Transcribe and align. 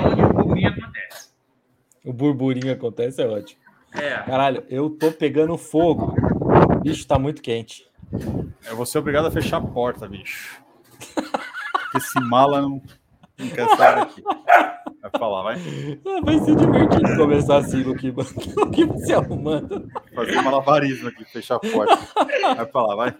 onde 0.00 0.22
o 0.22 0.28
burburinho 0.28 0.68
acontece. 0.68 1.30
O 2.04 2.12
burburinho 2.12 2.72
acontece, 2.72 3.22
é 3.22 3.26
ótimo. 3.26 3.60
É. 3.94 4.22
Caralho, 4.22 4.64
eu 4.68 4.90
tô 4.90 5.12
pegando 5.12 5.56
fogo. 5.58 6.14
Bicho, 6.82 7.06
tá 7.06 7.18
muito 7.18 7.42
quente. 7.42 7.86
Eu 8.68 8.76
vou 8.76 8.86
ser 8.86 8.98
obrigado 8.98 9.26
a 9.26 9.30
fechar 9.30 9.58
a 9.58 9.60
porta, 9.60 10.08
bicho. 10.08 10.62
Porque 11.14 11.98
esse 11.98 12.20
mala 12.20 12.62
não, 12.62 12.82
não 13.38 13.48
quer 13.48 13.68
sair 13.76 13.96
daqui. 13.96 14.22
Vai 15.02 15.10
falar, 15.18 15.42
vai. 15.42 15.56
Ah, 16.06 16.20
vai 16.24 16.38
ser 16.38 16.56
divertido 16.56 17.16
começar 17.16 17.56
assim, 17.58 17.82
Luquiba. 17.82 18.24
Luquiba 18.56 18.96
se 18.98 19.12
arrumando. 19.12 19.88
Fazer 20.14 20.40
malabarismo 20.42 21.08
aqui, 21.08 21.24
fechar 21.24 21.56
a 21.56 21.60
porta. 21.60 21.98
Vai 22.56 22.66
falar, 22.66 22.96
vai. 22.96 23.14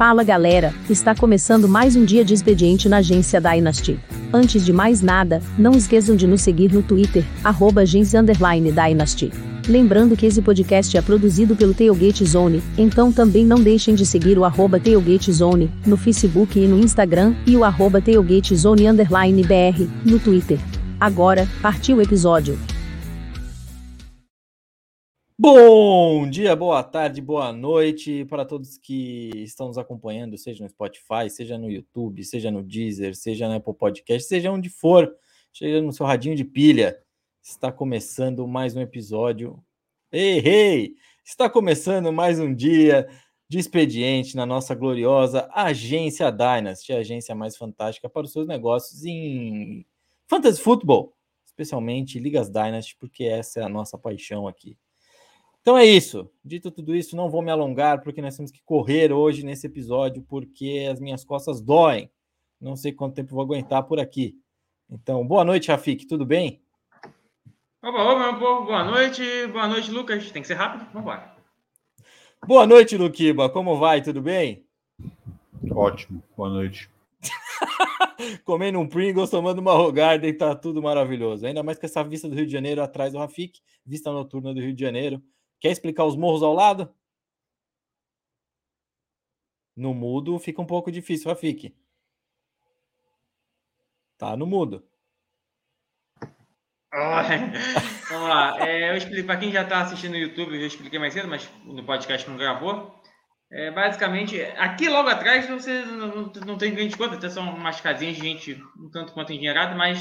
Fala 0.00 0.24
galera, 0.24 0.72
está 0.88 1.14
começando 1.14 1.68
mais 1.68 1.94
um 1.94 2.06
dia 2.06 2.24
de 2.24 2.32
expediente 2.32 2.88
na 2.88 2.96
agência 2.96 3.38
Dynasty. 3.38 4.00
Antes 4.32 4.64
de 4.64 4.72
mais 4.72 5.02
nada, 5.02 5.42
não 5.58 5.72
esqueçam 5.72 6.16
de 6.16 6.26
nos 6.26 6.40
seguir 6.40 6.72
no 6.72 6.82
Twitter, 6.82 7.22
arroba 7.44 7.84
Dynasty. 7.84 9.30
Lembrando 9.68 10.16
que 10.16 10.24
esse 10.24 10.40
podcast 10.40 10.96
é 10.96 11.02
produzido 11.02 11.54
pelo 11.54 11.74
Tailgate 11.74 12.24
Zone, 12.24 12.62
então 12.78 13.12
também 13.12 13.44
não 13.44 13.60
deixem 13.60 13.94
de 13.94 14.06
seguir 14.06 14.38
o 14.38 14.44
arroba 14.46 14.80
Tailgate 14.80 15.30
Zone, 15.30 15.70
no 15.84 15.98
Facebook 15.98 16.58
e 16.58 16.66
no 16.66 16.80
Instagram, 16.80 17.34
e 17.46 17.54
o 17.54 17.62
arroba 17.62 18.00
Tailgate 18.00 18.56
Zone 18.56 18.84
BR, 18.90 19.86
no 20.02 20.18
Twitter. 20.18 20.58
Agora, 20.98 21.46
partiu 21.60 21.98
o 21.98 22.00
episódio. 22.00 22.58
Bom 25.42 26.28
dia, 26.28 26.54
boa 26.54 26.84
tarde, 26.84 27.22
boa 27.22 27.50
noite 27.50 28.26
para 28.26 28.44
todos 28.44 28.76
que 28.76 29.30
estão 29.36 29.68
nos 29.68 29.78
acompanhando, 29.78 30.36
seja 30.36 30.62
no 30.62 30.68
Spotify, 30.68 31.30
seja 31.30 31.56
no 31.56 31.70
YouTube, 31.70 32.22
seja 32.22 32.50
no 32.50 32.62
Deezer, 32.62 33.16
seja 33.16 33.48
no 33.48 33.54
Apple 33.54 33.72
Podcast, 33.72 34.28
seja 34.28 34.52
onde 34.52 34.68
for, 34.68 35.10
seja 35.50 35.80
no 35.80 35.94
seu 35.94 36.04
radinho 36.04 36.36
de 36.36 36.44
pilha. 36.44 37.02
Está 37.42 37.72
começando 37.72 38.46
mais 38.46 38.76
um 38.76 38.82
episódio. 38.82 39.58
Ei, 40.12 40.40
ei! 40.40 40.94
Está 41.24 41.48
começando 41.48 42.12
mais 42.12 42.38
um 42.38 42.54
dia 42.54 43.08
de 43.48 43.58
expediente 43.58 44.36
na 44.36 44.44
nossa 44.44 44.74
gloriosa 44.74 45.48
agência 45.54 46.30
Dynasty, 46.30 46.92
a 46.92 46.98
agência 46.98 47.34
mais 47.34 47.56
fantástica 47.56 48.10
para 48.10 48.26
os 48.26 48.32
seus 48.32 48.46
negócios 48.46 49.06
em 49.06 49.86
fantasy 50.28 50.60
futebol, 50.60 51.16
especialmente 51.46 52.18
ligas 52.18 52.50
Dynasty, 52.50 52.94
porque 53.00 53.24
essa 53.24 53.60
é 53.60 53.62
a 53.62 53.70
nossa 53.70 53.96
paixão 53.96 54.46
aqui. 54.46 54.76
Então 55.60 55.76
é 55.76 55.84
isso. 55.84 56.30
Dito 56.44 56.70
tudo 56.70 56.94
isso, 56.94 57.14
não 57.14 57.28
vou 57.28 57.42
me 57.42 57.50
alongar, 57.50 58.02
porque 58.02 58.22
nós 58.22 58.36
temos 58.36 58.50
que 58.50 58.62
correr 58.64 59.12
hoje 59.12 59.44
nesse 59.44 59.66
episódio, 59.66 60.22
porque 60.22 60.88
as 60.90 60.98
minhas 60.98 61.24
costas 61.24 61.60
doem. 61.60 62.10
Não 62.60 62.76
sei 62.76 62.92
quanto 62.92 63.14
tempo 63.14 63.34
vou 63.34 63.42
aguentar 63.42 63.82
por 63.84 64.00
aqui. 64.00 64.38
Então, 64.90 65.26
boa 65.26 65.44
noite, 65.44 65.70
Rafik, 65.70 66.06
tudo 66.06 66.26
bem? 66.26 66.60
Opa, 67.82 68.02
opa, 68.02 68.32
meu 68.32 68.38
povo, 68.38 68.66
boa 68.66 68.84
noite. 68.84 69.22
Boa 69.46 69.68
noite, 69.68 69.90
Lucas. 69.90 70.30
Tem 70.30 70.42
que 70.42 70.48
ser 70.48 70.54
rápido? 70.54 70.84
Vamos 70.92 71.02
embora. 71.02 71.34
Boa 72.46 72.66
noite, 72.66 72.96
Luquiba. 72.96 73.48
Como 73.48 73.78
vai? 73.78 74.02
Tudo 74.02 74.20
bem? 74.20 74.66
Ótimo, 75.70 76.22
boa 76.36 76.48
noite. 76.48 76.90
Comendo 78.44 78.78
um 78.78 78.88
Pringles, 78.88 79.30
tomando 79.30 79.58
uma 79.60 79.72
Rogarden, 79.72 80.36
tá 80.36 80.54
tudo 80.54 80.82
maravilhoso. 80.82 81.46
Ainda 81.46 81.62
mais 81.62 81.78
com 81.78 81.86
essa 81.86 82.02
vista 82.02 82.28
do 82.28 82.34
Rio 82.34 82.46
de 82.46 82.52
Janeiro 82.52 82.82
atrás 82.82 83.12
do 83.12 83.18
Rafik, 83.18 83.60
vista 83.84 84.10
noturna 84.10 84.52
do 84.52 84.60
Rio 84.60 84.74
de 84.74 84.80
Janeiro. 84.80 85.22
Quer 85.60 85.70
explicar 85.70 86.04
os 86.04 86.16
morros 86.16 86.42
ao 86.42 86.54
lado? 86.54 86.92
No 89.76 89.94
mudo 89.94 90.38
fica 90.38 90.60
um 90.60 90.66
pouco 90.66 90.90
difícil, 90.90 91.30
Rafik. 91.30 91.74
Tá 94.18 94.36
no 94.36 94.46
mudo. 94.46 94.86
Vamos 98.10 98.28
lá. 98.28 98.68
É, 98.68 98.90
eu 98.90 98.96
explico 98.96 99.26
para 99.26 99.38
quem 99.38 99.52
já 99.52 99.62
está 99.62 99.82
assistindo 99.82 100.12
no 100.12 100.18
YouTube, 100.18 100.54
eu 100.54 100.60
já 100.60 100.66
expliquei 100.66 100.98
mais 100.98 101.14
cedo, 101.14 101.28
mas 101.28 101.48
no 101.64 101.84
podcast 101.84 102.28
não 102.28 102.36
gravou. 102.36 103.00
É, 103.52 103.70
basicamente, 103.70 104.40
aqui 104.58 104.88
logo 104.88 105.08
atrás 105.08 105.48
você 105.48 105.84
não, 105.84 106.32
não 106.46 106.58
tem 106.58 106.74
grande 106.74 106.96
conta, 106.96 107.16
até 107.16 107.28
são 107.28 107.54
umas 107.54 107.80
casinhas 107.80 108.16
de 108.16 108.22
gente 108.22 108.64
um 108.78 108.90
tanto 108.90 109.12
quanto 109.12 109.32
engenheirada, 109.32 109.74
mas 109.74 109.98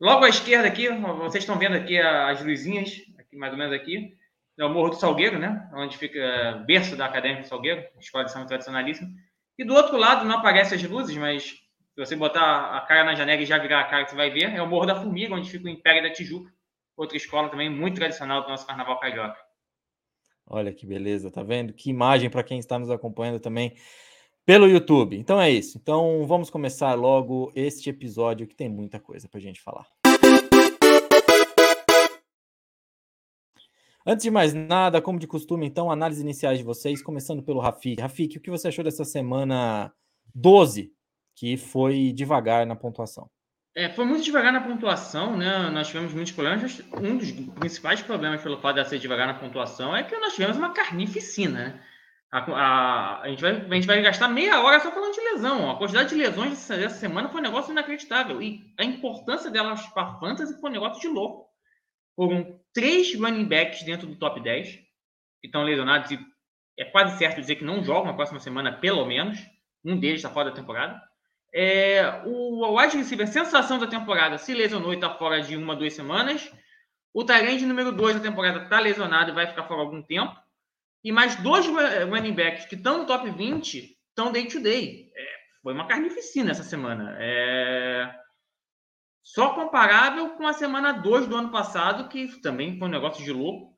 logo 0.00 0.24
à 0.24 0.28
esquerda 0.28 0.68
aqui, 0.68 0.88
vocês 0.88 1.42
estão 1.42 1.58
vendo 1.58 1.76
aqui 1.76 1.98
as 1.98 2.42
luzinhas, 2.42 2.90
aqui 3.18 3.36
mais 3.36 3.52
ou 3.52 3.58
menos 3.58 3.74
aqui, 3.74 4.16
é 4.60 4.64
o 4.64 4.68
Morro 4.68 4.90
do 4.90 4.96
Salgueiro, 4.96 5.38
né? 5.38 5.68
Onde 5.74 5.96
fica 5.96 6.62
berço 6.66 6.96
da 6.96 7.06
Acadêmica 7.06 7.42
do 7.42 7.48
Salgueiro, 7.48 7.84
escola 7.98 8.24
de 8.24 8.32
samba 8.32 8.46
tradicionalíssima. 8.46 9.08
E 9.58 9.64
do 9.64 9.74
outro 9.74 9.96
lado 9.96 10.24
não 10.24 10.36
aparecem 10.36 10.76
as 10.76 10.82
luzes, 10.84 11.16
mas 11.16 11.44
se 11.44 11.96
você 11.96 12.14
botar 12.16 12.76
a 12.76 12.80
cara 12.82 13.04
na 13.04 13.14
janela 13.14 13.40
e 13.42 13.46
já 13.46 13.58
virar 13.58 13.80
a 13.80 13.84
cara, 13.84 14.06
você 14.06 14.14
vai 14.14 14.30
ver, 14.30 14.54
é 14.54 14.62
o 14.62 14.66
Morro 14.66 14.86
da 14.86 14.94
Formiga, 14.94 15.34
onde 15.34 15.50
fica 15.50 15.66
o 15.66 15.68
Império 15.68 16.02
da 16.02 16.10
Tijuca, 16.10 16.52
outra 16.96 17.16
escola 17.16 17.48
também 17.48 17.70
muito 17.70 17.96
tradicional 17.96 18.42
do 18.42 18.48
nosso 18.48 18.66
carnaval 18.66 18.98
carioca. 19.00 19.38
Olha 20.46 20.72
que 20.72 20.84
beleza, 20.84 21.30
tá 21.30 21.42
vendo? 21.42 21.72
Que 21.72 21.90
imagem 21.90 22.28
para 22.28 22.42
quem 22.42 22.58
está 22.58 22.78
nos 22.78 22.90
acompanhando 22.90 23.38
também 23.38 23.74
pelo 24.44 24.66
YouTube. 24.66 25.16
Então 25.16 25.40
é 25.40 25.48
isso. 25.50 25.78
Então 25.78 26.26
vamos 26.26 26.50
começar 26.50 26.94
logo 26.94 27.52
este 27.54 27.88
episódio 27.88 28.46
que 28.46 28.54
tem 28.54 28.68
muita 28.68 28.98
coisa 28.98 29.28
para 29.28 29.40
gente 29.40 29.60
falar. 29.60 29.86
Antes 34.06 34.24
de 34.24 34.30
mais 34.30 34.54
nada, 34.54 35.02
como 35.02 35.18
de 35.18 35.26
costume, 35.26 35.66
então, 35.66 35.90
análises 35.90 36.22
iniciais 36.22 36.58
de 36.58 36.64
vocês, 36.64 37.02
começando 37.02 37.42
pelo 37.42 37.60
Rafik. 37.60 38.00
Rafik, 38.00 38.38
o 38.38 38.40
que 38.40 38.50
você 38.50 38.68
achou 38.68 38.82
dessa 38.82 39.04
semana 39.04 39.92
12, 40.34 40.90
que 41.36 41.58
foi 41.58 42.12
devagar 42.12 42.66
na 42.66 42.74
pontuação? 42.74 43.30
É, 43.74 43.88
foi 43.90 44.04
muito 44.04 44.24
devagar 44.24 44.52
na 44.52 44.60
pontuação, 44.62 45.36
né? 45.36 45.70
Nós 45.70 45.88
tivemos 45.88 46.12
muitos 46.12 46.32
problemas. 46.32 46.82
Um 46.94 47.16
dos 47.16 47.30
principais 47.30 48.02
problemas 48.02 48.42
pelo 48.42 48.58
fato 48.58 48.76
de 48.76 48.88
ser 48.88 48.98
devagar 48.98 49.26
na 49.26 49.34
pontuação 49.34 49.94
é 49.94 50.02
que 50.02 50.16
nós 50.16 50.34
tivemos 50.34 50.56
uma 50.56 50.72
carnificina, 50.72 51.58
né? 51.58 51.82
A, 52.32 52.38
a, 52.38 53.22
a, 53.22 53.28
gente 53.28 53.42
vai, 53.42 53.52
a 53.52 53.74
gente 53.74 53.86
vai 53.86 54.02
gastar 54.02 54.28
meia 54.28 54.60
hora 54.62 54.80
só 54.80 54.90
falando 54.90 55.14
de 55.14 55.20
lesão. 55.20 55.70
A 55.70 55.76
quantidade 55.76 56.10
de 56.10 56.14
lesões 56.14 56.50
dessa, 56.50 56.76
dessa 56.76 56.96
semana 56.96 57.28
foi 57.28 57.40
um 57.40 57.44
negócio 57.44 57.72
inacreditável. 57.72 58.40
E 58.40 58.72
a 58.78 58.84
importância 58.84 59.50
delas 59.50 59.84
para 59.88 60.02
a 60.04 60.18
fantasy 60.18 60.58
foi 60.60 60.70
um 60.70 60.72
negócio 60.72 61.00
de 61.00 61.08
louco. 61.08 61.48
Foram 62.16 62.59
três 62.72 63.14
running 63.14 63.44
backs 63.44 63.82
dentro 63.82 64.06
do 64.06 64.16
top 64.16 64.40
10 64.40 64.76
que 65.40 65.46
estão 65.46 65.62
lesionados 65.62 66.10
e 66.10 66.18
é 66.78 66.84
quase 66.84 67.18
certo 67.18 67.40
dizer 67.40 67.56
que 67.56 67.64
não 67.64 67.84
jogam 67.84 68.06
na 68.06 68.14
próxima 68.14 68.40
semana, 68.40 68.72
pelo 68.72 69.04
menos. 69.04 69.38
Um 69.84 69.98
deles 69.98 70.16
está 70.16 70.30
fora 70.30 70.50
da 70.50 70.56
temporada. 70.56 71.00
É, 71.52 72.22
o 72.24 72.76
wide 72.78 72.96
receiver, 72.96 73.26
sensação 73.26 73.78
da 73.78 73.86
temporada, 73.86 74.38
se 74.38 74.54
lesionou 74.54 74.92
e 74.92 74.96
está 74.96 75.10
fora 75.10 75.42
de 75.42 75.56
uma, 75.56 75.76
duas 75.76 75.92
semanas. 75.92 76.50
O 77.12 77.24
Tyrande 77.24 77.66
número 77.66 77.92
2 77.92 78.16
da 78.16 78.22
temporada 78.22 78.62
está 78.62 78.78
lesionado 78.78 79.30
e 79.30 79.34
vai 79.34 79.46
ficar 79.46 79.64
fora 79.64 79.80
algum 79.80 80.00
tempo. 80.02 80.34
E 81.02 81.10
mais 81.10 81.36
dois 81.36 81.66
running 81.66 82.34
backs 82.34 82.66
que 82.66 82.76
estão 82.76 82.98
no 82.98 83.06
top 83.06 83.30
20 83.30 83.98
estão 84.08 84.30
day 84.30 84.46
to 84.46 84.60
day. 84.60 85.10
É, 85.14 85.26
foi 85.62 85.74
uma 85.74 85.86
carnificina 85.86 86.50
essa 86.50 86.62
semana. 86.62 87.16
É, 87.18 88.10
só 89.34 89.54
comparável 89.54 90.30
com 90.30 90.44
a 90.44 90.52
semana 90.52 90.90
2 90.90 91.28
do 91.28 91.36
ano 91.36 91.50
passado, 91.50 92.08
que 92.08 92.40
também 92.40 92.76
foi 92.76 92.88
um 92.88 92.90
negócio 92.90 93.22
de 93.24 93.32
louco. 93.32 93.72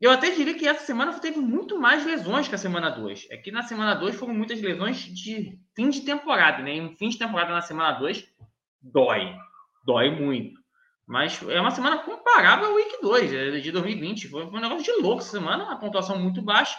Eu 0.00 0.10
até 0.10 0.30
diria 0.30 0.54
que 0.54 0.66
essa 0.66 0.84
semana 0.84 1.12
teve 1.20 1.38
muito 1.38 1.78
mais 1.78 2.04
lesões 2.04 2.48
que 2.48 2.54
a 2.56 2.58
semana 2.58 2.90
2. 2.90 3.28
É 3.30 3.36
que 3.36 3.52
na 3.52 3.62
semana 3.62 3.94
2 3.94 4.16
foram 4.16 4.34
muitas 4.34 4.60
lesões 4.60 4.96
de 4.96 5.56
fim 5.74 5.88
de 5.88 6.00
temporada, 6.00 6.64
né? 6.64 6.76
E 6.76 6.80
um 6.80 6.96
fim 6.96 7.08
de 7.08 7.18
temporada 7.18 7.52
na 7.52 7.62
semana 7.62 7.92
2 7.98 8.24
dói. 8.82 9.36
Dói 9.84 10.10
muito. 10.10 10.60
Mas 11.06 11.40
é 11.48 11.60
uma 11.60 11.70
semana 11.70 11.98
comparável 11.98 12.66
ao 12.66 12.74
Week 12.74 13.00
2, 13.00 13.32
é 13.32 13.50
de 13.60 13.70
2020. 13.70 14.28
Foi 14.28 14.46
um 14.46 14.60
negócio 14.60 14.82
de 14.82 15.00
louco 15.00 15.20
essa 15.20 15.30
semana, 15.30 15.64
uma 15.64 15.78
pontuação 15.78 16.18
muito 16.18 16.42
baixa. 16.42 16.76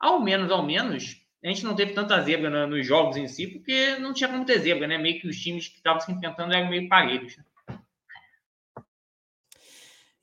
Ao 0.00 0.18
menos, 0.20 0.50
ao 0.50 0.62
menos, 0.62 1.16
a 1.44 1.48
gente 1.48 1.64
não 1.64 1.76
teve 1.76 1.92
tanta 1.92 2.20
zebra 2.22 2.66
nos 2.66 2.86
jogos 2.86 3.18
em 3.18 3.28
si, 3.28 3.46
porque 3.46 3.96
não 3.98 4.14
tinha 4.14 4.28
como 4.28 4.46
ter 4.46 4.58
zebra, 4.58 4.86
né? 4.86 4.96
Meio 4.96 5.20
que 5.20 5.28
os 5.28 5.36
times 5.36 5.68
que 5.68 5.76
estavam 5.76 6.00
se 6.00 6.10
enfrentando 6.10 6.54
eram 6.54 6.70
meio 6.70 6.88
parelhos. 6.88 7.36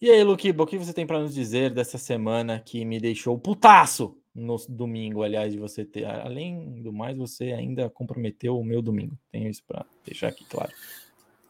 E 0.06 0.12
aí, 0.12 0.24
Luquiba, 0.24 0.64
o 0.64 0.68
que 0.68 0.78
você 0.78 0.94
tem 0.94 1.08
para 1.08 1.18
nos 1.18 1.34
dizer 1.34 1.74
dessa 1.74 1.98
semana 1.98 2.60
que 2.60 2.86
me 2.86 3.00
deixou 3.00 3.40
putaço 3.40 4.16
no 4.36 4.56
domingo, 4.70 5.24
aliás, 5.24 5.52
de 5.52 5.58
você 5.58 5.84
ter. 5.84 6.06
Além 6.06 6.80
do 6.84 6.94
mais, 6.94 7.18
você 7.18 7.46
ainda 7.46 7.90
comprometeu 7.90 8.56
o 8.56 8.64
meu 8.64 8.84
domingo. 8.84 9.18
Tenho 9.32 9.50
isso 9.50 9.64
para 9.68 9.84
deixar 10.06 10.28
aqui 10.28 10.46
claro. 10.46 10.72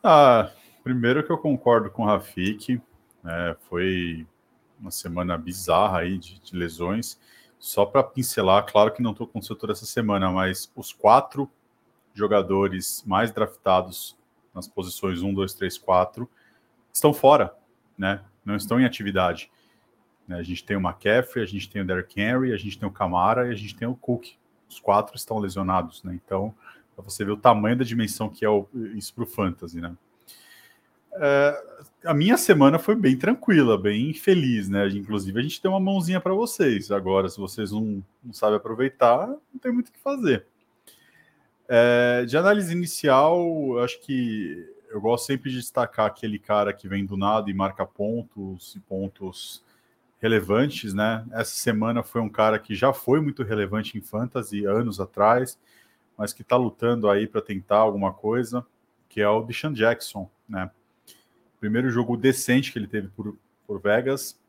Ah, 0.02 0.54
primeiro 0.86 1.22
que 1.22 1.34
eu 1.34 1.38
concordo 1.38 1.92
com 1.92 2.04
o 2.04 2.06
Rafik, 2.06 2.82
né, 3.22 3.58
foi 3.68 4.26
uma 4.80 4.90
semana 4.90 5.38
bizarra 5.38 6.00
aí 6.00 6.18
de, 6.18 6.40
de 6.40 6.56
lesões. 6.56 7.20
Só 7.60 7.86
para 7.86 8.04
pincelar, 8.04 8.66
claro 8.66 8.94
que 8.94 9.04
não 9.04 9.12
estou 9.12 9.28
com 9.28 9.42
toda 9.42 9.74
essa 9.74 9.86
semana, 9.86 10.32
mas 10.32 10.72
os 10.78 10.94
quatro 10.94 11.52
jogadores 12.14 13.04
mais 13.06 13.34
draftados 13.34 14.18
nas 14.54 14.66
posições 14.66 15.22
1, 15.22 15.34
2, 15.34 15.54
3, 15.56 15.78
4 15.78 16.30
estão 16.94 17.14
fora, 17.14 17.54
né? 17.98 18.24
Não 18.46 18.56
estão 18.56 18.80
em 18.80 18.86
atividade. 18.86 19.52
Né? 20.28 20.38
A 20.38 20.44
gente 20.44 20.64
tem 20.64 20.78
o 20.78 20.80
McCaffrey, 20.80 21.44
a 21.44 21.48
gente 21.48 21.70
tem 21.70 21.82
o 21.82 21.86
Derrick 21.86 22.20
Henry, 22.20 22.54
a 22.54 22.58
gente 22.58 22.78
tem 22.78 22.88
o 22.88 22.92
Camara 22.92 23.48
e 23.48 23.52
a 23.52 23.56
gente 23.56 23.76
tem 23.76 23.88
o 23.88 23.96
Cook. 23.96 24.34
Os 24.70 24.80
quatro 24.80 25.16
estão 25.16 25.40
lesionados, 25.40 26.04
né? 26.04 26.20
Então, 26.24 26.54
para 26.96 27.04
você 27.04 27.24
ver 27.24 27.32
o 27.32 27.38
tamanho 27.38 27.78
da 27.78 27.84
dimensão 27.84 28.30
que 28.30 28.44
é 28.44 28.50
o, 28.50 28.68
isso 28.96 29.14
para 29.14 29.24
o 29.24 29.28
Fantasy, 29.28 29.80
né? 29.80 29.96
É, 31.18 31.64
a 32.06 32.14
minha 32.14 32.38
semana 32.38 32.78
foi 32.78 32.96
bem 32.96 33.18
tranquila, 33.18 33.78
bem 33.78 34.14
feliz, 34.14 34.68
né? 34.68 34.88
Inclusive, 34.90 35.40
a 35.40 35.44
gente 35.44 35.62
tem 35.62 35.70
uma 35.70 35.80
mãozinha 35.80 36.20
para 36.20 36.34
vocês. 36.34 36.92
Agora, 36.92 37.30
se 37.30 37.38
vocês 37.38 37.72
não, 37.72 38.04
não 38.24 38.34
sabem 38.34 38.58
aproveitar, 38.58 39.28
não 39.28 39.60
tem 39.62 39.72
muito 39.72 39.90
o 39.90 39.92
que 39.92 40.00
fazer. 40.00 40.46
É, 41.68 42.26
de 42.26 42.38
análise 42.38 42.72
inicial, 42.72 43.80
acho 43.80 44.00
que 44.02 44.75
eu 44.96 45.02
gosto 45.02 45.26
sempre 45.26 45.50
de 45.52 45.58
destacar 45.58 46.06
aquele 46.06 46.40
cara 46.40 46.72
que 46.72 46.88
vem 46.88 47.06
do 47.06 47.18
nada 47.18 47.50
e 47.50 47.54
marca 47.54 47.86
pontos 47.86 48.76
e 48.76 48.80
pontos 48.80 49.62
relevantes, 50.22 50.94
né? 50.94 51.26
Essa 51.32 51.56
semana 51.56 52.02
foi 52.02 52.22
um 52.22 52.30
cara 52.30 52.58
que 52.58 52.74
já 52.74 52.94
foi 52.94 53.20
muito 53.20 53.44
relevante 53.44 53.98
em 53.98 54.02
fantasy 54.02 54.66
anos 54.66 55.02
atrás, 55.02 55.60
mas 56.18 56.32
que 56.32 56.44
está 56.44 56.56
lutando 56.56 57.10
aí 57.10 57.28
para 57.28 57.42
tentar 57.42 57.80
alguma 57.80 58.14
coisa, 58.14 58.66
que 59.10 59.20
é 59.20 59.28
o 59.28 59.44
Deshaun 59.44 59.74
Jackson, 59.74 60.32
né? 60.48 60.72
Primeiro 61.60 61.90
jogo 61.90 62.16
decente 62.16 62.72
que 62.72 62.80
ele 62.80 62.88
teve 62.88 63.10
por, 63.10 63.38
por 63.68 63.82
Vegas, 63.82 64.40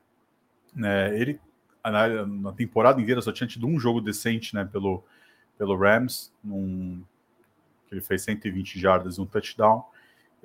né? 0.73 1.19
Ele 1.19 1.41
na, 1.85 2.25
na 2.25 2.53
temporada 2.53 3.01
inteira 3.01 3.21
só 3.21 3.33
tinha 3.33 3.49
tido 3.49 3.67
um 3.67 3.81
jogo 3.81 4.01
decente, 4.01 4.55
né? 4.55 4.65
Pelo 4.65 5.03
pelo 5.59 5.77
Rams, 5.77 6.33
num, 6.45 7.03
que 7.89 7.95
ele 7.95 8.01
fez 8.01 8.23
120 8.23 8.79
jardas 8.79 9.17
e 9.17 9.21
um 9.21 9.27
touchdown. 9.27 9.85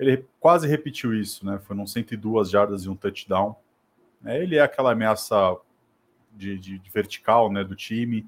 Ele 0.02 0.26
quase 0.40 0.66
repetiu 0.66 1.14
isso, 1.14 1.46
né? 1.46 1.60
Foi 1.60 1.76
num 1.76 1.86
102 1.86 2.50
jardas 2.50 2.84
e 2.84 2.88
um 2.88 2.96
touchdown. 2.96 3.54
É, 4.24 4.42
ele 4.42 4.56
é 4.56 4.60
aquela 4.60 4.90
ameaça 4.90 5.56
de, 6.32 6.58
de, 6.58 6.78
de, 6.78 6.90
vertical 6.90 7.50
né, 7.52 7.62
do 7.62 7.76
time, 7.76 8.26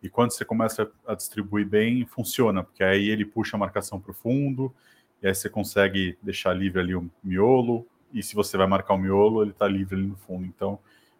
e 0.00 0.08
quando 0.08 0.30
você 0.30 0.44
começa 0.44 0.90
a 1.06 1.14
distribuir 1.14 1.66
bem, 1.66 2.06
funciona, 2.06 2.62
porque 2.62 2.84
aí 2.84 3.08
ele 3.08 3.24
puxa 3.24 3.56
a 3.56 3.60
marcação 3.60 3.98
para 3.98 4.12
o 4.12 4.14
fundo, 4.14 4.72
e 5.20 5.26
aí 5.26 5.34
você 5.34 5.48
consegue 5.48 6.16
deixar 6.22 6.52
livre 6.52 6.80
ali 6.80 6.94
o 6.94 7.10
miolo, 7.22 7.84
e 8.12 8.22
se 8.22 8.34
você 8.34 8.56
vai 8.56 8.66
marcar 8.66 8.94
o 8.94 8.98
miolo, 8.98 9.42
ele 9.42 9.50
está 9.50 9.66
livre 9.66 9.96
ali 9.96 10.06
no 10.06 10.16
fundo. 10.16 10.46
Então, 10.46 10.78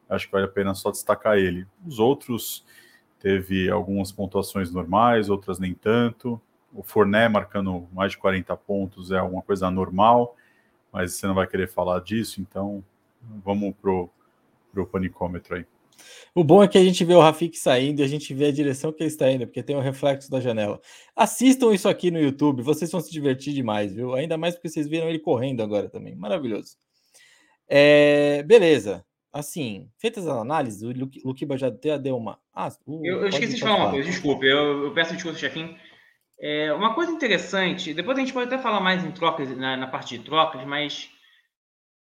acho 0.08 0.26
que 0.26 0.32
vale 0.32 0.44
a 0.44 0.48
pena 0.48 0.74
só 0.74 0.90
destacar 0.90 1.38
ele. 1.38 1.66
Os 1.84 1.98
outros 1.98 2.64
teve 3.18 3.68
algumas 3.68 4.12
pontuações 4.12 4.72
normais, 4.72 5.28
outras 5.28 5.58
nem 5.58 5.74
tanto. 5.74 6.40
O 6.72 6.82
Forné 6.82 7.28
marcando 7.28 7.88
mais 7.92 8.12
de 8.12 8.18
40 8.18 8.56
pontos 8.56 9.10
é 9.10 9.20
uma 9.22 9.42
coisa 9.42 9.70
normal, 9.70 10.36
mas 10.92 11.14
você 11.14 11.26
não 11.26 11.34
vai 11.34 11.46
querer 11.46 11.68
falar 11.68 12.00
disso, 12.00 12.40
então 12.40 12.84
vamos 13.44 13.74
pro, 13.80 14.10
pro 14.72 14.86
panicômetro 14.86 15.56
aí. 15.56 15.66
O 16.34 16.44
bom 16.44 16.62
é 16.62 16.68
que 16.68 16.78
a 16.78 16.84
gente 16.84 17.04
vê 17.04 17.14
o 17.14 17.20
Rafik 17.20 17.58
saindo 17.58 18.00
e 18.00 18.04
a 18.04 18.06
gente 18.06 18.32
vê 18.32 18.46
a 18.46 18.52
direção 18.52 18.92
que 18.92 19.02
ele 19.02 19.08
está 19.08 19.30
indo, 19.30 19.46
porque 19.46 19.62
tem 19.62 19.74
o 19.74 19.80
um 19.80 19.82
reflexo 19.82 20.30
da 20.30 20.40
janela. 20.40 20.80
Assistam 21.16 21.72
isso 21.72 21.88
aqui 21.88 22.10
no 22.10 22.20
YouTube, 22.20 22.62
vocês 22.62 22.90
vão 22.90 23.00
se 23.00 23.10
divertir 23.10 23.52
demais, 23.52 23.92
viu? 23.92 24.14
Ainda 24.14 24.36
mais 24.36 24.54
porque 24.54 24.68
vocês 24.68 24.86
viram 24.88 25.08
ele 25.08 25.18
correndo 25.18 25.62
agora 25.62 25.88
também. 25.88 26.14
Maravilhoso. 26.14 26.76
É, 27.68 28.42
beleza. 28.44 29.04
Assim, 29.32 29.88
feitas 29.98 30.26
as 30.26 30.36
análises, 30.36 30.82
o 30.82 30.92
Luquiba 31.24 31.56
já 31.58 31.68
deu 31.68 32.16
uma. 32.16 32.38
Ah, 32.54 32.68
uh, 32.86 33.04
eu, 33.04 33.20
eu 33.20 33.28
esqueci 33.28 33.56
de 33.56 33.60
falar 33.60 33.76
uma 33.76 33.90
coisa, 33.90 34.08
desculpe, 34.08 34.46
eu, 34.46 34.84
eu 34.84 34.94
peço 34.94 35.14
desculpa, 35.14 35.38
chefinho. 35.38 35.76
É, 36.40 36.72
uma 36.72 36.94
coisa 36.94 37.10
interessante, 37.10 37.92
depois 37.92 38.16
a 38.16 38.20
gente 38.20 38.32
pode 38.32 38.46
até 38.46 38.62
falar 38.62 38.80
mais 38.80 39.04
em 39.04 39.10
trocas, 39.10 39.56
na, 39.56 39.76
na 39.76 39.88
parte 39.88 40.16
de 40.16 40.24
trocas, 40.24 40.64
mas 40.64 41.10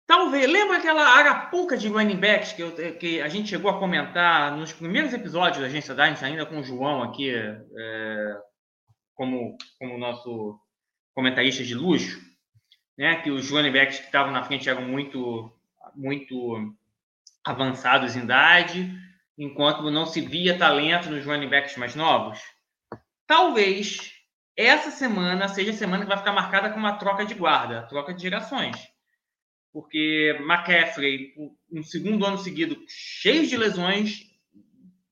talvez, 0.06 0.50
lembra 0.50 0.79
aquela 0.79 1.06
arapuca 1.19 1.76
de 1.76 1.88
running 1.88 2.17
backs 2.17 2.55
que, 2.55 2.62
eu, 2.62 2.73
que 2.96 3.20
a 3.20 3.29
gente 3.29 3.50
chegou 3.50 3.70
a 3.70 3.79
comentar 3.79 4.56
nos 4.56 4.73
primeiros 4.73 5.12
episódios 5.12 5.61
da 5.61 5.67
Agência 5.67 5.94
Dynasty, 5.94 6.25
ainda 6.25 6.46
com 6.46 6.61
o 6.61 6.64
João 6.64 7.02
aqui, 7.02 7.31
é, 7.31 8.37
como, 9.14 9.58
como 9.79 9.99
nosso 9.99 10.58
comentarista 11.14 11.62
de 11.62 11.75
luxo, 11.75 12.19
né, 12.96 13.17
que 13.17 13.31
os 13.31 13.50
running 13.50 13.73
backs 13.73 13.99
que 13.99 14.06
estavam 14.06 14.32
na 14.32 14.44
frente 14.44 14.67
eram 14.67 14.82
muito, 14.82 15.52
muito 15.94 16.75
avançados 17.44 18.17
em 18.17 18.23
idade, 18.23 18.90
enquanto 19.37 19.90
não 19.90 20.06
se 20.06 20.23
via 20.23 20.56
talento 20.56 21.11
nos 21.11 21.26
running 21.26 21.50
backs 21.50 21.76
mais 21.76 21.94
novos? 21.94 22.40
Talvez 23.26 24.21
essa 24.56 24.90
semana 24.90 25.49
seja 25.49 25.70
a 25.70 25.75
semana 25.75 26.04
que 26.04 26.08
vai 26.08 26.19
ficar 26.19 26.32
marcada 26.32 26.70
com 26.70 26.78
uma 26.78 26.96
troca 26.99 27.25
de 27.25 27.34
guarda, 27.34 27.87
troca 27.88 28.12
de 28.12 28.22
gerações. 28.22 28.76
Porque 29.72 30.37
McCaffrey, 30.40 31.32
um 31.72 31.82
segundo 31.82 32.26
ano 32.26 32.37
seguido, 32.37 32.76
cheio 32.87 33.46
de 33.46 33.56
lesões, 33.56 34.31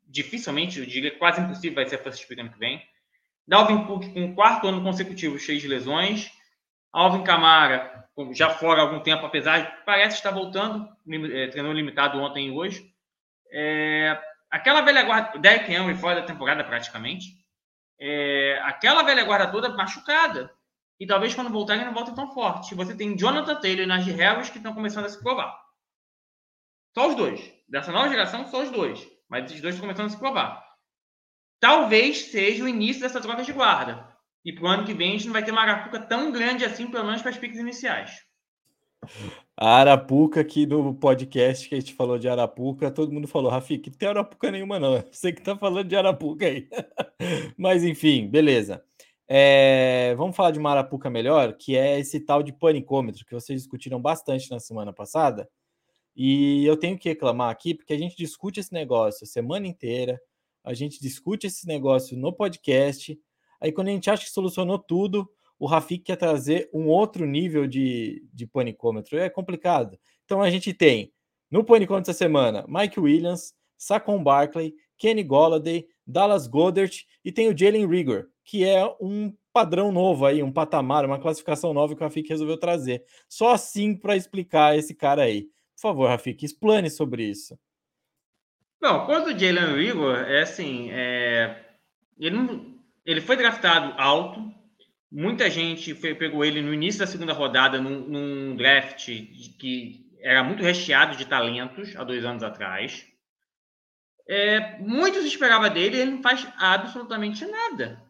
dificilmente, 0.06 0.78
eu 0.78 0.86
diria 0.86 1.16
quase 1.16 1.40
impossível 1.40 1.76
vai 1.76 1.88
ser 1.88 1.96
a 1.96 2.02
first 2.02 2.26
pick 2.26 2.38
ano 2.38 2.52
que 2.52 2.58
vem. 2.58 2.82
Dalvin 3.48 3.86
Cook 3.86 4.12
com 4.12 4.24
um 4.24 4.34
quarto 4.34 4.68
ano 4.68 4.82
consecutivo 4.82 5.38
cheio 5.38 5.58
de 5.58 5.66
lesões. 5.66 6.30
Alvin 6.92 7.22
Kamara, 7.22 8.04
já 8.32 8.50
fora 8.50 8.80
há 8.80 8.84
algum 8.84 9.00
tempo, 9.00 9.24
apesar 9.24 9.58
de 9.60 9.84
parece 9.84 10.16
estar 10.16 10.32
voltando, 10.32 10.88
é, 11.32 11.46
treinou 11.46 11.72
limitado 11.72 12.18
ontem 12.18 12.48
e 12.48 12.50
hoje. 12.50 12.84
É, 13.52 14.20
aquela 14.50 14.82
velha 14.82 15.04
guarda, 15.04 15.38
Derek 15.38 15.72
Henry 15.72 15.94
fora 15.94 16.20
da 16.20 16.26
temporada 16.26 16.64
praticamente 16.64 17.39
é, 18.00 18.58
aquela 18.62 19.02
velha 19.02 19.24
guarda 19.24 19.52
toda 19.52 19.68
machucada. 19.68 20.50
E 20.98 21.06
talvez 21.06 21.34
quando 21.34 21.50
voltar 21.50 21.74
ele 21.74 21.84
não 21.84 21.94
volte 21.94 22.14
tão 22.14 22.32
forte. 22.32 22.74
Você 22.74 22.94
tem 22.94 23.16
Jonathan 23.16 23.56
Taylor 23.60 23.84
e 23.84 23.86
Najee 23.86 24.12
Harris 24.12 24.50
que 24.50 24.58
estão 24.58 24.74
começando 24.74 25.06
a 25.06 25.08
se 25.08 25.22
provar. 25.22 25.58
Só 26.94 27.08
os 27.08 27.14
dois. 27.14 27.52
Dessa 27.68 27.92
nova 27.92 28.08
geração, 28.08 28.46
só 28.46 28.62
os 28.62 28.70
dois. 28.70 29.06
Mas 29.28 29.44
esses 29.46 29.60
dois 29.60 29.74
estão 29.74 29.86
começando 29.86 30.06
a 30.06 30.10
se 30.10 30.18
provar. 30.18 30.66
Talvez 31.60 32.30
seja 32.30 32.64
o 32.64 32.68
início 32.68 33.02
dessa 33.02 33.20
troca 33.20 33.42
de 33.42 33.52
guarda. 33.52 34.10
E 34.44 34.52
para 34.52 34.64
o 34.64 34.68
ano 34.68 34.84
que 34.84 34.94
vem 34.94 35.10
a 35.10 35.12
gente 35.12 35.26
não 35.26 35.34
vai 35.34 35.44
ter 35.44 35.52
uma 35.52 35.62
arapuca 35.62 36.00
tão 36.00 36.32
grande 36.32 36.64
assim, 36.64 36.90
pelo 36.90 37.04
menos 37.04 37.20
para 37.20 37.30
as 37.30 37.38
piques 37.38 37.58
iniciais. 37.58 38.10
A 39.62 39.76
Arapuca 39.76 40.40
aqui 40.40 40.64
no 40.64 40.94
podcast 40.94 41.68
que 41.68 41.74
a 41.74 41.78
gente 41.78 41.92
falou 41.92 42.18
de 42.18 42.26
Arapuca, 42.26 42.90
todo 42.90 43.12
mundo 43.12 43.28
falou, 43.28 43.50
Rafik, 43.50 43.90
não 43.90 43.98
tem 43.98 44.08
Arapuca 44.08 44.50
nenhuma 44.50 44.80
não, 44.80 45.04
você 45.12 45.34
que 45.34 45.42
tá 45.42 45.54
falando 45.54 45.86
de 45.86 45.94
Arapuca 45.94 46.46
aí. 46.46 46.66
Mas 47.58 47.84
enfim, 47.84 48.26
beleza. 48.26 48.82
É, 49.28 50.14
vamos 50.16 50.34
falar 50.34 50.52
de 50.52 50.58
uma 50.58 50.70
Arapuca 50.70 51.10
melhor, 51.10 51.52
que 51.58 51.76
é 51.76 52.00
esse 52.00 52.20
tal 52.20 52.42
de 52.42 52.54
panicômetro, 52.54 53.22
que 53.26 53.34
vocês 53.34 53.60
discutiram 53.60 54.00
bastante 54.00 54.50
na 54.50 54.58
semana 54.58 54.94
passada. 54.94 55.46
E 56.16 56.64
eu 56.64 56.74
tenho 56.78 56.98
que 56.98 57.10
reclamar 57.10 57.50
aqui, 57.50 57.74
porque 57.74 57.92
a 57.92 57.98
gente 57.98 58.16
discute 58.16 58.60
esse 58.60 58.72
negócio 58.72 59.24
a 59.24 59.26
semana 59.26 59.66
inteira, 59.66 60.18
a 60.64 60.72
gente 60.72 60.98
discute 61.02 61.46
esse 61.46 61.66
negócio 61.66 62.16
no 62.16 62.32
podcast, 62.32 63.14
aí 63.60 63.70
quando 63.70 63.88
a 63.88 63.90
gente 63.90 64.08
acha 64.08 64.24
que 64.24 64.30
solucionou 64.30 64.78
tudo, 64.78 65.30
o 65.60 65.66
Rafik 65.66 66.04
quer 66.04 66.16
trazer 66.16 66.70
um 66.72 66.86
outro 66.86 67.26
nível 67.26 67.66
de, 67.66 68.26
de 68.32 68.46
panicômetro. 68.46 69.18
É 69.18 69.28
complicado. 69.28 69.98
Então 70.24 70.40
a 70.40 70.48
gente 70.48 70.72
tem 70.72 71.12
no 71.50 71.62
panicômetro 71.62 72.10
essa 72.10 72.16
semana 72.16 72.64
Mike 72.66 72.98
Williams, 72.98 73.52
Saquon 73.76 74.22
Barkley, 74.22 74.74
Kenny 74.96 75.22
Golladay, 75.22 75.86
Dallas 76.06 76.46
Goddard 76.46 77.06
e 77.22 77.30
tem 77.30 77.48
o 77.48 77.56
Jalen 77.56 77.86
Rigor, 77.86 78.28
que 78.42 78.64
é 78.64 78.84
um 79.00 79.34
padrão 79.52 79.92
novo 79.92 80.24
aí, 80.24 80.42
um 80.42 80.52
patamar, 80.52 81.04
uma 81.04 81.20
classificação 81.20 81.74
nova 81.74 81.94
que 81.94 82.00
o 82.00 82.04
Rafik 82.04 82.28
resolveu 82.28 82.56
trazer. 82.56 83.04
Só 83.28 83.52
assim 83.52 83.94
para 83.94 84.16
explicar 84.16 84.78
esse 84.78 84.94
cara 84.94 85.22
aí. 85.22 85.42
Por 85.76 85.82
favor, 85.82 86.08
Rafik, 86.08 86.42
explane 86.42 86.88
sobre 86.88 87.24
isso. 87.24 87.58
Não, 88.80 89.04
quanto 89.04 89.28
o 89.28 89.38
Jalen 89.38 89.76
Rigor, 89.76 90.16
é 90.16 90.40
assim, 90.42 90.88
é... 90.90 91.66
Ele, 92.18 92.36
não... 92.36 92.74
ele 93.04 93.20
foi 93.20 93.36
draftado 93.36 93.94
alto, 94.00 94.59
Muita 95.10 95.50
gente 95.50 95.92
foi, 95.94 96.14
pegou 96.14 96.44
ele 96.44 96.62
no 96.62 96.72
início 96.72 97.00
da 97.00 97.06
segunda 97.06 97.32
rodada, 97.32 97.80
num, 97.80 98.00
num 98.00 98.56
draft 98.56 99.06
que 99.58 100.08
era 100.20 100.44
muito 100.44 100.62
recheado 100.62 101.16
de 101.16 101.26
talentos 101.26 101.96
há 101.96 102.04
dois 102.04 102.24
anos 102.24 102.44
atrás. 102.44 103.04
É, 104.28 104.78
muitos 104.78 105.24
esperavam 105.24 105.68
dele 105.68 105.96
e 105.96 106.00
ele 106.00 106.10
não 106.12 106.22
faz 106.22 106.46
absolutamente 106.56 107.44
nada. 107.44 108.00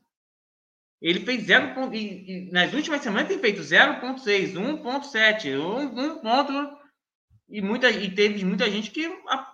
Ele 1.00 1.20
fez 1.20 1.44
0. 1.44 1.94
E, 1.94 2.48
e, 2.48 2.52
nas 2.52 2.74
últimas 2.74 3.00
semanas 3.00 3.28
tem 3.28 3.38
feito 3.38 3.62
0.6, 3.62 4.52
1.7, 4.52 5.58
1, 5.58 6.18
ponto. 6.20 6.78
E, 7.48 7.62
muita, 7.62 7.90
e 7.90 8.14
teve 8.14 8.44
muita 8.44 8.70
gente 8.70 8.90
que 8.90 9.06
a, 9.26 9.50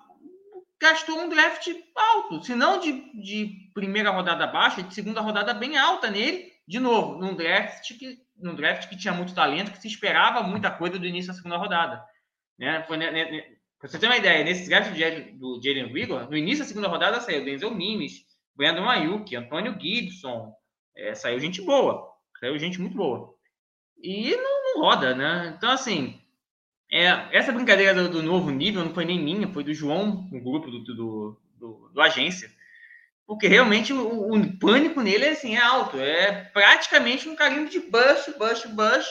gastou 0.80 1.20
um 1.20 1.28
draft 1.28 1.68
alto, 1.94 2.42
se 2.42 2.56
não 2.56 2.80
de, 2.80 2.92
de 3.22 3.70
primeira 3.72 4.10
rodada 4.10 4.48
baixa, 4.48 4.82
de 4.82 4.92
segunda 4.92 5.20
rodada 5.20 5.54
bem 5.54 5.76
alta 5.76 6.10
nele 6.10 6.55
de 6.66 6.80
novo, 6.80 7.18
num 7.18 7.34
draft 7.34 7.96
que, 7.96 8.18
num 8.36 8.54
draft 8.54 8.88
que 8.88 8.96
tinha 8.96 9.14
muito 9.14 9.34
talento, 9.34 9.70
que 9.70 9.80
se 9.80 9.88
esperava 9.88 10.42
muita 10.42 10.70
coisa 10.70 10.98
do 10.98 11.06
início 11.06 11.28
da 11.28 11.36
segunda 11.36 11.56
rodada. 11.56 12.04
Né? 12.58 12.82
Foi, 12.84 12.96
né, 12.96 13.10
né, 13.10 13.56
para 13.78 13.88
você 13.88 13.98
ter 13.98 14.06
uma 14.06 14.16
ideia, 14.16 14.44
nesse 14.44 14.68
draft 14.68 14.90
do 15.34 15.60
Jalen 15.62 15.92
Rigor, 15.92 16.28
no 16.28 16.36
início 16.36 16.64
da 16.64 16.68
segunda 16.68 16.88
rodada 16.88 17.20
saiu 17.20 17.44
Denzel 17.44 17.74
Mimes, 17.74 18.24
Brandon 18.56 18.88
Ayuk, 18.88 19.36
Antônio 19.36 19.76
Gibson, 19.78 20.52
é, 20.96 21.14
saiu 21.14 21.38
gente 21.38 21.60
boa, 21.62 22.10
saiu 22.40 22.58
gente 22.58 22.80
muito 22.80 22.96
boa. 22.96 23.34
E 24.02 24.34
não, 24.34 24.64
não 24.64 24.82
roda, 24.82 25.14
né? 25.14 25.54
Então, 25.56 25.70
assim, 25.70 26.18
é, 26.90 27.06
essa 27.36 27.52
brincadeira 27.52 27.94
do, 27.94 28.08
do, 28.08 28.22
novo 28.22 28.50
nível 28.50 28.84
não 28.84 28.94
foi 28.94 29.04
nem 29.04 29.22
minha, 29.22 29.48
foi 29.48 29.64
do 29.64 29.74
João, 29.74 30.28
o 30.32 30.40
grupo 30.40 30.70
do, 30.70 30.84
do, 30.84 31.40
do, 31.58 31.90
do 31.92 32.00
agência. 32.00 32.50
Porque 33.26 33.48
realmente 33.48 33.92
o, 33.92 34.32
o, 34.32 34.58
pânico 34.58 35.00
nele 35.00 35.26
assim, 35.26 35.56
é 35.56 35.60
alto. 35.60 35.98
É 35.98 36.44
praticamente 36.52 37.28
um 37.28 37.34
carinho 37.34 37.68
de 37.68 37.80
bush, 37.80 38.32
bush, 38.38 38.66
bush. 38.66 39.06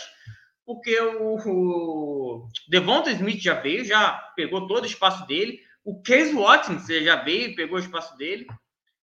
Porque 0.66 1.00
o, 1.00 1.36
o 1.46 2.48
Devonta 2.68 3.12
Smith 3.12 3.42
já 3.42 3.54
veio, 3.54 3.84
já 3.84 4.14
pegou 4.36 4.68
todo 4.68 4.84
o 4.84 4.88
espaço 4.88 5.28
dele. 5.28 5.62
O 5.84 6.02
Case 6.02 6.34
Watkins 6.34 6.88
já 6.88 7.18
veio, 7.18 7.56
pegou 7.56 7.78
o 7.78 7.82
espaço 7.82 8.18
dele. 8.18 8.48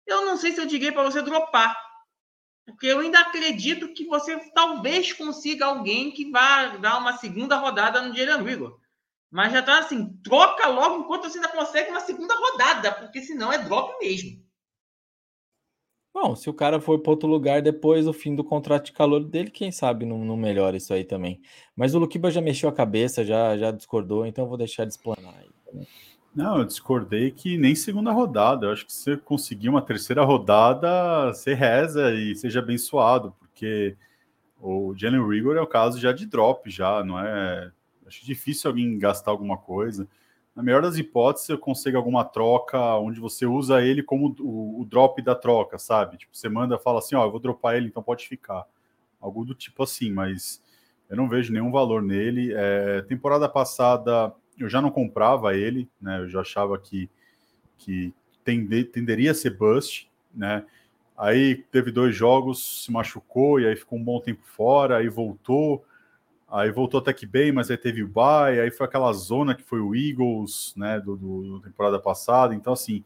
Eu 0.08 0.26
não 0.26 0.38
sei 0.38 0.54
se 0.54 0.62
eu 0.62 0.66
diria 0.66 0.94
para 0.94 1.04
você 1.04 1.22
dropar. 1.22 1.76
Porque 2.66 2.88
eu 2.88 3.00
ainda 3.00 3.20
acredito 3.20 3.94
que 3.94 4.06
você 4.06 4.38
talvez 4.52 5.14
consiga 5.14 5.66
alguém 5.66 6.12
que 6.12 6.32
vá 6.32 6.78
dar 6.78 6.98
uma 6.98 7.18
segunda 7.18 7.58
rodada 7.58 8.02
no 8.02 8.16
Jalen 8.16 8.44
Rigor. 8.44 8.80
Mas 9.30 9.52
já 9.52 9.62
tá 9.62 9.80
assim, 9.80 10.18
troca 10.24 10.68
logo 10.68 11.04
enquanto 11.04 11.24
você 11.24 11.38
ainda 11.38 11.50
consegue 11.50 11.92
uma 11.92 12.00
segunda 12.00 12.34
rodada, 12.34 12.92
porque 12.94 13.22
senão 13.22 13.52
é 13.52 13.58
drop 13.58 14.00
mesmo. 14.00 14.45
Bom, 16.16 16.34
se 16.34 16.50
o 16.50 16.54
cara 16.54 16.80
for 16.80 16.98
para 17.00 17.12
outro 17.12 17.28
lugar 17.28 17.62
depois 17.62 18.06
do 18.06 18.14
fim 18.14 18.34
do 18.34 18.42
contrato 18.42 18.86
de 18.86 18.94
calor 18.94 19.22
dele, 19.22 19.52
quem 19.52 19.70
sabe 19.70 20.06
não, 20.06 20.24
não 20.24 20.38
melhora 20.38 20.78
isso 20.78 20.94
aí 20.94 21.04
também. 21.04 21.42
Mas 21.76 21.94
o 21.94 22.00
Luquiba 22.00 22.32
já 22.32 22.40
mexeu 22.40 22.70
a 22.70 22.74
cabeça, 22.74 23.26
já, 23.26 23.58
já 23.58 23.70
discordou, 23.70 24.26
então 24.26 24.46
eu 24.46 24.48
vou 24.48 24.58
deixar 24.58 24.86
de 24.86 24.94
explanar 24.94 25.36
aí. 25.36 25.86
Não, 26.34 26.60
eu 26.60 26.64
discordei 26.64 27.32
que 27.32 27.58
nem 27.58 27.76
segunda 27.76 28.14
rodada. 28.14 28.68
Eu 28.68 28.72
acho 28.72 28.86
que 28.86 28.94
se 28.94 29.04
você 29.04 29.18
conseguir 29.18 29.68
uma 29.68 29.82
terceira 29.82 30.24
rodada, 30.24 31.34
você 31.34 31.54
reza 31.54 32.14
e 32.14 32.34
seja 32.34 32.60
abençoado, 32.60 33.36
porque 33.38 33.98
o 34.62 34.94
Jalen 34.96 35.28
Rigor 35.28 35.58
é 35.58 35.62
o 35.62 35.68
caso 35.68 36.00
já 36.00 36.14
de 36.14 36.26
drop, 36.26 36.70
já, 36.70 37.04
não 37.04 37.20
é? 37.20 37.70
Acho 38.08 38.26
difícil 38.26 38.70
alguém 38.70 38.98
gastar 38.98 39.32
alguma 39.32 39.58
coisa. 39.58 40.08
Na 40.56 40.64
melhor 40.64 40.82
das 40.82 40.98
hipóteses, 40.98 41.50
eu 41.50 41.58
consigo 41.58 41.98
alguma 41.98 42.24
troca 42.24 42.80
onde 42.96 43.20
você 43.20 43.46
usa 43.46 43.82
ele 43.82 44.02
como 44.02 44.34
o, 44.40 44.82
o 44.82 44.86
drop 44.86 45.22
da 45.22 45.36
troca, 45.36 45.78
sabe? 45.78 46.18
Tipo, 46.18 46.36
você 46.36 46.48
manda, 46.48 46.80
fala 46.80 47.00
assim, 47.00 47.16
ó, 47.16 47.26
eu 47.26 47.32
vou 47.32 47.42
dropar 47.42 47.76
ele, 47.76 47.88
então 47.88 48.02
pode 48.02 48.26
ficar. 48.26 48.66
Algo 49.20 49.44
do 49.44 49.54
tipo 49.54 49.84
assim, 49.84 50.12
mas 50.12 50.64
eu 51.10 51.18
não 51.18 51.28
vejo 51.28 51.52
nenhum 51.52 51.72
valor 51.72 52.02
nele. 52.02 52.54
É, 52.56 53.02
temporada 53.02 53.50
passada 53.50 54.34
eu 54.58 54.70
já 54.70 54.82
não 54.82 54.90
comprava 54.90 55.56
ele, 55.56 55.90
né? 56.00 56.20
Eu 56.20 56.30
já 56.30 56.40
achava 56.40 56.80
que, 56.80 57.10
que 57.78 58.14
tende, 58.44 58.86
tenderia 58.86 59.32
a 59.32 59.36
ser 59.36 59.58
bust, 59.58 60.10
né? 60.34 60.66
Aí 61.18 61.56
teve 61.72 61.92
dois 61.92 62.16
jogos, 62.16 62.86
se 62.86 62.92
machucou 62.92 63.60
e 63.60 63.68
aí 63.68 63.76
ficou 63.76 64.00
um 64.00 64.04
bom 64.04 64.20
tempo 64.22 64.44
fora, 64.46 64.98
aí 64.98 65.10
voltou, 65.10 65.84
aí 66.56 66.72
voltou 66.72 67.00
até 67.00 67.12
que 67.12 67.26
bem, 67.26 67.52
mas 67.52 67.70
aí 67.70 67.78
teve 67.78 68.02
o 68.02 68.08
bye, 68.08 68.60
aí 68.60 68.72
foi 68.72 68.86
aquela 68.86 69.12
zona 69.12 69.54
que 69.54 69.64
foi 69.64 69.80
o 69.82 69.94
Eagles, 69.94 70.74
né, 70.78 71.00
do, 71.00 71.18
do 71.18 71.60
temporada 71.60 72.00
passada, 72.00 72.56
então 72.56 72.72
assim, 72.72 73.04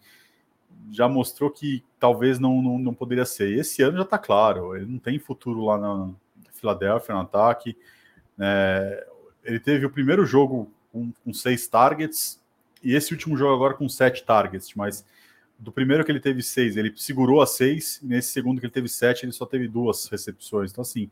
já 0.91 1.09
mostrou 1.09 1.49
que 1.49 1.83
talvez 1.99 2.39
não, 2.39 2.61
não, 2.61 2.77
não 2.77 2.93
poderia 2.93 3.25
ser. 3.25 3.49
E 3.49 3.59
esse 3.59 3.81
ano 3.81 3.97
já 3.97 4.05
tá 4.05 4.17
claro, 4.17 4.75
ele 4.75 4.85
não 4.85 4.99
tem 4.99 5.17
futuro 5.17 5.65
lá 5.65 5.77
na 5.77 6.13
Filadélfia, 6.53 7.15
no 7.15 7.21
ataque, 7.21 7.75
né, 8.37 9.03
ele 9.43 9.59
teve 9.59 9.85
o 9.85 9.89
primeiro 9.89 10.25
jogo 10.25 10.71
com, 10.91 11.11
com 11.23 11.33
seis 11.33 11.67
targets, 11.67 12.39
e 12.83 12.93
esse 12.93 13.11
último 13.13 13.35
jogo 13.35 13.53
agora 13.55 13.73
com 13.73 13.89
sete 13.89 14.23
targets, 14.23 14.73
mas 14.75 15.03
do 15.57 15.71
primeiro 15.71 16.05
que 16.05 16.11
ele 16.11 16.19
teve 16.19 16.41
seis, 16.43 16.77
ele 16.77 16.93
segurou 16.95 17.41
a 17.41 17.47
seis, 17.47 17.99
nesse 18.01 18.31
segundo 18.31 18.59
que 18.59 18.65
ele 18.65 18.73
teve 18.73 18.87
sete, 18.87 19.25
ele 19.25 19.33
só 19.33 19.45
teve 19.45 19.67
duas 19.67 20.07
recepções. 20.07 20.71
Então, 20.71 20.83
assim, 20.83 21.11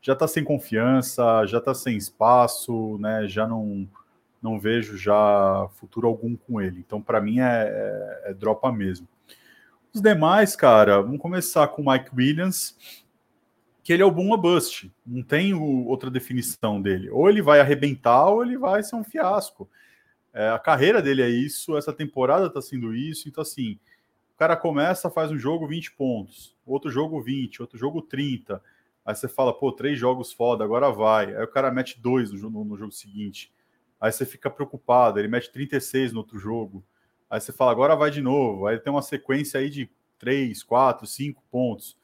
já 0.00 0.14
tá 0.14 0.28
sem 0.28 0.44
confiança, 0.44 1.46
já 1.46 1.60
tá 1.60 1.74
sem 1.74 1.96
espaço, 1.96 2.98
né? 2.98 3.26
Já 3.26 3.46
não, 3.46 3.88
não 4.42 4.58
vejo 4.58 4.96
já 4.96 5.68
futuro 5.74 6.06
algum 6.06 6.36
com 6.36 6.60
ele. 6.60 6.78
Então, 6.78 7.00
para 7.00 7.20
mim, 7.20 7.40
é, 7.40 7.44
é, 8.24 8.30
é, 8.30 8.34
dropa 8.34 8.72
mesmo. 8.72 9.08
Os 9.92 10.00
demais, 10.00 10.54
cara, 10.54 11.00
vamos 11.00 11.20
começar 11.20 11.66
com 11.68 11.82
o 11.82 11.90
Mike 11.90 12.10
Williams 12.14 13.04
que 13.88 13.92
ele 13.94 14.02
é 14.02 14.04
o 14.04 14.10
boom 14.10 14.32
or 14.32 14.38
bust. 14.38 14.92
Não 15.06 15.22
tem 15.22 15.54
o, 15.54 15.86
outra 15.86 16.10
definição 16.10 16.78
dele. 16.78 17.08
Ou 17.08 17.26
ele 17.30 17.40
vai 17.40 17.58
arrebentar 17.58 18.26
ou 18.26 18.44
ele 18.44 18.58
vai 18.58 18.82
ser 18.82 18.96
um 18.96 19.02
fiasco. 19.02 19.66
É, 20.30 20.50
a 20.50 20.58
carreira 20.58 21.00
dele 21.00 21.22
é 21.22 21.28
isso, 21.30 21.74
essa 21.74 21.90
temporada 21.90 22.48
está 22.48 22.60
sendo 22.60 22.94
isso. 22.94 23.30
Então, 23.30 23.40
assim, 23.40 23.78
o 24.34 24.38
cara 24.38 24.54
começa, 24.56 25.08
faz 25.08 25.30
um 25.30 25.38
jogo 25.38 25.66
20 25.66 25.92
pontos, 25.92 26.54
outro 26.66 26.90
jogo 26.90 27.22
20, 27.22 27.62
outro 27.62 27.78
jogo 27.78 28.02
30. 28.02 28.62
Aí 29.08 29.16
você 29.16 29.26
fala, 29.26 29.54
pô, 29.54 29.72
três 29.72 29.98
jogos 29.98 30.34
foda, 30.34 30.62
agora 30.62 30.90
vai. 30.90 31.34
Aí 31.34 31.42
o 31.42 31.48
cara 31.48 31.70
mete 31.70 31.98
dois 31.98 32.30
no, 32.30 32.50
no, 32.50 32.62
no 32.62 32.76
jogo 32.76 32.92
seguinte. 32.92 33.50
Aí 33.98 34.12
você 34.12 34.26
fica 34.26 34.50
preocupado, 34.50 35.18
ele 35.18 35.28
mete 35.28 35.50
36 35.50 36.12
no 36.12 36.18
outro 36.18 36.38
jogo. 36.38 36.84
Aí 37.30 37.40
você 37.40 37.50
fala, 37.50 37.70
agora 37.70 37.96
vai 37.96 38.10
de 38.10 38.20
novo. 38.20 38.66
Aí 38.66 38.78
tem 38.78 38.92
uma 38.92 39.00
sequência 39.00 39.60
aí 39.60 39.70
de 39.70 39.90
3, 40.18 40.62
4, 40.62 41.06
5 41.06 41.42
pontos. 41.50 41.96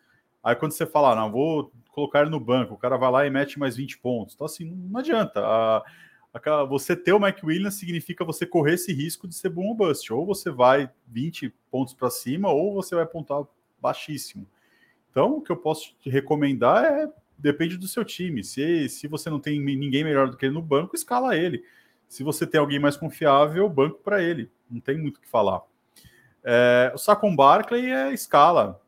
Aí 0.43 0.57
quando 0.57 0.73
você 0.73 0.87
fala, 0.87 1.13
ah, 1.13 1.15
não, 1.15 1.31
vou 1.31 1.71
colocar 1.89 2.23
ele 2.23 2.31
no 2.31 2.41
banco, 2.41 2.73
o 2.73 2.79
cara 2.79 2.97
vai 2.97 3.11
lá 3.11 3.27
e 3.27 3.31
mete 3.31 3.59
mais 3.59 3.77
20 3.77 3.99
pontos. 3.99 4.35
Então, 4.35 4.47
assim, 4.47 4.65
não 4.65 4.99
adianta. 4.99 5.41
A, 5.45 5.85
a, 6.33 6.65
você 6.65 6.97
ter 6.97 7.13
o 7.13 7.21
Mike 7.21 7.45
Williams 7.45 7.75
significa 7.75 8.25
você 8.25 8.47
correr 8.47 8.77
esse 8.77 8.95
risco 8.95 9.29
de 9.29 9.35
ser 9.35 9.51
boom 9.51 9.67
ou 9.67 9.75
bust. 9.75 10.11
Ou 10.11 10.25
você 10.25 10.51
vai 10.51 10.91
20 11.09 11.55
pontos 11.71 11.93
para 11.93 12.09
cima, 12.09 12.49
ou 12.51 12.73
você 12.73 12.95
vai 12.95 13.05
apontar 13.05 13.43
baixíssimo. 13.79 14.47
Então, 15.15 15.37
o 15.37 15.41
que 15.41 15.53
eu 15.53 15.57
posso 15.57 15.95
te 16.01 16.11
recomendar 16.11 16.85
é 16.85 17.09
depende 17.39 17.77
do 17.77 17.87
seu 17.87 18.05
time. 18.05 18.43
Se, 18.43 18.89
se 18.89 19.07
você 19.07 19.31
não 19.31 19.39
tem 19.39 19.61
ninguém 19.61 20.03
melhor 20.03 20.29
do 20.29 20.37
que 20.37 20.45
ele 20.45 20.55
no 20.55 20.61
banco, 20.61 20.97
escala 20.97 21.37
ele. 21.37 21.63
Se 22.09 22.25
você 22.25 22.45
tem 22.45 22.59
alguém 22.59 22.81
mais 22.81 22.97
confiável, 22.97 23.69
banco 23.69 24.01
para 24.03 24.21
ele. 24.21 24.51
Não 24.69 24.81
tem 24.81 24.99
muito 24.99 25.19
o 25.19 25.21
que 25.21 25.29
falar. 25.29 25.63
É, 26.43 26.91
o 26.93 26.99
Saquon 26.99 27.37
Barkley 27.37 27.93
é 27.93 28.13
escala 28.13 28.83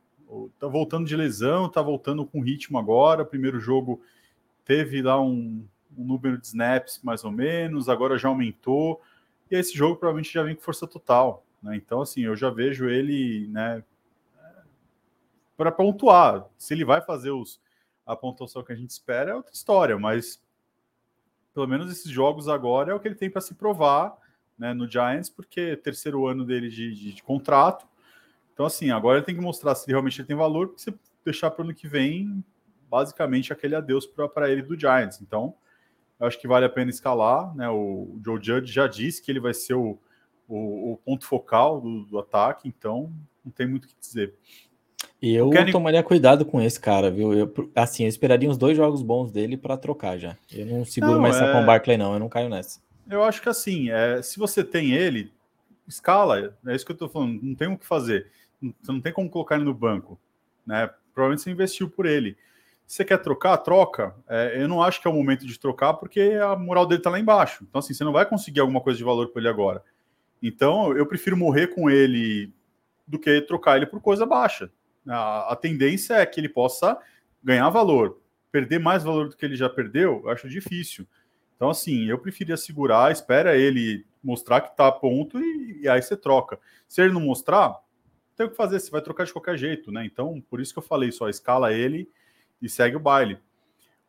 tá 0.58 0.66
voltando 0.66 1.06
de 1.06 1.14
lesão, 1.14 1.68
tá 1.68 1.80
voltando 1.80 2.26
com 2.26 2.40
ritmo 2.40 2.76
agora. 2.76 3.24
Primeiro 3.24 3.60
jogo 3.60 4.02
teve 4.64 5.00
lá 5.02 5.20
um, 5.20 5.64
um, 5.96 6.04
número 6.04 6.38
de 6.38 6.48
snaps 6.48 6.98
mais 7.04 7.22
ou 7.22 7.30
menos, 7.30 7.88
agora 7.88 8.18
já 8.18 8.26
aumentou. 8.26 9.00
E 9.48 9.54
esse 9.54 9.78
jogo 9.78 9.94
provavelmente 9.94 10.34
já 10.34 10.42
vem 10.42 10.56
com 10.56 10.62
força 10.62 10.88
total. 10.88 11.46
Né? 11.62 11.76
Então, 11.76 12.00
assim, 12.00 12.22
eu 12.22 12.34
já 12.34 12.50
vejo 12.50 12.88
ele 12.88 13.46
né, 13.46 13.84
para 15.56 15.72
pontuar. 15.72 16.46
Se 16.56 16.74
ele 16.74 16.84
vai 16.84 17.00
fazer 17.00 17.30
os, 17.30 17.60
a 18.04 18.14
pontuação 18.14 18.62
que 18.62 18.72
a 18.72 18.76
gente 18.76 18.90
espera, 18.90 19.32
é 19.32 19.34
outra 19.34 19.52
história, 19.52 19.98
mas 19.98 20.42
pelo 21.54 21.66
menos 21.66 21.90
esses 21.90 22.10
jogos 22.10 22.48
agora 22.48 22.92
é 22.92 22.94
o 22.94 23.00
que 23.00 23.08
ele 23.08 23.14
tem 23.14 23.30
para 23.30 23.40
se 23.40 23.54
provar 23.54 24.16
né, 24.58 24.74
no 24.74 24.90
Giants, 24.90 25.30
porque 25.30 25.60
é 25.60 25.76
terceiro 25.76 26.26
ano 26.26 26.44
dele 26.44 26.68
de, 26.68 26.94
de, 26.94 27.12
de 27.14 27.22
contrato 27.22 27.86
então, 28.56 28.64
assim, 28.64 28.90
agora 28.90 29.18
ele 29.18 29.26
tem 29.26 29.34
que 29.34 29.40
mostrar 29.40 29.74
se 29.74 29.86
realmente 29.86 30.18
ele 30.18 30.26
tem 30.26 30.34
valor, 30.34 30.68
porque 30.68 30.80
você 30.80 30.94
deixar 31.22 31.50
para 31.50 31.60
o 31.60 31.64
ano 31.66 31.74
que 31.74 31.86
vem, 31.86 32.42
basicamente, 32.88 33.52
aquele 33.52 33.74
adeus 33.74 34.06
para 34.06 34.50
ele 34.50 34.62
do 34.62 34.80
Giants. 34.80 35.20
Então, 35.20 35.54
eu 36.18 36.26
acho 36.26 36.40
que 36.40 36.48
vale 36.48 36.64
a 36.64 36.68
pena 36.70 36.88
escalar. 36.88 37.54
Né? 37.54 37.68
O 37.68 38.18
Joe 38.24 38.42
Judge 38.42 38.72
já 38.72 38.86
disse 38.86 39.20
que 39.20 39.30
ele 39.30 39.40
vai 39.40 39.52
ser 39.52 39.74
o, 39.74 39.98
o, 40.48 40.92
o 40.92 40.96
ponto 41.04 41.26
focal 41.26 41.82
do, 41.82 42.06
do, 42.06 42.18
ataque, 42.18 42.66
então 42.66 43.12
não 43.44 43.52
tem 43.52 43.66
muito 43.68 43.84
o 43.84 43.88
que 43.88 43.94
dizer. 44.00 44.34
E 45.20 45.34
eu 45.34 45.50
Kenny... 45.50 45.72
tomaria 45.72 46.02
cuidado 46.02 46.44
com 46.44 46.60
esse 46.60 46.78
cara, 46.78 47.10
viu? 47.10 47.32
Eu, 47.32 47.70
assim, 47.74 48.02
eu 48.04 48.08
esperaria 48.08 48.48
uns 48.48 48.58
dois 48.58 48.76
jogos 48.76 49.02
bons 49.02 49.32
dele 49.32 49.56
para 49.56 49.76
trocar 49.76 50.18
já. 50.18 50.36
Eu 50.52 50.66
não 50.66 50.84
seguro 50.84 51.14
não, 51.14 51.20
mais 51.20 51.36
é... 51.36 51.52
com 51.52 51.62
o 51.62 51.66
Barclay, 51.66 51.96
não, 51.96 52.12
eu 52.12 52.18
não 52.18 52.28
caio 52.28 52.48
nessa. 52.48 52.80
Eu 53.08 53.22
acho 53.22 53.40
que 53.40 53.48
assim, 53.48 53.90
é, 53.90 54.20
se 54.20 54.38
você 54.38 54.62
tem 54.62 54.92
ele, 54.92 55.32
escala, 55.86 56.54
é 56.66 56.74
isso 56.74 56.84
que 56.84 56.92
eu 56.92 56.96
tô 56.96 57.08
falando, 57.08 57.40
não 57.42 57.54
tem 57.54 57.68
o 57.68 57.78
que 57.78 57.86
fazer 57.86 58.26
você 58.60 58.92
não 58.92 59.00
tem 59.00 59.12
como 59.12 59.28
colocar 59.28 59.56
ele 59.56 59.64
no 59.64 59.74
banco, 59.74 60.18
né? 60.66 60.90
Provavelmente 61.12 61.42
você 61.42 61.50
investiu 61.50 61.88
por 61.88 62.06
ele. 62.06 62.36
Se 62.86 62.96
você 62.96 63.04
quer 63.04 63.18
trocar, 63.18 63.56
troca. 63.58 64.14
É, 64.28 64.62
eu 64.62 64.68
não 64.68 64.82
acho 64.82 65.00
que 65.00 65.08
é 65.08 65.10
o 65.10 65.14
momento 65.14 65.46
de 65.46 65.58
trocar 65.58 65.94
porque 65.94 66.38
a 66.42 66.56
moral 66.56 66.86
dele 66.86 67.02
tá 67.02 67.10
lá 67.10 67.18
embaixo. 67.18 67.64
Então, 67.68 67.78
assim, 67.78 67.94
você 67.94 68.04
não 68.04 68.12
vai 68.12 68.26
conseguir 68.26 68.60
alguma 68.60 68.80
coisa 68.80 68.96
de 68.96 69.04
valor 69.04 69.32
com 69.32 69.38
ele 69.38 69.48
agora. 69.48 69.82
Então, 70.42 70.96
eu 70.96 71.06
prefiro 71.06 71.36
morrer 71.36 71.68
com 71.68 71.90
ele 71.90 72.52
do 73.06 73.18
que 73.18 73.40
trocar 73.42 73.76
ele 73.76 73.86
por 73.86 74.00
coisa 74.00 74.24
baixa. 74.24 74.70
A, 75.08 75.52
a 75.52 75.56
tendência 75.56 76.14
é 76.14 76.26
que 76.26 76.40
ele 76.40 76.48
possa 76.48 76.98
ganhar 77.42 77.68
valor. 77.70 78.20
Perder 78.50 78.78
mais 78.78 79.04
valor 79.04 79.28
do 79.28 79.36
que 79.36 79.44
ele 79.44 79.56
já 79.56 79.68
perdeu, 79.68 80.22
eu 80.24 80.30
acho 80.30 80.48
difícil. 80.48 81.06
Então, 81.56 81.70
assim, 81.70 82.06
eu 82.06 82.18
preferia 82.18 82.56
segurar, 82.56 83.10
espera 83.10 83.56
ele 83.56 84.04
mostrar 84.22 84.60
que 84.60 84.76
tá 84.76 84.88
a 84.88 84.92
ponto 84.92 85.38
e, 85.38 85.82
e 85.82 85.88
aí 85.88 86.02
você 86.02 86.16
troca. 86.16 86.58
Se 86.86 87.00
ele 87.00 87.12
não 87.12 87.20
mostrar, 87.20 87.76
tem 88.36 88.46
o 88.46 88.50
que 88.50 88.56
fazer, 88.56 88.78
você 88.78 88.90
vai 88.90 89.00
trocar 89.00 89.24
de 89.24 89.32
qualquer 89.32 89.56
jeito, 89.56 89.90
né? 89.90 90.04
Então, 90.04 90.42
por 90.50 90.60
isso 90.60 90.72
que 90.72 90.78
eu 90.78 90.82
falei, 90.82 91.10
só 91.10 91.28
escala 91.28 91.72
ele 91.72 92.08
e 92.60 92.68
segue 92.68 92.96
o 92.96 93.00
baile. 93.00 93.38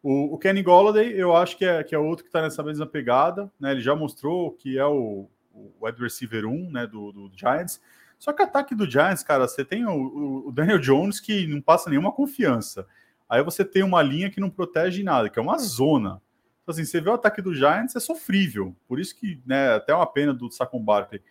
O, 0.04 0.36
o 0.36 0.38
Kenny 0.38 0.62
Golladay, 0.62 1.14
eu 1.14 1.36
acho 1.36 1.58
que 1.58 1.66
é, 1.66 1.84
que 1.84 1.96
é 1.96 2.00
outro 2.00 2.24
que 2.24 2.30
está 2.30 2.42
nessa 2.42 2.62
mesma 2.62 2.86
pegada, 2.86 3.52
né? 3.60 3.72
Ele 3.72 3.82
já 3.82 3.96
mostrou 3.96 4.52
que 4.52 4.78
é 4.78 4.86
o, 4.86 5.30
o 5.54 5.74
wide 5.82 6.02
receiver 6.02 6.46
1 6.46 6.72
né, 6.72 6.86
do, 6.86 7.12
do 7.12 7.32
Giants. 7.36 7.82
Só 8.18 8.34
que 8.34 8.42
o 8.42 8.46
ataque 8.46 8.74
do 8.74 8.90
Giants, 8.90 9.24
cara, 9.24 9.48
você 9.48 9.64
tem 9.64 9.86
o, 9.86 10.48
o, 10.48 10.52
Daniel 10.52 10.80
Jones 10.80 11.20
que 11.20 11.46
não 11.48 11.62
passa 11.62 11.90
nenhuma 11.90 12.12
confiança. 12.12 12.88
Aí 13.30 13.44
você 13.44 13.64
tem 13.64 13.84
uma 13.84 14.02
linha 14.02 14.30
que 14.30 14.40
não 14.40 14.50
protege 14.50 15.04
nada, 15.04 15.30
que 15.30 15.38
é 15.38 15.42
uma 15.42 15.58
zona. 15.58 16.22
Então, 16.64 16.74
assim, 16.74 16.86
você 16.86 17.00
vê 17.00 17.10
o 17.10 17.14
ataque 17.14 17.42
do 17.42 17.54
Giants, 17.54 17.96
é 17.96 18.00
sofrível. 18.00 18.76
Por 18.88 19.00
isso 19.00 19.16
que, 19.16 19.42
né, 19.46 19.76
até 19.76 19.94
uma 19.94 20.06
pena 20.06 20.34
do 20.34 20.50
Saquon 20.50 20.84
Barkley. 20.84 21.22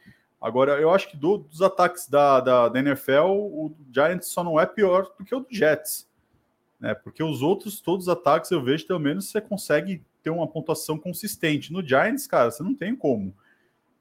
Agora, 0.41 0.81
eu 0.81 0.91
acho 0.91 1.11
que 1.11 1.17
do, 1.17 1.39
dos 1.39 1.61
ataques 1.63 2.09
da, 2.09 2.41
da, 2.41 2.69
da, 2.69 2.79
NFL, 2.79 3.27
o 3.31 3.75
Giants 3.93 4.29
só 4.29 4.45
não 4.45 4.61
é 4.61 4.67
pior 4.67 5.11
do 5.19 5.25
que 5.25 5.35
o 5.35 5.41
do 5.41 5.49
Jets. 5.51 6.09
Né? 6.79 6.95
Porque 6.95 7.23
os 7.23 7.43
outros, 7.43 7.81
todos 7.81 8.07
os 8.07 8.09
ataques, 8.09 8.51
eu 8.51 8.63
vejo, 8.63 8.87
pelo 8.87 9.01
menos, 9.01 9.31
você 9.31 9.41
consegue 9.41 10.05
ter 10.23 10.31
uma 10.31 10.47
pontuação 10.47 10.99
consistente. 10.99 11.73
No 11.73 11.87
Giants, 11.87 12.27
cara, 12.27 12.51
você 12.51 12.63
não 12.63 12.75
tem 12.75 12.95
como. 12.95 13.35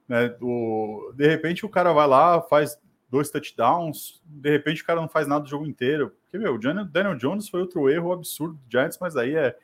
Né? 0.08 0.34
O, 0.40 1.12
de 1.14 1.26
repente, 1.26 1.64
o 1.64 1.68
cara 1.68 1.92
vai 1.92 2.06
lá, 2.06 2.40
faz 2.42 2.78
dois 3.10 3.30
touchdowns, 3.30 4.20
de 4.24 4.50
repente 4.50 4.82
o 4.82 4.86
cara 4.86 5.00
não 5.00 5.08
faz 5.08 5.26
nada 5.26 5.44
o 5.44 5.48
jogo 5.48 5.66
inteiro. 5.66 6.12
Porque, 6.22 6.38
meu, 6.38 6.54
o 6.54 6.58
Daniel 6.58 7.16
Jones 7.16 7.48
foi 7.48 7.60
outro 7.60 7.88
erro 7.88 8.12
absurdo 8.12 8.54
do 8.54 8.70
Giants, 8.70 8.98
mas 9.00 9.16
aí 9.16 9.34
é, 9.34 9.56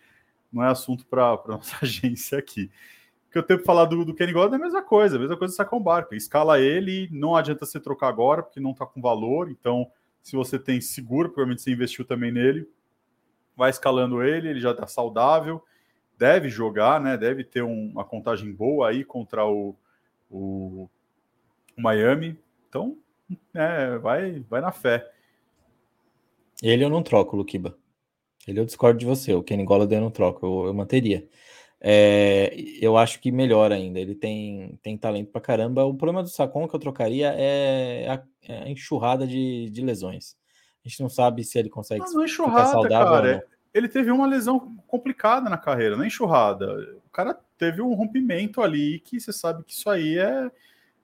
não 0.52 0.64
é 0.64 0.68
assunto 0.68 1.06
para 1.06 1.38
nossa 1.46 1.76
agência 1.82 2.38
aqui 2.38 2.70
que 3.32 3.38
eu 3.38 3.42
tenho 3.42 3.58
para 3.58 3.66
falar 3.66 3.86
do, 3.86 4.04
do 4.04 4.14
Kenny 4.14 4.32
Golladay 4.32 4.58
é 4.58 4.62
a 4.62 4.64
mesma 4.64 4.82
coisa, 4.82 5.16
a 5.16 5.18
mesma 5.18 5.36
coisa 5.36 5.54
sacar 5.54 5.78
um 5.78 5.82
barco. 5.82 6.14
Escala 6.14 6.60
ele, 6.60 7.08
não 7.10 7.34
adianta 7.34 7.64
você 7.64 7.80
trocar 7.80 8.08
agora, 8.08 8.42
porque 8.42 8.60
não 8.60 8.72
está 8.72 8.84
com 8.84 9.00
valor. 9.00 9.50
Então, 9.50 9.90
se 10.22 10.36
você 10.36 10.58
tem 10.58 10.80
seguro, 10.82 11.30
provavelmente 11.30 11.62
você 11.62 11.72
investiu 11.72 12.04
também 12.04 12.30
nele, 12.30 12.68
vai 13.56 13.70
escalando 13.70 14.22
ele, 14.22 14.48
ele 14.50 14.60
já 14.60 14.72
está 14.72 14.86
saudável, 14.86 15.64
deve 16.18 16.50
jogar, 16.50 17.00
né? 17.00 17.16
Deve 17.16 17.42
ter 17.42 17.62
um, 17.62 17.90
uma 17.92 18.04
contagem 18.04 18.52
boa 18.52 18.90
aí 18.90 19.02
contra 19.02 19.46
o, 19.46 19.74
o, 20.32 20.88
o 21.76 21.82
Miami. 21.82 22.38
Então, 22.68 22.96
é, 23.54 23.98
vai, 23.98 24.40
vai 24.48 24.60
na 24.60 24.72
fé. 24.72 25.08
Ele 26.62 26.84
eu 26.84 26.90
não 26.90 27.02
troco, 27.02 27.36
Luquiba. 27.36 27.76
Ele 28.46 28.60
eu 28.60 28.64
discordo 28.64 28.98
de 28.98 29.06
você. 29.06 29.34
O 29.34 29.42
Kenny 29.42 29.64
Golladay 29.64 29.98
eu 29.98 30.02
não 30.02 30.10
troco, 30.10 30.44
eu, 30.44 30.66
eu 30.66 30.74
manteria. 30.74 31.28
É, 31.80 32.54
eu 32.80 32.96
acho 32.96 33.20
que 33.20 33.32
melhor 33.32 33.72
ainda. 33.72 33.98
Ele 33.98 34.14
tem, 34.14 34.78
tem 34.82 34.96
talento 34.96 35.30
pra 35.30 35.40
caramba. 35.40 35.84
O 35.84 35.94
problema 35.94 36.22
do 36.22 36.28
Sacon 36.28 36.68
que 36.68 36.74
eu 36.74 36.80
trocaria 36.80 37.34
é 37.36 38.08
a, 38.08 38.22
é 38.48 38.62
a 38.62 38.68
enxurrada 38.68 39.26
de, 39.26 39.68
de, 39.70 39.82
lesões. 39.82 40.36
A 40.84 40.88
gente 40.88 41.00
não 41.00 41.08
sabe 41.08 41.42
se 41.44 41.58
ele 41.58 41.68
consegue 41.68 42.00
não, 42.04 42.12
não 42.12 42.24
enxurrada, 42.24 42.66
ficar 42.66 42.72
saudável 42.72 43.12
cara, 43.12 43.46
Ele 43.74 43.88
teve 43.88 44.10
uma 44.10 44.26
lesão 44.26 44.76
complicada 44.86 45.48
na 45.48 45.56
carreira, 45.56 45.96
é 46.02 46.06
enxurrada. 46.06 46.98
O 47.06 47.10
cara 47.10 47.38
teve 47.56 47.80
um 47.80 47.94
rompimento 47.94 48.60
ali 48.60 49.00
que 49.00 49.18
você 49.18 49.32
sabe 49.32 49.64
que 49.64 49.72
isso 49.72 49.88
aí 49.88 50.18
é, 50.18 50.50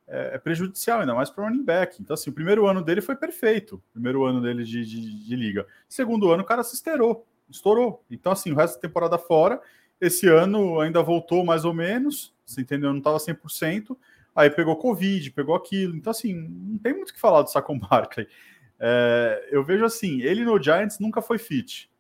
é, 0.07 0.35
é 0.35 0.39
prejudicial, 0.39 1.01
ainda 1.01 1.15
mais 1.15 1.31
para 1.31 1.45
o 1.45 1.47
running 1.47 1.65
back. 1.65 2.01
Então, 2.01 2.15
assim, 2.15 2.31
o 2.31 2.33
primeiro 2.33 2.67
ano 2.67 2.83
dele 2.83 3.01
foi 3.01 3.17
perfeito. 3.17 3.83
Primeiro 3.93 4.25
ano 4.25 4.43
dele 4.43 4.65
de, 4.65 4.85
de, 4.85 5.25
de 5.25 5.37
liga. 5.37 5.67
Segundo 5.89 6.31
ano, 6.31 6.43
o 6.43 6.47
cara 6.47 6.63
se 6.63 6.75
estourou. 6.75 7.27
Estourou. 7.49 8.05
Então, 8.11 8.33
assim, 8.33 8.53
o 8.53 8.57
resto 8.57 8.75
da 8.75 8.81
temporada 8.81 9.17
fora 9.17 9.61
esse 10.01 10.29
ano 10.29 10.81
ainda 10.81 11.03
voltou 11.03 11.45
mais 11.45 11.65
ou 11.65 11.75
menos, 11.75 12.33
você 12.45 12.61
entendeu? 12.61 12.91
Não 12.91 12.99
estava 12.99 13.19
100%. 13.19 13.97
Aí 14.35 14.49
pegou 14.49 14.77
Covid, 14.77 15.31
pegou 15.33 15.55
aquilo. 15.55 15.97
Então, 15.97 16.11
assim, 16.11 16.35
não 16.35 16.79
tem 16.79 16.95
muito 16.95 17.11
o 17.11 17.15
que 17.15 17.21
falar 17.21 17.43
do 17.43 17.51
Saquon 17.51 17.79
Barkley. 17.79 18.29
É, 18.79 19.49
eu 19.51 19.65
vejo 19.65 19.85
assim, 19.85 20.23
ele 20.23 20.45
no 20.45 20.63
Giants 20.63 21.01
nunca 21.01 21.21
foi 21.21 21.39
fit. 21.39 21.91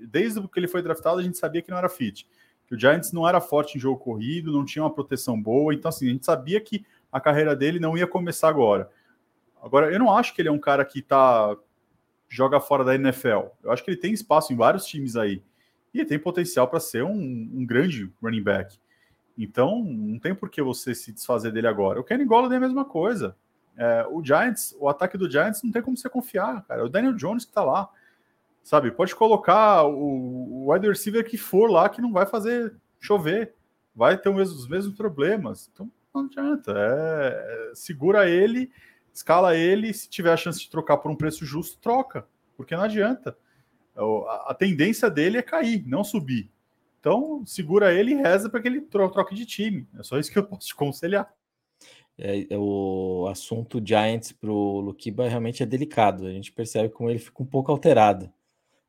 Desde 0.00 0.46
que 0.48 0.58
ele 0.58 0.68
foi 0.68 0.82
draftado, 0.82 1.18
a 1.18 1.22
gente 1.22 1.38
sabia 1.38 1.62
que 1.62 1.70
não 1.70 1.78
era 1.78 1.88
fit. 1.88 2.28
Que 2.66 2.74
o 2.74 2.78
Giants 2.78 3.12
não 3.12 3.28
era 3.28 3.40
forte 3.40 3.76
em 3.76 3.80
jogo 3.80 3.98
corrido, 3.98 4.52
não 4.52 4.64
tinha 4.64 4.82
uma 4.82 4.92
proteção 4.92 5.40
boa. 5.40 5.72
Então, 5.72 5.88
assim, 5.88 6.08
a 6.08 6.12
gente 6.12 6.24
sabia 6.24 6.60
que 6.60 6.84
a 7.10 7.20
carreira 7.20 7.54
dele 7.54 7.78
não 7.78 7.96
ia 7.96 8.06
começar 8.06 8.48
agora. 8.48 8.90
Agora, 9.62 9.92
eu 9.92 9.98
não 9.98 10.14
acho 10.16 10.34
que 10.34 10.42
ele 10.42 10.48
é 10.48 10.52
um 10.52 10.58
cara 10.58 10.84
que 10.84 11.00
tá 11.00 11.56
joga 12.28 12.60
fora 12.60 12.84
da 12.84 12.94
NFL. 12.94 13.48
Eu 13.62 13.72
acho 13.72 13.84
que 13.84 13.90
ele 13.90 13.96
tem 13.96 14.12
espaço 14.12 14.52
em 14.52 14.56
vários 14.56 14.84
times 14.84 15.16
aí 15.16 15.42
e 15.94 16.04
tem 16.04 16.18
potencial 16.18 16.68
para 16.68 16.80
ser 16.80 17.02
um, 17.04 17.12
um, 17.12 17.64
grande 17.64 18.12
running 18.22 18.42
back. 18.42 18.78
Então, 19.38 19.82
não 19.84 20.18
tem 20.18 20.34
por 20.34 20.50
que 20.50 20.62
você 20.62 20.94
se 20.94 21.12
desfazer 21.12 21.52
dele 21.52 21.66
agora. 21.66 22.00
O 22.00 22.04
Kenny 22.04 22.24
Golladay 22.24 22.56
é 22.56 22.58
a 22.58 22.60
mesma 22.60 22.84
coisa. 22.84 23.36
É, 23.76 24.06
o 24.10 24.24
Giants, 24.24 24.74
o 24.78 24.88
ataque 24.88 25.18
do 25.18 25.30
Giants 25.30 25.62
não 25.62 25.70
tem 25.70 25.82
como 25.82 25.96
você 25.96 26.08
confiar, 26.08 26.64
cara. 26.66 26.84
O 26.84 26.88
Daniel 26.88 27.14
Jones 27.14 27.44
que 27.44 27.52
tá 27.52 27.62
lá, 27.62 27.88
sabe? 28.66 28.90
Pode 28.90 29.14
colocar 29.14 29.84
o, 29.84 30.72
wide 30.72 30.88
receiver 30.88 31.24
que 31.24 31.38
for 31.38 31.70
lá 31.70 31.88
que 31.88 32.00
não 32.00 32.12
vai 32.12 32.26
fazer 32.26 32.74
chover, 32.98 33.54
vai 33.94 34.18
ter 34.18 34.28
os 34.28 34.68
mesmos 34.68 34.96
problemas. 34.96 35.70
Então, 35.72 35.88
não 36.12 36.26
adianta. 36.26 36.72
É, 36.76 37.70
é, 37.70 37.74
segura 37.74 38.28
ele, 38.28 38.70
escala 39.14 39.56
ele, 39.56 39.94
se 39.94 40.08
tiver 40.08 40.32
a 40.32 40.36
chance 40.36 40.58
de 40.58 40.68
trocar 40.68 40.96
por 40.96 41.10
um 41.10 41.16
preço 41.16 41.46
justo, 41.46 41.78
troca, 41.78 42.26
porque 42.56 42.74
não 42.74 42.82
adianta 42.82 43.36
a 44.46 44.54
tendência 44.54 45.08
dele 45.08 45.38
é 45.38 45.42
cair, 45.42 45.82
não 45.86 46.04
subir. 46.04 46.50
Então, 47.00 47.44
segura 47.46 47.94
ele 47.94 48.12
e 48.12 48.16
reza 48.16 48.50
para 48.50 48.60
que 48.60 48.68
ele 48.68 48.80
troque 48.80 49.34
de 49.34 49.46
time. 49.46 49.86
É 49.98 50.02
só 50.02 50.18
isso 50.18 50.30
que 50.30 50.38
eu 50.38 50.44
posso 50.44 50.66
te 50.66 50.74
aconselhar. 50.74 51.32
É, 52.18 52.46
é 52.50 52.58
o 52.58 53.26
assunto 53.30 53.80
Giants 53.82 54.32
para 54.32 54.50
o 54.50 54.80
Lukiba 54.80 55.28
realmente 55.28 55.62
é 55.62 55.66
delicado. 55.66 56.26
A 56.26 56.30
gente 56.30 56.52
percebe 56.52 56.88
como 56.88 57.08
ele 57.08 57.18
fica 57.18 57.42
um 57.42 57.46
pouco 57.46 57.70
alterado. 57.70 58.30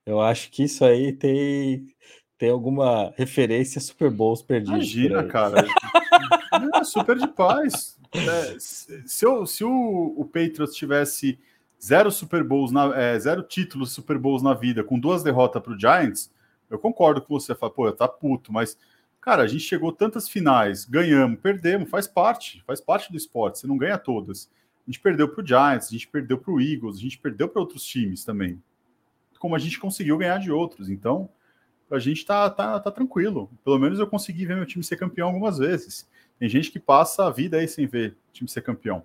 Eu 0.07 0.21
acho 0.21 0.49
que 0.49 0.63
isso 0.63 0.85
aí 0.85 1.11
tem, 1.11 1.93
tem 2.37 2.49
alguma 2.49 3.13
referência 3.17 3.81
Super 3.81 4.09
Bowls 4.09 4.41
perdidos. 4.41 4.73
Imagina, 4.75 5.25
cara. 5.25 5.67
é, 6.79 6.83
super 6.85 7.17
de 7.17 7.27
paz. 7.27 7.99
É, 8.13 8.55
se, 8.57 9.25
eu, 9.25 9.45
se 9.45 9.65
o, 9.65 10.13
o 10.17 10.23
Patriots 10.23 10.73
tivesse 10.73 11.37
zero 11.83 12.09
Super 12.09 12.41
Bowls, 12.41 12.71
na, 12.71 12.95
é, 12.97 13.19
zero 13.19 13.43
títulos 13.43 13.91
Super 13.91 14.17
Bowls 14.17 14.41
na 14.41 14.53
vida, 14.53 14.81
com 14.81 14.97
duas 14.97 15.23
derrotas 15.23 15.61
para 15.61 15.73
o 15.73 15.79
Giants, 15.79 16.31
eu 16.69 16.79
concordo 16.79 17.21
com 17.21 17.37
você. 17.37 17.53
Fala, 17.53 17.73
pô, 17.73 17.91
tá 17.91 18.07
puto, 18.07 18.53
mas, 18.53 18.77
cara, 19.19 19.43
a 19.43 19.47
gente 19.47 19.65
chegou 19.65 19.91
tantas 19.91 20.29
finais, 20.29 20.85
ganhamos, 20.85 21.37
perdemos, 21.41 21.89
faz 21.89 22.07
parte, 22.07 22.63
faz 22.65 22.79
parte 22.79 23.11
do 23.11 23.17
esporte, 23.17 23.59
você 23.59 23.67
não 23.67 23.77
ganha 23.77 23.97
todas. 23.97 24.49
A 24.87 24.89
gente 24.89 25.01
perdeu 25.01 25.27
para 25.27 25.43
o 25.43 25.45
Giants, 25.45 25.89
a 25.89 25.91
gente 25.91 26.07
perdeu 26.07 26.37
para 26.37 26.53
o 26.53 26.61
Eagles, 26.61 26.95
a 26.95 27.01
gente 27.01 27.17
perdeu 27.17 27.49
para 27.49 27.59
outros 27.59 27.83
times 27.83 28.23
também. 28.23 28.57
Como 29.37 29.55
a 29.55 29.59
gente 29.59 29.79
conseguiu 29.79 30.17
ganhar 30.17 30.39
de 30.39 30.51
outros. 30.51 30.89
Então, 30.89 31.29
a 31.89 31.99
gente 31.99 32.25
tá, 32.25 32.49
tá, 32.49 32.79
tá 32.79 32.91
tranquilo. 32.91 33.49
Pelo 33.63 33.79
menos 33.79 33.99
eu 33.99 34.07
consegui 34.07 34.45
ver 34.45 34.55
meu 34.55 34.65
time 34.65 34.83
ser 34.83 34.97
campeão 34.97 35.27
algumas 35.27 35.57
vezes. 35.57 36.07
Tem 36.39 36.47
gente 36.47 36.71
que 36.71 36.79
passa 36.79 37.25
a 37.25 37.29
vida 37.29 37.57
aí 37.57 37.67
sem 37.67 37.87
ver 37.87 38.15
o 38.29 38.33
time 38.33 38.49
ser 38.49 38.61
campeão. 38.61 39.03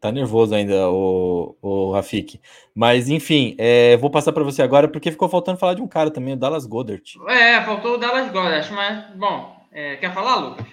Tá 0.00 0.12
nervoso 0.12 0.54
ainda, 0.54 0.88
o, 0.90 1.56
o 1.60 1.92
Rafik. 1.92 2.40
Mas, 2.74 3.08
enfim, 3.08 3.54
é, 3.58 3.96
vou 3.96 4.10
passar 4.10 4.32
para 4.32 4.44
você 4.44 4.62
agora, 4.62 4.86
porque 4.86 5.10
ficou 5.10 5.28
faltando 5.28 5.58
falar 5.58 5.74
de 5.74 5.82
um 5.82 5.88
cara 5.88 6.10
também, 6.10 6.34
o 6.34 6.36
Dallas 6.36 6.66
Goddard. 6.66 7.02
É, 7.28 7.62
faltou 7.64 7.94
o 7.94 7.96
Dallas 7.96 8.30
Goddard, 8.30 8.70
mas, 8.72 9.16
bom, 9.16 9.56
é, 9.72 9.96
quer 9.96 10.12
falar, 10.12 10.36
Lucas? 10.36 10.66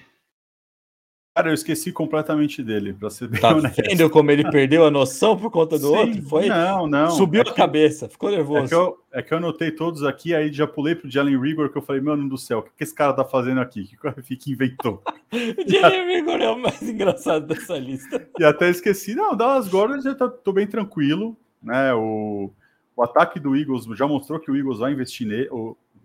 Cara, 1.36 1.50
eu 1.50 1.56
esqueci 1.56 1.92
completamente 1.92 2.62
dele, 2.62 2.94
para 2.94 3.10
ser 3.10 3.28
bem 3.28 3.42
tá 3.42 3.56
honesto. 3.56 3.82
vendo 3.82 4.08
como 4.08 4.30
ele 4.30 4.48
perdeu 4.52 4.86
a 4.86 4.92
noção 4.92 5.36
por 5.36 5.50
conta 5.50 5.80
do 5.80 5.88
Sim, 5.88 5.96
outro? 5.96 6.22
Foi? 6.30 6.48
Não, 6.48 6.86
não. 6.86 7.10
Subiu 7.10 7.40
é 7.40 7.42
a 7.42 7.46
que, 7.46 7.56
cabeça, 7.56 8.08
ficou 8.08 8.30
nervoso. 8.30 8.66
É 8.66 8.68
que, 8.68 8.76
eu, 8.76 9.00
é 9.12 9.22
que 9.24 9.34
eu 9.34 9.40
anotei 9.40 9.72
todos 9.72 10.04
aqui, 10.04 10.36
aí 10.36 10.54
já 10.54 10.68
pulei 10.68 10.94
pro 10.94 11.10
Jalen 11.10 11.42
Rigor, 11.42 11.72
que 11.72 11.78
eu 11.80 11.82
falei, 11.82 12.04
meu 12.04 12.16
Deus 12.16 12.30
do 12.30 12.38
céu, 12.38 12.60
o 12.60 12.62
que, 12.62 12.70
que 12.78 12.84
esse 12.84 12.94
cara 12.94 13.14
tá 13.14 13.26
fazendo 13.26 13.62
aqui? 13.62 13.82
O 13.82 14.00
que 14.00 14.08
o 14.08 14.12
Rafik 14.12 14.52
inventou? 14.52 15.02
o 15.34 15.72
Jalen 15.72 16.06
Rigor 16.06 16.40
é 16.40 16.50
o 16.52 16.62
mais 16.62 16.84
engraçado 16.84 17.48
dessa 17.48 17.80
lista. 17.80 18.28
E 18.38 18.44
até 18.44 18.70
esqueci. 18.70 19.16
Não, 19.16 19.36
Dallas 19.36 19.68
Gordon 19.68 20.02
já 20.02 20.14
tá, 20.14 20.28
tô 20.28 20.54
bem 20.54 20.68
tranquilo, 20.68 21.36
né? 21.64 21.96
O, 21.96 22.52
o 22.96 23.04
ataque 23.04 23.40
do 23.40 23.56
Eagles 23.56 23.86
já 23.98 24.08
mostrou 24.08 24.40
que 24.40 24.52
o 24.52 24.56
Eagles 24.56 24.78
vai 24.80 24.92
investir 24.92 25.26
nele, 25.26 25.50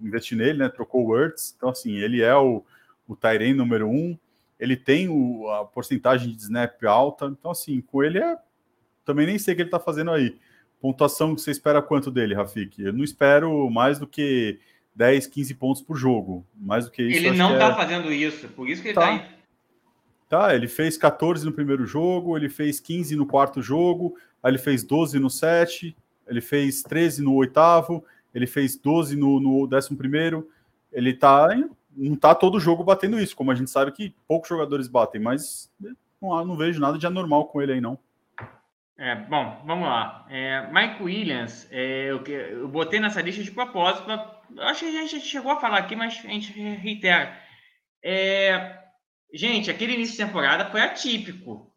investir 0.00 0.38
nele 0.38 0.58
né? 0.58 0.68
Trocou 0.70 1.04
o 1.04 1.08
Words, 1.08 1.54
então 1.54 1.68
assim, 1.68 1.96
ele 1.96 2.22
é 2.22 2.34
o, 2.34 2.62
o 3.06 3.14
Tyrene 3.14 3.52
número 3.52 3.88
um 3.88 4.16
ele 4.58 4.76
tem 4.76 5.08
o, 5.08 5.48
a 5.50 5.64
porcentagem 5.64 6.34
de 6.34 6.42
snap 6.42 6.82
alta, 6.84 7.26
então 7.26 7.50
assim, 7.50 7.80
com 7.80 8.02
ele 8.02 8.18
é 8.18 8.36
também 9.04 9.26
nem 9.26 9.38
sei 9.38 9.54
o 9.54 9.56
que 9.56 9.62
ele 9.62 9.68
está 9.68 9.80
fazendo 9.80 10.10
aí. 10.10 10.36
Pontuação 10.80 11.36
você 11.36 11.50
espera 11.50 11.80
quanto 11.80 12.10
dele, 12.10 12.34
Rafik? 12.34 12.82
Eu 12.82 12.92
não 12.92 13.02
espero 13.02 13.68
mais 13.70 13.98
do 13.98 14.06
que 14.06 14.60
10, 14.94 15.26
15 15.28 15.54
pontos 15.54 15.82
por 15.82 15.96
jogo. 15.96 16.46
Mais 16.54 16.84
do 16.84 16.90
que 16.90 17.02
isso. 17.02 17.16
Ele 17.16 17.30
não 17.36 17.54
está 17.54 17.68
é... 17.68 17.74
fazendo 17.74 18.12
isso, 18.12 18.48
por 18.48 18.68
isso 18.68 18.82
que 18.82 18.88
ele 18.88 18.94
tá. 18.94 19.00
tá 19.00 19.08
aí. 19.08 19.38
Tá, 20.28 20.54
ele 20.54 20.68
fez 20.68 20.98
14 20.98 21.46
no 21.46 21.52
primeiro 21.52 21.86
jogo, 21.86 22.36
ele 22.36 22.50
fez 22.50 22.78
15 22.78 23.16
no 23.16 23.24
quarto 23.24 23.62
jogo, 23.62 24.14
aí 24.42 24.50
ele 24.50 24.58
fez 24.58 24.84
12 24.84 25.18
no 25.18 25.30
7, 25.30 25.96
ele 26.26 26.42
fez 26.42 26.82
13 26.82 27.22
no 27.22 27.32
oitavo, 27.34 28.04
ele 28.34 28.46
fez 28.46 28.76
12 28.76 29.16
no, 29.16 29.40
no 29.40 29.66
décimo 29.66 29.96
primeiro. 29.96 30.50
Ele 30.92 31.14
tá 31.14 31.48
não 31.98 32.16
tá 32.16 32.34
todo 32.34 32.60
jogo 32.60 32.84
batendo 32.84 33.18
isso, 33.18 33.34
como 33.34 33.50
a 33.50 33.54
gente 33.54 33.70
sabe 33.70 33.90
que 33.90 34.14
poucos 34.26 34.48
jogadores 34.48 34.86
batem, 34.86 35.20
mas 35.20 35.70
não, 36.20 36.44
não 36.44 36.56
vejo 36.56 36.80
nada 36.80 36.96
de 36.96 37.06
anormal 37.06 37.46
com 37.46 37.60
ele 37.60 37.72
aí, 37.72 37.80
não. 37.80 37.98
É, 38.96 39.14
bom, 39.14 39.62
vamos 39.64 39.88
lá. 39.88 40.26
É, 40.28 40.68
Mike 40.72 41.02
Williams, 41.02 41.68
é, 41.70 42.10
eu, 42.10 42.22
eu 42.24 42.68
botei 42.68 42.98
nessa 42.98 43.20
lista 43.20 43.42
de 43.42 43.50
propósito, 43.50 44.10
acho 44.58 44.80
que 44.80 44.98
a 44.98 45.06
gente 45.06 45.20
chegou 45.20 45.52
a 45.52 45.60
falar 45.60 45.78
aqui, 45.78 45.94
mas 45.94 46.20
a 46.24 46.28
gente 46.28 46.52
reitera. 46.52 47.36
É, 48.02 48.76
gente, 49.32 49.70
aquele 49.70 49.94
início 49.94 50.16
de 50.16 50.24
temporada 50.24 50.70
foi 50.70 50.80
atípico. 50.80 51.72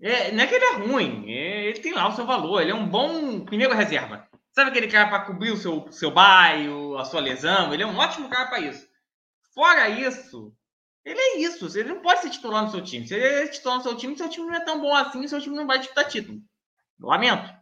É, 0.00 0.32
não 0.32 0.42
é 0.42 0.46
que 0.46 0.54
ele 0.54 0.64
é 0.64 0.74
ruim, 0.76 1.30
é, 1.30 1.66
ele 1.66 1.78
tem 1.78 1.92
lá 1.92 2.08
o 2.08 2.12
seu 2.12 2.26
valor, 2.26 2.60
ele 2.60 2.72
é 2.72 2.74
um 2.74 2.88
bom 2.88 3.40
primeiro 3.44 3.74
reserva. 3.74 4.26
Sabe 4.50 4.70
aquele 4.70 4.88
cara 4.88 5.08
para 5.08 5.24
cobrir 5.24 5.50
o 5.50 5.56
seu, 5.56 5.90
seu 5.90 6.10
bairro, 6.10 6.98
a 6.98 7.04
sua 7.04 7.20
lesão? 7.20 7.72
Ele 7.72 7.82
é 7.82 7.86
um 7.86 7.96
ótimo 7.96 8.28
cara 8.28 8.48
para 8.48 8.60
isso. 8.60 8.86
Fora 9.54 9.88
isso, 9.88 10.54
ele 11.04 11.20
é 11.20 11.38
isso. 11.38 11.78
Ele 11.78 11.90
não 11.90 12.00
pode 12.00 12.22
ser 12.22 12.30
titular 12.30 12.64
no 12.64 12.70
seu 12.70 12.82
time. 12.82 13.06
Se 13.06 13.14
ele 13.14 13.24
é 13.24 13.48
titular 13.48 13.78
no 13.78 13.82
seu 13.82 13.96
time, 13.96 14.16
seu 14.16 14.28
time 14.28 14.46
não 14.46 14.54
é 14.54 14.64
tão 14.64 14.80
bom 14.80 14.94
assim, 14.94 15.26
seu 15.26 15.40
time 15.40 15.56
não 15.56 15.66
vai 15.66 15.78
disputar 15.78 16.08
título. 16.08 16.40
Lamento. 17.00 17.52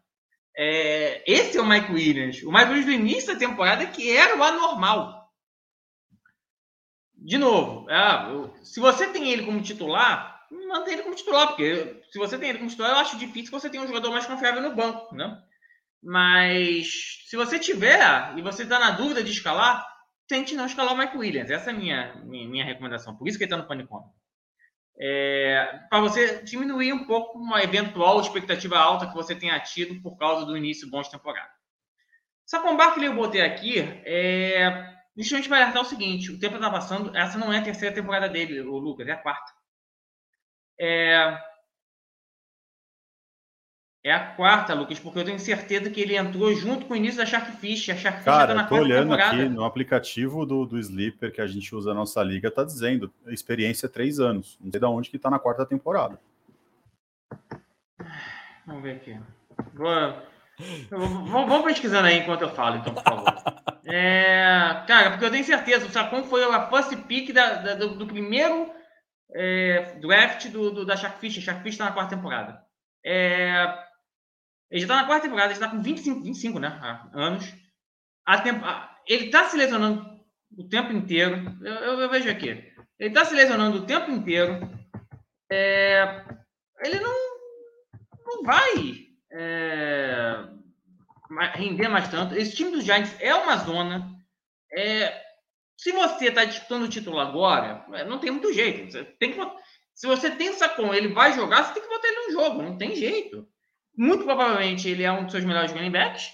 É, 0.57 1.23
esse 1.27 1.57
é 1.57 1.61
o 1.61 1.67
Mike 1.67 1.93
Williams. 1.93 2.43
O 2.43 2.53
Mike 2.53 2.67
Williams 2.67 2.87
do 2.87 2.93
início 2.93 3.33
da 3.33 3.39
temporada 3.39 3.87
que 3.87 4.15
era 4.15 4.37
o 4.37 4.43
anormal. 4.43 5.31
De 7.15 7.39
novo, 7.39 7.89
é, 7.91 8.65
se 8.65 8.81
você 8.81 9.07
tem 9.07 9.31
ele 9.31 9.45
como 9.45 9.63
titular, 9.63 10.47
mantém 10.51 10.95
ele 10.95 11.03
como 11.03 11.15
titular, 11.15 11.49
porque 11.49 12.03
se 12.11 12.19
você 12.19 12.39
tem 12.39 12.49
ele 12.49 12.59
como 12.59 12.71
titular, 12.71 12.93
eu 12.93 12.99
acho 12.99 13.19
difícil 13.19 13.51
que 13.51 13.61
você 13.61 13.69
tenha 13.69 13.83
um 13.83 13.87
jogador 13.87 14.11
mais 14.11 14.27
confiável 14.27 14.63
no 14.63 14.75
banco, 14.75 15.15
né? 15.15 15.43
Mas 16.03 17.23
se 17.27 17.37
você 17.37 17.59
tiver 17.59 18.01
e 18.39 18.43
você 18.43 18.63
está 18.63 18.79
na 18.79 18.93
dúvida 18.93 19.23
de 19.23 19.31
escalar, 19.31 19.87
tente 20.31 20.55
não 20.55 20.67
escalar 20.67 20.95
o 20.95 20.97
Mike 20.97 21.19
Williams. 21.19 21.51
Essa 21.51 21.71
é 21.71 21.75
a 21.75 21.77
minha, 21.77 22.15
minha, 22.25 22.49
minha 22.49 22.65
recomendação. 22.65 23.17
Por 23.17 23.27
isso 23.27 23.37
que 23.37 23.43
ele 23.43 23.53
está 23.53 23.61
no 23.61 23.67
Panicom. 23.67 24.09
É, 24.97 25.81
para 25.91 26.01
você 26.01 26.41
diminuir 26.45 26.93
um 26.93 27.05
pouco 27.05 27.37
uma 27.37 27.61
eventual 27.65 28.21
expectativa 28.21 28.79
alta 28.79 29.09
que 29.09 29.15
você 29.15 29.35
tenha 29.35 29.59
tido 29.59 30.01
por 30.01 30.17
causa 30.17 30.47
do 30.47 30.57
início 30.57 30.89
bom 30.89 31.03
de 31.03 31.11
temporada. 31.11 31.51
Combar 32.63 32.95
que 32.95 33.05
eu 33.05 33.15
botei 33.15 33.41
aqui, 33.43 33.81
é, 34.05 34.93
justamente 35.17 35.49
vai 35.49 35.63
alertar 35.63 35.83
o 35.83 35.87
seguinte: 35.87 36.31
o 36.31 36.39
tempo 36.39 36.57
está 36.57 36.71
passando, 36.71 37.17
essa 37.17 37.39
não 37.39 37.53
é 37.53 37.59
a 37.59 37.63
terceira 37.63 37.95
temporada 37.95 38.29
dele, 38.29 38.61
o 38.61 38.77
Lucas, 38.77 39.07
é 39.09 39.13
a 39.13 39.17
quarta. 39.17 39.53
É, 40.79 41.39
é 44.03 44.13
a 44.13 44.21
quarta, 44.35 44.73
Lucas, 44.73 44.99
porque 44.99 45.19
eu 45.19 45.25
tenho 45.25 45.39
certeza 45.39 45.91
que 45.91 46.01
ele 46.01 46.17
entrou 46.17 46.55
junto 46.55 46.87
com 46.87 46.95
o 46.95 46.97
início 46.97 47.19
da 47.19 47.27
Sharkfish. 47.27 47.91
A 47.91 47.97
Sharkfish 47.97 48.25
Cara, 48.25 48.49
tá 48.49 48.55
na 48.55 48.65
tô 48.67 48.77
olhando 48.77 49.11
temporada. 49.11 49.37
aqui 49.37 49.49
no 49.49 49.65
aplicativo 49.65 50.47
do, 50.47 50.65
do 50.65 50.79
Sleeper 50.79 51.31
que 51.31 51.41
a 51.41 51.47
gente 51.47 51.75
usa 51.75 51.91
na 51.91 52.01
nossa 52.01 52.23
liga, 52.23 52.51
tá 52.51 52.65
dizendo 52.65 53.13
experiência 53.27 53.87
é 53.87 53.91
três 53.91 54.19
anos. 54.19 54.57
Não 54.59 54.71
sei 54.71 54.81
de 54.81 54.87
onde 54.87 55.11
que 55.11 55.19
tá 55.19 55.29
na 55.29 55.39
quarta 55.39 55.67
temporada. 55.67 56.19
Vamos 58.67 58.83
ver 58.83 58.97
aqui. 58.97 59.21
Vou, 59.75 61.47
vamos 61.47 61.65
pesquisando 61.65 62.07
aí 62.07 62.19
enquanto 62.19 62.43
eu 62.43 62.51
falo, 62.51 62.77
então, 62.77 62.95
por 62.95 63.03
favor. 63.03 63.25
É, 63.93 64.85
cara, 64.87 65.11
porque 65.11 65.25
eu 65.25 65.31
tenho 65.33 65.43
certeza, 65.43 65.85
o 65.85 65.91
Sacon 65.91 66.23
foi 66.23 66.45
a 66.45 66.69
first 66.69 66.95
pick 67.09 67.33
da, 67.33 67.55
da, 67.55 67.75
do, 67.75 67.97
do, 67.97 68.07
primeiro 68.07 68.71
é, 69.35 69.99
draft 70.01 70.49
do, 70.49 70.71
do, 70.71 70.87
da 70.87 70.97
Sharkfish. 70.97 71.39
A 71.39 71.41
Sharkfish 71.41 71.77
tá 71.77 71.87
na 71.87 71.93
quarta 71.93 72.15
temporada. 72.15 72.63
É, 73.05 73.67
ele 74.71 74.81
já 74.81 74.85
está 74.85 74.97
na 74.97 75.07
quarta 75.07 75.25
temporada, 75.25 75.49
ele 75.49 75.55
está 75.55 75.69
com 75.69 75.83
25, 75.83 76.23
25 76.23 76.59
né, 76.61 76.81
anos. 77.13 77.53
A 78.25 78.41
tempo, 78.41 78.65
ele 79.07 79.27
está 79.27 79.45
se 79.49 79.57
lesionando 79.57 80.21
o 80.57 80.69
tempo 80.69 80.93
inteiro. 80.93 81.57
Eu, 81.61 81.75
eu, 81.75 82.01
eu 82.01 82.09
vejo 82.09 82.31
aqui. 82.31 82.49
Ele 82.49 83.09
está 83.09 83.25
se 83.25 83.35
lesionando 83.35 83.79
o 83.79 83.87
tempo 83.87 84.11
inteiro. 84.11 84.61
É, 85.51 86.25
ele 86.85 87.01
não, 87.01 87.17
não 88.25 88.43
vai 88.45 89.09
é, 89.33 90.49
render 91.55 91.89
mais 91.89 92.09
tanto. 92.09 92.37
Esse 92.37 92.55
time 92.55 92.71
dos 92.71 92.85
Giants 92.85 93.17
é 93.21 93.35
uma 93.35 93.57
zona. 93.57 94.09
É, 94.73 95.21
se 95.77 95.91
você 95.91 96.27
está 96.27 96.45
disputando 96.45 96.85
o 96.85 96.89
título 96.89 97.19
agora, 97.19 97.85
é, 97.95 98.05
não 98.05 98.21
tem 98.21 98.31
muito 98.31 98.53
jeito. 98.53 98.93
Você 98.93 99.05
tem 99.19 99.33
que, 99.33 99.41
se 99.97 100.07
você 100.07 100.31
tem 100.31 100.57
com 100.77 100.95
ele 100.95 101.09
vai 101.09 101.33
jogar, 101.33 101.65
você 101.65 101.75
tem 101.75 101.83
que 101.83 101.89
botar 101.89 102.07
ele 102.07 102.27
no 102.27 102.33
jogo. 102.33 102.63
Não 102.63 102.79
tem 102.79 102.95
jeito 102.95 103.49
muito 103.97 104.25
provavelmente 104.25 104.89
ele 104.89 105.03
é 105.03 105.13
um 105.13 105.25
dos 105.25 105.33
seus 105.33 105.45
melhores 105.45 105.73
running 105.73 105.91
backs 105.91 106.31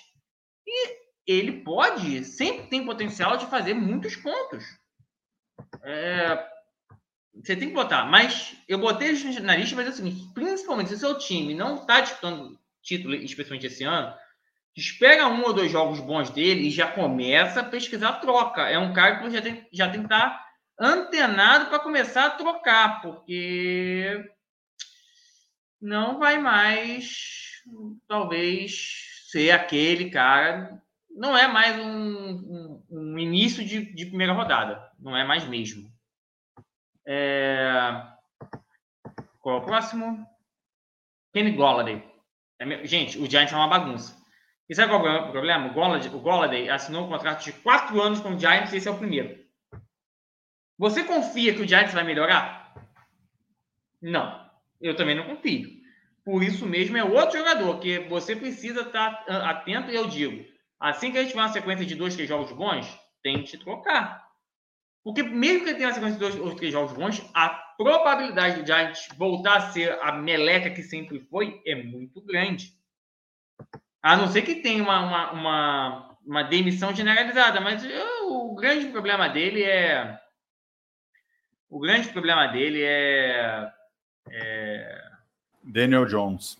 e 0.66 0.96
ele 1.26 1.64
pode, 1.64 2.24
sempre 2.24 2.68
tem 2.68 2.84
potencial 2.84 3.36
de 3.36 3.46
fazer 3.46 3.74
muitos 3.74 4.14
pontos. 4.16 4.64
É, 5.82 6.46
você 7.34 7.56
tem 7.56 7.68
que 7.68 7.74
botar, 7.74 8.04
mas 8.06 8.56
eu 8.68 8.78
botei 8.78 9.12
na 9.40 9.56
lista, 9.56 9.76
mas 9.76 9.86
é 9.86 9.90
o 9.90 9.92
seguinte, 9.92 10.32
principalmente 10.32 10.88
se 10.88 10.94
o 10.94 10.98
seu 10.98 11.18
time 11.18 11.54
não 11.54 11.76
está 11.76 12.00
disputando 12.00 12.58
título, 12.82 13.14
especialmente 13.14 13.66
esse 13.66 13.84
ano, 13.84 14.14
espera 14.76 15.26
um 15.26 15.42
ou 15.42 15.52
dois 15.52 15.70
jogos 15.70 16.00
bons 16.00 16.30
dele 16.30 16.68
e 16.68 16.70
já 16.70 16.86
começa 16.86 17.60
a 17.60 17.64
pesquisar 17.64 18.10
a 18.10 18.18
troca. 18.18 18.62
É 18.68 18.78
um 18.78 18.92
cara 18.92 19.18
que 19.18 19.30
já 19.30 19.42
tem, 19.42 19.66
já 19.72 19.90
tem 19.90 20.00
que 20.00 20.06
estar 20.06 20.30
tá 20.30 20.46
antenado 20.78 21.66
para 21.66 21.80
começar 21.80 22.26
a 22.26 22.30
trocar, 22.30 23.00
porque 23.02 24.24
não 25.80 26.18
vai 26.18 26.38
mais 26.38 27.62
talvez 28.06 29.28
ser 29.30 29.50
aquele 29.50 30.10
cara. 30.10 30.82
Não 31.10 31.36
é 31.36 31.48
mais 31.48 31.78
um, 31.78 31.88
um, 31.88 32.84
um 32.90 33.18
início 33.18 33.64
de, 33.64 33.92
de, 33.94 34.06
primeira 34.06 34.32
rodada. 34.32 34.90
Não 34.98 35.16
é 35.16 35.24
mais 35.24 35.44
mesmo. 35.44 35.90
É... 37.06 38.02
Qual 39.40 39.56
é 39.56 39.60
o 39.60 39.64
próximo? 39.64 40.26
Kenny 41.32 41.52
Golladay. 41.52 42.02
É, 42.58 42.86
gente, 42.86 43.18
o 43.18 43.30
Giants 43.30 43.52
é 43.52 43.56
uma 43.56 43.68
bagunça. 43.68 44.16
E 44.68 44.74
sabe 44.74 44.90
qual 44.90 45.06
é 45.06 45.20
o 45.20 45.30
problema? 45.30 45.68
O 45.68 45.74
Golladay, 45.74 46.08
o 46.08 46.20
Golladay 46.20 46.68
assinou 46.68 47.06
um 47.06 47.08
contrato 47.08 47.44
de 47.44 47.52
quatro 47.52 48.00
anos 48.00 48.20
com 48.20 48.34
o 48.34 48.38
Giants 48.38 48.72
e 48.72 48.78
esse 48.78 48.88
é 48.88 48.90
o 48.90 48.98
primeiro. 48.98 49.44
Você 50.78 51.04
confia 51.04 51.54
que 51.54 51.62
o 51.62 51.68
Giants 51.68 51.94
vai 51.94 52.04
melhorar? 52.04 52.74
Não. 54.02 54.45
Eu 54.80 54.96
também 54.96 55.14
não 55.14 55.24
confio. 55.24 55.70
Por 56.24 56.42
isso 56.42 56.66
mesmo 56.66 56.96
é 56.96 57.04
outro 57.04 57.38
jogador 57.38 57.78
que 57.78 58.00
você 58.00 58.34
precisa 58.34 58.80
estar 58.80 59.24
atento. 59.28 59.90
E 59.90 59.94
eu 59.94 60.08
digo, 60.08 60.44
assim 60.80 61.12
que 61.12 61.18
a 61.18 61.22
gente 61.22 61.30
tiver 61.30 61.42
uma 61.42 61.52
sequência 61.52 61.86
de 61.86 61.94
dois, 61.94 62.14
três 62.14 62.28
jogos 62.28 62.52
bons, 62.52 62.86
tente 63.22 63.56
trocar. 63.58 64.26
Porque 65.04 65.22
mesmo 65.22 65.64
que 65.64 65.74
tenha 65.74 65.86
uma 65.86 65.94
sequência 65.94 66.18
de 66.18 66.20
dois 66.20 66.36
ou 66.36 66.56
três 66.56 66.72
jogos 66.72 66.92
bons, 66.92 67.22
a 67.32 67.48
probabilidade 67.48 68.60
do 68.60 68.66
Giants 68.66 69.08
voltar 69.16 69.56
a 69.56 69.70
ser 69.70 69.96
a 70.02 70.10
meleca 70.10 70.70
que 70.70 70.82
sempre 70.82 71.20
foi 71.20 71.62
é 71.64 71.76
muito 71.76 72.20
grande. 72.20 72.72
A 74.02 74.16
não 74.16 74.26
ser 74.26 74.42
que 74.42 74.56
tenha 74.56 74.82
uma, 74.82 75.00
uma, 75.00 75.32
uma, 75.32 76.18
uma 76.26 76.42
demissão 76.42 76.92
generalizada, 76.94 77.60
mas 77.60 77.84
eu, 77.84 78.32
o 78.32 78.54
grande 78.56 78.86
problema 78.88 79.28
dele 79.28 79.62
é. 79.62 80.18
O 81.68 81.78
grande 81.78 82.08
problema 82.08 82.48
dele 82.48 82.82
é, 82.82 83.70
é 84.30 85.02
Daniel 85.62 86.06
Jones. 86.06 86.58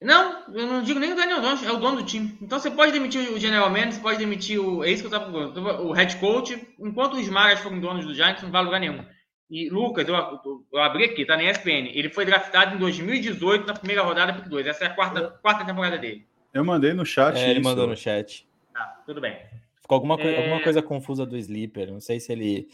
Não, 0.00 0.44
eu 0.54 0.66
não 0.66 0.82
digo 0.82 1.00
nem 1.00 1.12
o 1.12 1.16
Daniel 1.16 1.40
Jones, 1.40 1.62
é 1.64 1.72
o 1.72 1.78
dono 1.78 1.96
do 1.96 2.04
time. 2.04 2.38
Então 2.40 2.58
você 2.58 2.70
pode 2.70 2.92
demitir 2.92 3.32
o 3.32 3.38
General 3.38 3.68
Manager, 3.68 3.94
você 3.94 4.00
pode 4.00 4.18
demitir 4.18 4.60
o. 4.60 4.84
É 4.84 4.90
isso 4.90 5.02
que 5.02 5.12
eu 5.12 5.16
estava 5.16 5.30
falando. 5.30 5.86
O 5.86 5.92
head 5.92 6.16
coach, 6.18 6.68
enquanto 6.78 7.14
os 7.14 7.28
Maras 7.28 7.60
foram 7.60 7.80
donos 7.80 8.06
do 8.06 8.14
Giants, 8.14 8.42
não 8.42 8.50
vai 8.50 8.62
lugar 8.62 8.78
nenhum. 8.78 9.04
E 9.50 9.70
Lucas, 9.70 10.06
eu, 10.06 10.14
eu, 10.14 10.66
eu, 10.72 10.80
abri 10.80 11.04
aqui, 11.04 11.24
tá 11.24 11.36
na 11.36 11.50
ESPN. 11.50 11.90
Ele 11.94 12.10
foi 12.10 12.26
draftado 12.26 12.76
em 12.76 12.78
2018 12.78 13.66
na 13.66 13.74
primeira 13.74 14.02
rodada 14.02 14.34
pick 14.34 14.46
2. 14.46 14.66
Essa 14.66 14.84
é 14.84 14.86
a 14.88 14.94
quarta, 14.94 15.30
quarta 15.42 15.64
temporada 15.64 15.96
dele. 15.96 16.26
Eu 16.52 16.64
mandei 16.64 16.92
no 16.92 17.04
chat. 17.04 17.36
É, 17.36 17.50
ele 17.50 17.60
mandou 17.60 17.86
no 17.86 17.96
chat. 17.96 18.46
Tá, 18.72 19.02
tudo 19.06 19.20
bem. 19.20 19.36
Ficou 19.80 19.96
alguma, 19.96 20.20
é... 20.20 20.36
alguma 20.36 20.62
coisa 20.62 20.82
confusa 20.82 21.24
do 21.24 21.36
Sleeper. 21.36 21.90
Não 21.90 22.00
sei 22.00 22.20
se 22.20 22.30
ele 22.30 22.68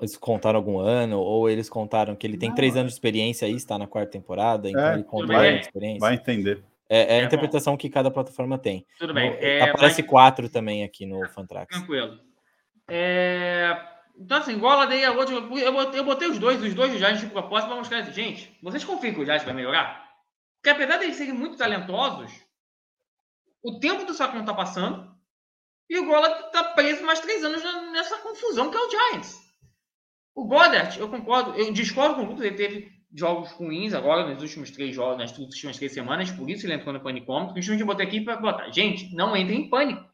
eles 0.00 0.16
contaram 0.16 0.58
algum 0.58 0.78
ano, 0.78 1.18
ou 1.18 1.48
eles 1.48 1.68
contaram 1.68 2.14
que 2.14 2.26
ele 2.26 2.36
tem 2.36 2.50
não, 2.50 2.56
três 2.56 2.76
anos 2.76 2.92
de 2.92 2.96
experiência 2.96 3.46
e 3.46 3.54
está 3.54 3.78
na 3.78 3.86
quarta 3.86 4.10
temporada, 4.10 4.68
então 4.68 4.84
é, 4.84 4.94
ele 4.94 5.04
conta 5.04 5.32
vai, 5.32 5.58
experiência. 5.60 6.00
Vai 6.00 6.14
entender. 6.14 6.62
É, 6.88 7.16
é 7.16 7.20
a 7.20 7.22
é 7.22 7.24
interpretação 7.24 7.72
bom. 7.72 7.78
que 7.78 7.88
cada 7.88 8.10
plataforma 8.10 8.58
tem. 8.58 8.86
Tudo 8.98 9.14
bem. 9.14 9.34
É, 9.40 9.62
aparece 9.62 10.02
mas... 10.02 10.10
quatro 10.10 10.48
também 10.48 10.84
aqui 10.84 11.06
no 11.06 11.26
Fantrax. 11.30 11.74
Tranquilo. 11.74 12.18
É... 12.86 13.74
Então, 14.18 14.38
assim, 14.38 14.52
igual 14.52 14.86
dei 14.86 15.04
a 15.04 15.12
outra. 15.12 15.34
Eu 15.34 15.72
botei, 15.72 16.00
eu 16.00 16.04
botei 16.04 16.28
os 16.28 16.38
dois, 16.38 16.62
os 16.62 16.74
dois 16.74 16.98
já 16.98 17.10
de 17.10 17.26
propósito 17.26 17.68
para 17.68 17.76
mostrar 17.76 17.98
assim, 18.00 18.12
gente, 18.12 18.58
vocês 18.62 18.84
confiam 18.84 19.14
que 19.14 19.20
o 19.20 19.24
Giants 19.24 19.44
vai 19.44 19.54
melhorar? 19.54 20.06
Porque 20.56 20.68
apesar 20.68 20.98
de 20.98 21.04
eles 21.04 21.16
serem 21.16 21.32
muito 21.32 21.56
talentosos, 21.56 22.30
o 23.62 23.80
tempo 23.80 24.04
do 24.04 24.12
Sacon 24.12 24.44
tá 24.44 24.52
passando 24.52 25.10
e 25.88 25.98
o 25.98 26.04
Gola 26.04 26.30
tá 26.50 26.62
preso 26.62 27.04
mais 27.04 27.20
três 27.20 27.42
anos 27.42 27.62
nessa 27.90 28.18
confusão 28.18 28.70
que 28.70 28.76
é 28.76 28.80
o 28.80 28.90
Giants. 28.90 29.41
O 30.34 30.44
Goddard, 30.46 30.98
eu 30.98 31.08
concordo, 31.08 31.54
eu 31.58 31.72
discordo 31.72 32.14
com 32.14 32.22
o 32.22 32.24
Lucas, 32.24 32.44
ele 32.44 32.56
teve 32.56 32.92
jogos 33.14 33.52
ruins 33.52 33.92
agora 33.92 34.26
nos 34.26 34.42
últimos 34.42 34.70
três 34.70 34.94
jogos, 34.94 35.18
nas 35.18 35.36
últimas 35.36 35.76
três 35.76 35.92
semanas, 35.92 36.30
por 36.30 36.48
isso 36.48 36.64
ele 36.66 36.74
entrou 36.74 36.94
no 36.94 37.02
panicômetro. 37.02 37.56
Justamente 37.56 37.80
eu 37.80 37.86
botei 37.86 38.06
aqui 38.06 38.20
para 38.22 38.36
botar. 38.36 38.70
Gente, 38.70 39.14
não 39.14 39.36
entre 39.36 39.54
em 39.54 39.68
pânico. 39.68 40.04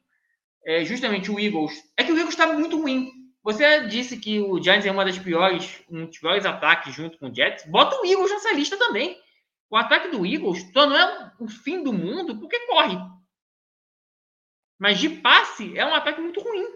É 0.64 0.84
justamente 0.84 1.30
o 1.30 1.38
Eagles. 1.38 1.72
É 1.96 2.02
que 2.02 2.12
o 2.12 2.16
Eagles 2.16 2.34
está 2.34 2.52
muito 2.52 2.80
ruim. 2.80 3.10
Você 3.42 3.86
disse 3.86 4.18
que 4.18 4.40
o 4.40 4.60
Giants 4.62 4.84
é 4.84 4.90
uma 4.90 5.04
das 5.04 5.18
piores, 5.18 5.82
um 5.88 6.06
dos 6.06 6.18
piores 6.18 6.44
ataques 6.44 6.94
junto 6.94 7.16
com 7.18 7.30
o 7.30 7.34
Jets. 7.34 7.64
Bota 7.70 7.96
o 8.00 8.04
Eagles 8.04 8.30
nessa 8.30 8.52
lista 8.52 8.76
também. 8.76 9.16
O 9.70 9.76
ataque 9.76 10.08
do 10.08 10.26
Eagles 10.26 10.70
só 10.72 10.86
não 10.86 10.96
é 10.96 11.32
o 11.38 11.48
fim 11.48 11.82
do 11.82 11.92
mundo 11.92 12.38
porque 12.38 12.66
corre. 12.66 12.96
Mas 14.78 14.98
de 14.98 15.08
passe 15.08 15.78
é 15.78 15.84
um 15.84 15.94
ataque 15.94 16.20
muito 16.20 16.40
ruim. 16.40 16.66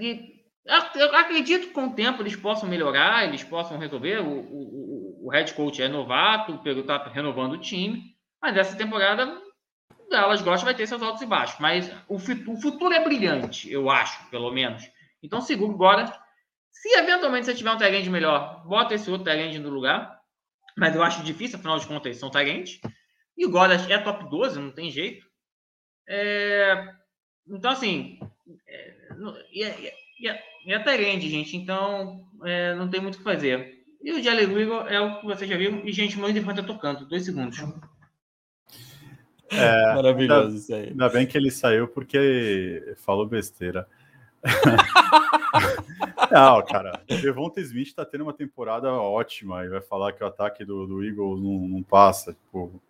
E 0.00 0.41
eu 0.64 1.16
acredito 1.16 1.68
que 1.68 1.72
com 1.72 1.86
o 1.86 1.94
tempo 1.94 2.22
eles 2.22 2.36
possam 2.36 2.68
melhorar, 2.68 3.24
eles 3.24 3.42
possam 3.42 3.78
resolver. 3.78 4.20
O, 4.20 4.28
o, 4.28 5.26
o 5.26 5.30
head 5.30 5.52
coach 5.54 5.82
é 5.82 5.88
novato, 5.88 6.52
o 6.52 6.58
Pedro 6.58 6.82
está 6.82 7.02
renovando 7.08 7.52
o 7.52 7.60
time, 7.60 8.14
mas 8.40 8.56
essa 8.56 8.76
temporada 8.76 9.40
Dallas 10.08 10.42
Gosta 10.42 10.64
vai 10.64 10.74
ter 10.74 10.86
seus 10.86 11.02
altos 11.02 11.22
e 11.22 11.26
baixos. 11.26 11.58
Mas 11.58 11.90
o, 12.08 12.16
o 12.16 12.60
futuro 12.60 12.94
é 12.94 13.02
brilhante, 13.02 13.72
eu 13.72 13.90
acho, 13.90 14.28
pelo 14.30 14.52
menos. 14.52 14.88
Então 15.22 15.40
segura 15.40 15.72
o 15.72 15.76
Goddard. 15.76 16.12
Se 16.70 16.88
eventualmente 16.98 17.46
você 17.46 17.54
tiver 17.54 17.72
um 17.72 17.76
Tyrande 17.76 18.10
melhor, 18.10 18.64
bota 18.66 18.94
esse 18.94 19.10
outro 19.10 19.24
Tyrande 19.24 19.58
no 19.58 19.70
lugar. 19.70 20.20
Mas 20.76 20.94
eu 20.94 21.02
acho 21.02 21.22
difícil, 21.22 21.58
afinal 21.58 21.78
de 21.78 21.86
contas, 21.86 22.16
são 22.16 22.30
Tyrande. 22.30 22.80
E 23.36 23.44
o 23.44 23.50
Goddard 23.50 23.90
é 23.92 23.98
top 23.98 24.28
12, 24.28 24.60
não 24.60 24.70
tem 24.70 24.90
jeito. 24.90 25.26
É... 26.08 26.94
Então, 27.46 27.70
assim, 27.70 28.18
é... 28.68 29.94
e, 30.22 30.28
é, 30.28 30.42
e, 30.64 30.72
é, 30.72 30.72
e 30.72 30.72
é 30.72 30.78
Tyrande, 30.78 31.28
gente. 31.28 31.56
Então, 31.56 32.24
é... 32.44 32.74
não 32.74 32.88
tem 32.88 33.00
muito 33.00 33.16
o 33.16 33.18
que 33.18 33.24
fazer. 33.24 33.82
E 34.02 34.12
o 34.12 34.22
Jalen 34.22 34.46
Riggle 34.46 34.88
é 34.88 35.00
o 35.00 35.20
que 35.20 35.26
você 35.26 35.46
já 35.46 35.56
viu. 35.56 35.84
E, 35.84 35.92
gente, 35.92 36.18
muito 36.18 36.38
importante 36.38 36.68
eu 36.68 36.74
tocando. 36.74 37.06
Dois 37.06 37.24
segundos. 37.24 37.58
É, 39.50 39.94
Maravilhoso 39.94 40.46
ainda, 40.46 40.56
isso 40.56 40.74
aí. 40.74 40.88
Ainda 40.88 41.08
bem 41.08 41.26
que 41.26 41.36
ele 41.38 41.50
saiu 41.50 41.86
porque 41.86 42.94
falou 42.96 43.26
besteira. 43.26 43.86
não, 46.32 46.64
cara. 46.64 47.00
Devonta 47.06 47.60
Smith 47.60 47.94
tá 47.94 48.04
tendo 48.04 48.24
uma 48.24 48.32
temporada 48.32 48.92
ótima 48.92 49.64
e 49.64 49.68
vai 49.68 49.80
falar 49.80 50.12
que 50.12 50.24
o 50.24 50.26
ataque 50.26 50.64
do, 50.64 50.84
do 50.86 51.04
Eagles 51.04 51.40
não, 51.40 51.68
não 51.68 51.82
passa. 51.82 52.32
Tipo, 52.32 52.82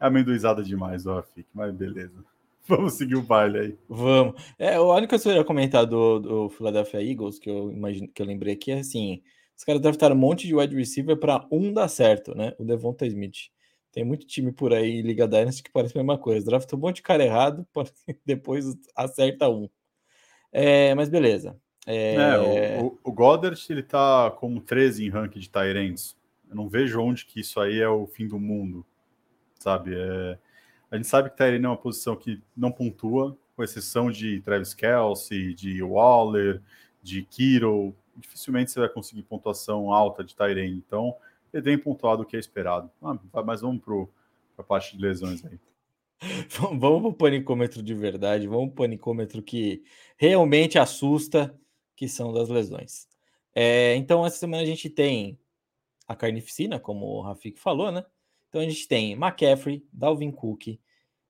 é 0.00 0.06
amendoizada 0.06 0.62
demais 0.62 1.04
do 1.04 1.14
Rafik, 1.14 1.46
mas 1.52 1.74
beleza. 1.74 2.24
Vamos 2.68 2.94
seguir 2.94 3.16
o 3.16 3.22
baile 3.22 3.58
aí. 3.58 3.78
Vamos. 3.88 4.40
É, 4.58 4.74
a 4.74 4.82
única 4.82 5.08
coisa 5.08 5.24
que 5.24 5.28
eu 5.30 5.36
ia 5.36 5.44
comentar 5.44 5.84
do, 5.84 6.18
do 6.20 6.48
Philadelphia 6.50 7.02
Eagles, 7.02 7.38
que 7.38 7.50
eu 7.50 7.72
imagino 7.72 8.08
que 8.08 8.22
eu 8.22 8.26
lembrei 8.26 8.54
aqui, 8.54 8.70
é 8.70 8.78
assim: 8.78 9.22
os 9.56 9.64
caras 9.64 9.80
draftaram 9.80 10.14
um 10.14 10.18
monte 10.18 10.46
de 10.46 10.54
wide 10.54 10.74
receiver 10.74 11.16
para 11.16 11.46
um 11.50 11.72
dar 11.72 11.88
certo, 11.88 12.34
né? 12.34 12.54
O 12.58 12.64
Devonta 12.64 13.06
Smith. 13.06 13.50
Tem 13.90 14.04
muito 14.04 14.26
time 14.26 14.50
por 14.50 14.72
aí, 14.72 15.02
Liga 15.02 15.28
Dynasty, 15.28 15.62
que 15.62 15.70
parece 15.70 15.96
a 15.96 16.00
mesma 16.00 16.16
coisa. 16.16 16.46
Drafta 16.46 16.76
um 16.76 16.78
monte 16.78 16.96
de 16.96 17.02
cara 17.02 17.22
errado, 17.22 17.66
depois 18.24 18.64
acerta 18.96 19.48
um. 19.48 19.68
É, 20.50 20.94
mas 20.94 21.08
beleza. 21.08 21.56
É... 21.86 22.14
É, 22.14 22.80
o, 22.80 22.98
o, 23.02 23.12
Goddard, 23.12 23.60
ele 23.68 23.82
tá 23.82 24.30
como 24.30 24.60
13 24.60 25.04
em 25.04 25.10
ranking 25.10 25.40
de 25.40 25.50
Tyrants. 25.50 26.16
Eu 26.48 26.56
não 26.56 26.68
vejo 26.68 27.00
onde 27.00 27.26
que 27.26 27.40
isso 27.40 27.60
aí 27.60 27.80
é 27.80 27.88
o 27.88 28.06
fim 28.06 28.28
do 28.28 28.38
mundo, 28.38 28.86
sabe? 29.58 29.94
É... 29.94 30.38
A 30.92 30.96
gente 30.96 31.08
sabe 31.08 31.30
que 31.30 31.38
Tyrant 31.38 31.64
é 31.64 31.68
uma 31.68 31.76
posição 31.76 32.14
que 32.14 32.42
não 32.54 32.70
pontua, 32.70 33.34
com 33.56 33.64
exceção 33.64 34.10
de 34.10 34.42
Travis 34.42 34.74
Kelsey, 34.74 35.54
de 35.54 35.82
Waller, 35.82 36.60
de 37.02 37.22
Kiro. 37.22 37.96
Dificilmente 38.14 38.70
você 38.70 38.80
vai 38.80 38.90
conseguir 38.90 39.22
pontuação 39.22 39.90
alta 39.90 40.22
de 40.22 40.36
Tyrant. 40.36 40.68
Então, 40.68 41.16
ele 41.50 41.62
tem 41.62 41.78
pontuado 41.78 42.22
o 42.22 42.26
que 42.26 42.36
é 42.36 42.38
esperado. 42.38 42.90
Ah, 43.02 43.18
mas 43.42 43.62
vamos 43.62 43.82
para 43.82 44.04
a 44.58 44.62
parte 44.62 44.94
de 44.94 45.02
lesões 45.02 45.42
aí. 45.46 45.58
vamos 46.50 47.00
para 47.00 47.08
o 47.08 47.14
panicômetro 47.14 47.82
de 47.82 47.94
verdade, 47.94 48.46
vamos 48.46 48.66
para 48.66 48.72
o 48.74 48.84
panicômetro 48.84 49.42
que 49.42 49.82
realmente 50.18 50.78
assusta, 50.78 51.58
que 51.96 52.06
são 52.06 52.34
das 52.34 52.50
lesões. 52.50 53.08
É, 53.54 53.96
então, 53.96 54.26
essa 54.26 54.36
semana 54.36 54.62
a 54.62 54.66
gente 54.66 54.90
tem 54.90 55.38
a 56.06 56.14
carnificina, 56.14 56.78
como 56.78 57.06
o 57.06 57.22
Rafik 57.22 57.58
falou, 57.58 57.90
né? 57.90 58.04
Então 58.52 58.60
a 58.60 58.64
gente 58.64 58.86
tem 58.86 59.12
McCaffrey, 59.12 59.82
Dalvin 59.90 60.30
Cook, 60.30 60.78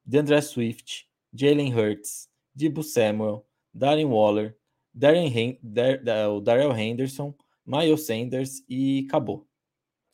DeAndre 0.05 0.41
Swift, 0.43 1.09
Jalen 1.33 1.73
Hurts, 1.73 2.29
Dibu 2.55 2.83
Samuel, 2.83 3.47
Darren 3.73 4.07
Waller, 4.07 4.57
Darren 4.95 5.59
Dar, 5.63 5.99
Darrell 6.43 6.77
Henderson, 6.77 7.35
Miles 7.67 8.07
Sanders 8.07 8.63
e 8.69 9.07
acabou 9.09 9.47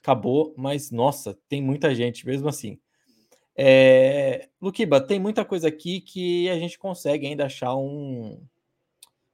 acabou, 0.09 0.55
mas 0.57 0.91
nossa, 0.91 1.39
tem 1.49 1.63
muita 1.63 1.95
gente 1.95 2.27
mesmo 2.27 2.49
assim. 2.49 2.79
É, 3.55 4.49
Luquiba, 4.61 5.01
tem 5.01 5.19
muita 5.19 5.45
coisa 5.45 5.69
aqui 5.69 6.01
que 6.01 6.49
a 6.49 6.59
gente 6.59 6.79
consegue 6.79 7.27
ainda 7.27 7.47
achar 7.47 7.75
um, 7.75 8.41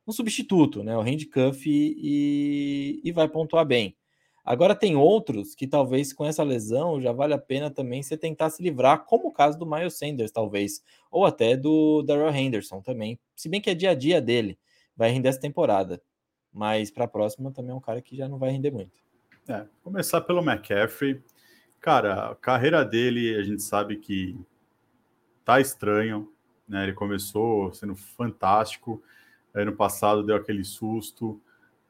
um 0.07 0.13
substituto, 0.13 0.83
né? 0.83 0.97
O 0.97 1.03
handcuff 1.03 1.69
e, 1.69 3.01
e 3.05 3.13
vai 3.13 3.29
pontuar 3.29 3.65
bem. 3.67 3.97
Agora 4.45 4.75
tem 4.75 4.95
outros 4.95 5.55
que 5.55 5.67
talvez 5.67 6.13
com 6.13 6.27
essa 6.27 6.43
lesão 6.43 7.01
já 7.01 7.13
vale 7.13 7.33
a 7.33 7.39
pena 7.39 7.71
também 7.71 8.03
você 8.03 8.15
tentar 8.15 8.51
se 8.51 8.63
livrar, 8.63 9.07
como 9.07 9.29
o 9.29 9.33
caso 9.33 9.59
do 9.59 9.65
Miles 9.65 9.97
Sanders, 9.97 10.31
talvez, 10.31 10.85
ou 11.11 11.25
até 11.25 11.57
do 11.57 12.03
Darrell 12.03 12.35
Henderson 12.35 12.83
também. 12.83 13.19
Se 13.35 13.49
bem 13.49 13.61
que 13.61 13.71
é 13.71 13.75
dia 13.75 13.91
a 13.91 13.95
dia 13.95 14.21
dele, 14.21 14.59
vai 14.95 15.11
render 15.11 15.31
essa 15.31 15.41
temporada. 15.41 16.03
Mas 16.53 16.91
para 16.91 17.05
a 17.05 17.09
próxima 17.09 17.51
também 17.51 17.73
é 17.73 17.75
um 17.75 17.81
cara 17.81 18.03
que 18.03 18.15
já 18.15 18.29
não 18.29 18.39
vai 18.39 18.51
render 18.51 18.71
muito. 18.71 19.03
É, 19.49 19.65
começar 19.83 20.21
pelo 20.21 20.43
McCaffrey. 20.43 21.23
Cara, 21.81 22.31
a 22.31 22.35
carreira 22.35 22.85
dele, 22.85 23.37
a 23.37 23.43
gente 23.43 23.63
sabe 23.63 23.97
que 23.97 24.39
tá 25.43 25.59
estranho, 25.59 26.31
né? 26.69 26.83
Ele 26.85 26.93
começou 26.93 27.73
sendo 27.73 27.95
fantástico, 27.95 29.03
ano 29.55 29.75
passado 29.75 30.23
deu 30.23 30.37
aquele 30.37 30.65
susto, 30.65 31.41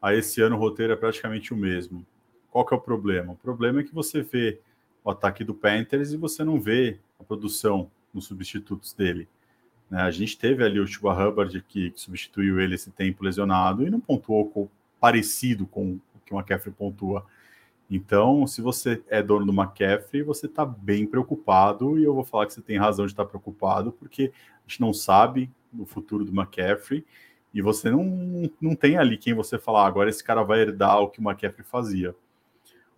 aí 0.00 0.18
esse 0.18 0.40
ano 0.40 0.56
o 0.56 0.58
roteiro 0.58 0.92
é 0.92 0.96
praticamente 0.96 1.52
o 1.52 1.56
mesmo. 1.56 2.06
Qual 2.54 2.64
que 2.64 2.72
é 2.72 2.76
o 2.76 2.80
problema? 2.80 3.32
O 3.32 3.36
problema 3.36 3.80
é 3.80 3.82
que 3.82 3.92
você 3.92 4.22
vê 4.22 4.60
o 5.02 5.10
ataque 5.10 5.42
do 5.42 5.52
Panthers 5.52 6.12
e 6.12 6.16
você 6.16 6.44
não 6.44 6.60
vê 6.60 7.00
a 7.18 7.24
produção 7.24 7.90
nos 8.12 8.26
substitutos 8.26 8.92
dele. 8.92 9.26
Né? 9.90 10.00
A 10.00 10.10
gente 10.12 10.38
teve 10.38 10.62
ali 10.62 10.78
o 10.78 10.86
Chuba 10.86 11.12
Hubbard 11.12 11.60
que, 11.62 11.90
que 11.90 12.00
substituiu 12.00 12.60
ele 12.60 12.76
esse 12.76 12.92
tempo 12.92 13.24
lesionado 13.24 13.84
e 13.84 13.90
não 13.90 13.98
pontuou 13.98 14.48
com, 14.50 14.68
parecido 15.00 15.66
com 15.66 15.94
o 16.14 16.20
que 16.24 16.32
o 16.32 16.38
McCaffrey 16.38 16.72
pontua. 16.72 17.26
Então, 17.90 18.46
se 18.46 18.62
você 18.62 19.02
é 19.08 19.20
dono 19.20 19.44
do 19.44 19.52
McCaffrey, 19.52 20.22
você 20.22 20.46
está 20.46 20.64
bem 20.64 21.08
preocupado, 21.08 21.98
e 21.98 22.04
eu 22.04 22.14
vou 22.14 22.22
falar 22.22 22.46
que 22.46 22.54
você 22.54 22.62
tem 22.62 22.78
razão 22.78 23.04
de 23.04 23.10
estar 23.10 23.24
preocupado, 23.24 23.90
porque 23.90 24.32
a 24.64 24.68
gente 24.68 24.80
não 24.80 24.92
sabe 24.92 25.50
o 25.76 25.84
futuro 25.84 26.24
do 26.24 26.30
McCaffrey, 26.30 27.04
e 27.52 27.60
você 27.60 27.90
não, 27.90 28.48
não 28.60 28.76
tem 28.76 28.96
ali 28.96 29.18
quem 29.18 29.34
você 29.34 29.58
falar, 29.58 29.82
ah, 29.82 29.88
agora 29.88 30.08
esse 30.08 30.22
cara 30.22 30.44
vai 30.44 30.60
herdar 30.60 31.00
o 31.00 31.08
que 31.08 31.18
o 31.18 31.28
McCaffrey 31.28 31.66
fazia. 31.66 32.14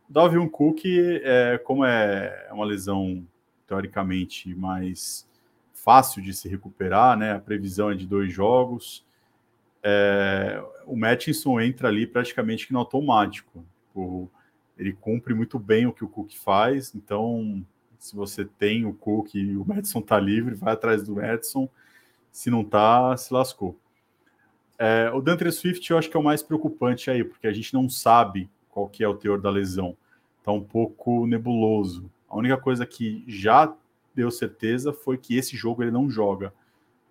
Dalvin 0.08 0.48
Cook, 0.48 0.84
é, 0.84 1.58
como 1.58 1.84
é 1.84 2.48
uma 2.52 2.64
lesão 2.64 3.26
teoricamente 3.66 4.54
mais 4.54 5.28
fácil 5.72 6.22
de 6.22 6.32
se 6.32 6.48
recuperar, 6.48 7.16
né? 7.16 7.32
A 7.32 7.40
previsão 7.40 7.90
é 7.90 7.94
de 7.94 8.06
dois 8.06 8.32
jogos. 8.32 9.04
É, 9.82 10.62
o 10.84 10.96
Mattinson 10.96 11.60
entra 11.60 11.88
ali 11.88 12.06
praticamente 12.06 12.72
no 12.72 12.78
automático. 12.78 13.64
O, 13.94 14.28
ele 14.76 14.92
cumpre 14.92 15.34
muito 15.34 15.58
bem 15.58 15.86
o 15.86 15.92
que 15.92 16.04
o 16.04 16.08
Cook 16.08 16.32
faz, 16.36 16.94
então 16.94 17.64
se 17.98 18.14
você 18.14 18.44
tem 18.44 18.84
o 18.84 18.92
Cook 18.92 19.34
e 19.34 19.56
o 19.56 19.64
Madison 19.66 20.00
tá 20.00 20.18
livre, 20.18 20.54
vai 20.54 20.74
atrás 20.74 21.02
do 21.02 21.16
Madison, 21.16 21.68
se 22.30 22.50
não 22.50 22.62
tá, 22.62 23.16
se 23.16 23.32
lascou. 23.32 23.78
É, 24.78 25.10
o 25.14 25.20
Dantre 25.20 25.50
Swift 25.50 25.90
eu 25.90 25.98
acho 25.98 26.10
que 26.10 26.16
é 26.16 26.20
o 26.20 26.22
mais 26.22 26.42
preocupante 26.42 27.10
aí, 27.10 27.24
porque 27.24 27.46
a 27.46 27.52
gente 27.52 27.72
não 27.72 27.88
sabe 27.88 28.50
qual 28.76 28.86
que 28.90 29.02
é 29.02 29.08
o 29.08 29.14
teor 29.14 29.40
da 29.40 29.48
lesão, 29.48 29.96
tá 30.44 30.52
um 30.52 30.62
pouco 30.62 31.26
nebuloso. 31.26 32.10
A 32.28 32.36
única 32.36 32.58
coisa 32.58 32.84
que 32.84 33.24
já 33.26 33.74
deu 34.14 34.30
certeza 34.30 34.92
foi 34.92 35.16
que 35.16 35.34
esse 35.34 35.56
jogo 35.56 35.82
ele 35.82 35.90
não 35.90 36.10
joga. 36.10 36.52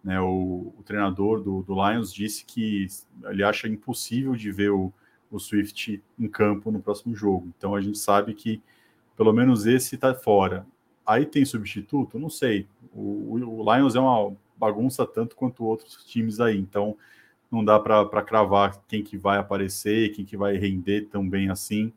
Né, 0.03 0.21
o, 0.21 0.71
o 0.77 0.83
treinador 0.85 1.41
do, 1.41 1.63
do 1.63 1.73
Lions 1.73 2.13
disse 2.13 2.45
que 2.45 2.85
ele 3.23 3.43
acha 3.43 3.67
impossível 3.67 4.35
de 4.35 4.51
ver 4.51 4.69
o, 4.69 4.93
o 5.31 5.39
Swift 5.39 6.03
em 6.19 6.27
campo 6.27 6.69
no 6.69 6.79
próximo 6.79 7.15
jogo. 7.15 7.51
Então 7.57 7.73
a 7.73 7.81
gente 7.81 7.97
sabe 7.97 8.35
que 8.35 8.61
pelo 9.17 9.33
menos 9.33 9.65
esse 9.65 9.95
está 9.95 10.13
fora. 10.13 10.67
Aí 11.03 11.25
tem 11.25 11.43
substituto? 11.45 12.19
Não 12.19 12.29
sei. 12.29 12.67
O, 12.93 13.39
o, 13.63 13.75
Lions 13.75 13.95
é 13.95 13.99
uma 13.99 14.35
bagunça 14.55 15.03
tanto 15.03 15.35
quanto 15.35 15.65
outros 15.65 16.05
times 16.05 16.39
aí, 16.39 16.59
então 16.59 16.95
não 17.51 17.63
dá 17.63 17.79
para 17.79 18.21
cravar 18.21 18.81
quem 18.87 19.03
que 19.03 19.17
vai 19.17 19.37
aparecer, 19.37 20.11
quem 20.13 20.25
que 20.25 20.35
vai 20.35 20.57
render 20.57 21.07
tão 21.11 21.27
bem 21.27 21.49
assim. 21.49 21.91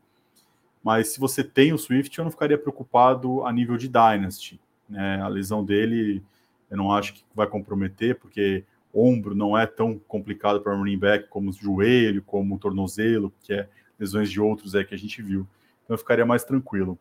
Mas 0.83 1.09
se 1.09 1.19
você 1.19 1.43
tem 1.43 1.73
o 1.73 1.77
Swift, 1.77 2.17
eu 2.17 2.23
não 2.23 2.31
ficaria 2.31 2.57
preocupado 2.57 3.45
a 3.45 3.51
nível 3.51 3.77
de 3.77 3.87
Dynasty. 3.87 4.59
Né? 4.87 5.21
A 5.21 5.27
lesão 5.27 5.63
dele 5.63 6.23
eu 6.69 6.77
não 6.77 6.91
acho 6.91 7.13
que 7.13 7.23
vai 7.33 7.47
comprometer, 7.47 8.15
porque 8.15 8.63
ombro 8.93 9.35
não 9.35 9.57
é 9.57 9.65
tão 9.65 9.97
complicado 9.97 10.61
para 10.61 10.75
running 10.75 10.97
back 10.97 11.27
como 11.27 11.51
joelho, 11.51 12.21
como 12.21 12.59
tornozelo, 12.59 13.33
que 13.41 13.53
é 13.53 13.67
lesões 13.99 14.29
de 14.31 14.39
outros 14.39 14.75
é 14.75 14.83
que 14.83 14.93
a 14.93 14.97
gente 14.97 15.21
viu. 15.21 15.47
Então 15.83 15.95
eu 15.95 15.97
ficaria 15.97 16.25
mais 16.25 16.43
tranquilo. 16.43 16.97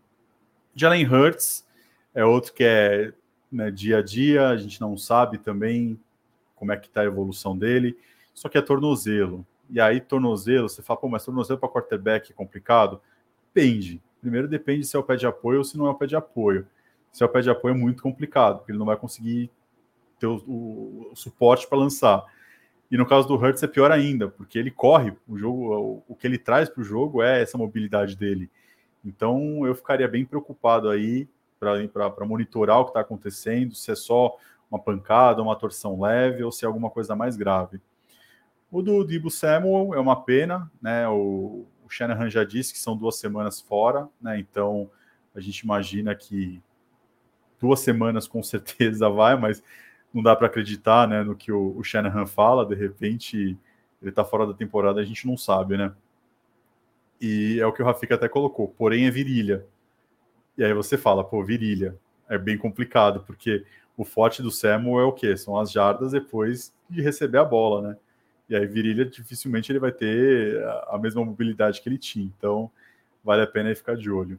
Jalen 0.74 1.06
Hurts 1.06 1.66
é 2.14 2.24
outro 2.24 2.52
que 2.52 2.64
é 2.64 3.12
né, 3.50 3.70
dia 3.70 3.98
a 3.98 4.02
dia, 4.02 4.48
a 4.48 4.56
gente 4.56 4.80
não 4.80 4.96
sabe 4.96 5.38
também 5.38 5.98
como 6.54 6.72
é 6.72 6.76
que 6.76 6.88
está 6.88 7.02
a 7.02 7.04
evolução 7.04 7.56
dele, 7.56 7.96
só 8.38 8.48
que 8.48 8.57
é 8.57 8.62
tornozelo. 8.62 9.44
E 9.68 9.81
aí, 9.81 10.01
tornozelo, 10.01 10.68
você 10.68 10.81
fala, 10.81 11.01
pô, 11.01 11.09
mas 11.09 11.24
tornozelo 11.24 11.59
para 11.59 11.68
quarterback 11.68 12.31
é 12.31 12.35
complicado? 12.35 13.01
Depende. 13.53 14.01
Primeiro 14.20 14.46
depende 14.46 14.85
se 14.85 14.96
é 14.96 14.98
o 14.98 15.03
pé 15.03 15.16
de 15.16 15.27
apoio 15.27 15.59
ou 15.59 15.64
se 15.64 15.77
não 15.77 15.87
é 15.87 15.90
o 15.90 15.94
pé 15.94 16.07
de 16.07 16.14
apoio. 16.14 16.64
Se 17.12 17.22
é 17.22 17.27
o 17.27 17.29
pé 17.29 17.40
de 17.40 17.51
apoio 17.51 17.74
é 17.74 17.77
muito 17.77 18.01
complicado, 18.01 18.59
porque 18.59 18.70
ele 18.70 18.79
não 18.79 18.87
vai 18.87 18.96
conseguir 18.96 19.51
ter 20.20 20.27
o, 20.27 20.37
o, 20.46 21.09
o 21.12 21.16
suporte 21.16 21.66
para 21.66 21.79
lançar. 21.79 22.24
E 22.88 22.96
no 22.96 23.05
caso 23.05 23.27
do 23.27 23.35
Hurts 23.35 23.62
é 23.62 23.66
pior 23.66 23.90
ainda, 23.90 24.29
porque 24.29 24.57
ele 24.57 24.70
corre, 24.70 25.12
o 25.27 25.37
jogo, 25.37 25.74
o, 25.74 26.03
o 26.09 26.14
que 26.14 26.27
ele 26.27 26.38
traz 26.38 26.68
para 26.68 26.81
o 26.81 26.85
jogo 26.85 27.20
é 27.20 27.42
essa 27.42 27.59
mobilidade 27.59 28.16
dele. 28.16 28.48
Então 29.05 29.66
eu 29.66 29.74
ficaria 29.74 30.07
bem 30.07 30.24
preocupado 30.24 30.88
aí 30.88 31.29
para 31.59 32.24
monitorar 32.24 32.79
o 32.79 32.85
que 32.85 32.90
está 32.90 33.01
acontecendo, 33.01 33.74
se 33.74 33.90
é 33.90 33.96
só 33.96 34.37
uma 34.70 34.79
pancada, 34.79 35.42
uma 35.42 35.57
torção 35.57 36.01
leve 36.01 36.44
ou 36.44 36.53
se 36.53 36.64
é 36.64 36.68
alguma 36.68 36.88
coisa 36.88 37.16
mais 37.16 37.37
grave. 37.37 37.81
O 38.70 38.83
do 38.83 39.04
Dibu 39.04 39.31
Samuel 39.31 39.94
é 39.94 40.00
uma 40.00 40.22
pena, 40.22 40.70
né? 40.81 41.09
O, 41.09 41.66
o 41.85 41.88
Shanahan 41.88 42.28
já 42.28 42.44
disse 42.44 42.72
que 42.72 42.78
são 42.78 42.96
duas 42.96 43.16
semanas 43.18 43.61
fora, 43.61 44.09
né? 44.20 44.38
Então 44.38 44.90
a 45.35 45.40
gente 45.40 45.61
imagina 45.61 46.14
que 46.14 46.62
duas 47.61 47.81
semanas 47.81 48.28
com 48.28 48.42
certeza 48.44 49.09
vai, 49.09 49.37
mas 49.37 49.62
não 50.12 50.22
dá 50.22 50.35
para 50.35 50.46
acreditar 50.46 51.07
né, 51.07 51.22
no 51.22 51.37
que 51.37 51.52
o, 51.52 51.76
o 51.76 51.85
Shanahan 51.85 52.26
fala, 52.26 52.64
de 52.64 52.74
repente 52.74 53.59
ele 54.00 54.11
está 54.11 54.24
fora 54.24 54.46
da 54.46 54.54
temporada, 54.54 55.00
a 55.00 55.04
gente 55.04 55.26
não 55.26 55.37
sabe, 55.37 55.76
né? 55.76 55.92
E 57.20 57.59
é 57.61 57.66
o 57.66 57.72
que 57.72 57.83
o 57.83 57.85
Rafika 57.85 58.14
até 58.14 58.28
colocou, 58.28 58.68
porém 58.68 59.07
é 59.07 59.11
virilha. 59.11 59.66
E 60.57 60.64
aí 60.64 60.72
você 60.72 60.96
fala, 60.96 61.24
pô, 61.24 61.42
virilha. 61.44 61.96
É 62.28 62.38
bem 62.38 62.57
complicado, 62.57 63.24
porque 63.26 63.64
o 63.96 64.04
forte 64.04 64.42
do 64.42 64.50
Samuel 64.50 65.00
é 65.00 65.04
o 65.04 65.12
quê? 65.12 65.37
São 65.37 65.59
as 65.59 65.72
jardas 65.72 66.12
depois 66.12 66.72
de 66.88 67.02
receber 67.02 67.38
a 67.38 67.44
bola, 67.44 67.88
né? 67.88 67.96
E 68.48 68.56
aí 68.56 68.66
virilha 68.66 69.04
dificilmente 69.04 69.70
ele 69.70 69.78
vai 69.78 69.92
ter 69.92 70.62
a 70.88 70.98
mesma 70.98 71.24
mobilidade 71.24 71.80
que 71.80 71.88
ele 71.88 71.98
tinha. 71.98 72.24
Então 72.38 72.70
vale 73.22 73.42
a 73.42 73.46
pena 73.46 73.74
ficar 73.74 73.96
de 73.96 74.11
olho. 74.11 74.38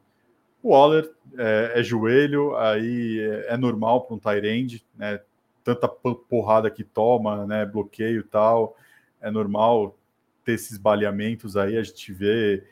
O 0.61 0.71
Waller 0.71 1.09
é, 1.37 1.73
é 1.75 1.83
joelho, 1.83 2.55
aí 2.57 3.19
é, 3.19 3.53
é 3.53 3.57
normal 3.57 4.05
para 4.05 4.15
um 4.15 4.45
end, 4.45 4.85
né? 4.97 5.21
Tanta 5.63 5.87
porrada 5.87 6.69
que 6.69 6.83
toma, 6.83 7.45
né? 7.45 7.65
Bloqueio 7.65 8.21
e 8.21 8.23
tal, 8.23 8.75
é 9.21 9.29
normal 9.29 9.97
ter 10.43 10.53
esses 10.53 10.77
baleamentos 10.77 11.55
aí. 11.55 11.77
A 11.77 11.83
gente 11.83 12.11
vê. 12.11 12.63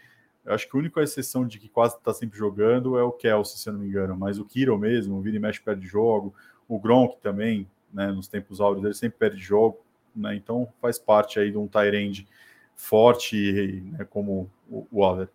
Eu 0.43 0.53
acho 0.53 0.69
que 0.69 0.75
a 0.75 0.79
única 0.79 1.01
exceção 1.01 1.45
de 1.45 1.59
que 1.59 1.67
quase 1.67 1.97
está 1.97 2.13
sempre 2.13 2.37
jogando 2.37 2.97
é 2.97 3.03
o 3.03 3.11
Kelsey, 3.11 3.59
se 3.59 3.69
eu 3.69 3.73
não 3.73 3.81
me 3.81 3.87
engano, 3.87 4.15
mas 4.17 4.39
o 4.39 4.45
Kiro 4.45 4.77
mesmo, 4.77 5.17
o 5.17 5.21
Vini 5.21 5.39
mexe 5.39 5.59
perde 5.59 5.85
jogo, 5.85 6.33
o 6.69 6.79
Gronk 6.79 7.17
também, 7.21 7.67
né? 7.93 8.07
Nos 8.07 8.27
tempos 8.27 8.59
áureos 8.59 8.85
ele 8.85 8.93
sempre 8.93 9.19
perde 9.19 9.41
jogo, 9.41 9.79
né? 10.17 10.35
Então 10.35 10.67
faz 10.81 10.97
parte 10.97 11.39
aí 11.39 11.51
de 11.51 11.57
um 11.57 11.69
end 11.93 12.27
forte, 12.75 13.81
né, 13.91 14.05
como 14.05 14.49
o 14.69 14.85
Waller. 14.91 15.29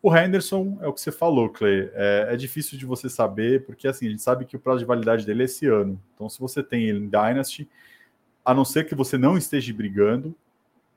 O 0.00 0.16
Henderson 0.16 0.78
é 0.80 0.86
o 0.86 0.92
que 0.92 1.00
você 1.00 1.10
falou, 1.10 1.48
Clay. 1.48 1.90
É, 1.92 2.28
é, 2.30 2.36
difícil 2.36 2.78
de 2.78 2.86
você 2.86 3.08
saber, 3.08 3.64
porque 3.66 3.88
assim, 3.88 4.06
a 4.06 4.10
gente 4.10 4.22
sabe 4.22 4.44
que 4.44 4.56
o 4.56 4.60
prazo 4.60 4.78
de 4.78 4.84
validade 4.84 5.26
dele 5.26 5.42
é 5.42 5.44
esse 5.44 5.66
ano. 5.66 6.00
Então, 6.14 6.28
se 6.28 6.38
você 6.38 6.62
tem 6.62 6.84
ele 6.84 6.98
em 6.98 7.08
Dynasty, 7.08 7.68
a 8.44 8.54
não 8.54 8.64
ser 8.64 8.86
que 8.86 8.94
você 8.94 9.18
não 9.18 9.36
esteja 9.36 9.74
brigando, 9.74 10.34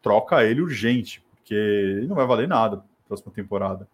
troca 0.01 0.43
ele 0.45 0.61
urgente, 0.61 1.23
porque 1.35 1.53
ele 1.53 2.07
não 2.07 2.15
vai 2.15 2.27
valer 2.27 2.47
nada 2.47 2.77
na 2.77 2.83
próxima 3.07 3.31
temporada. 3.33 3.87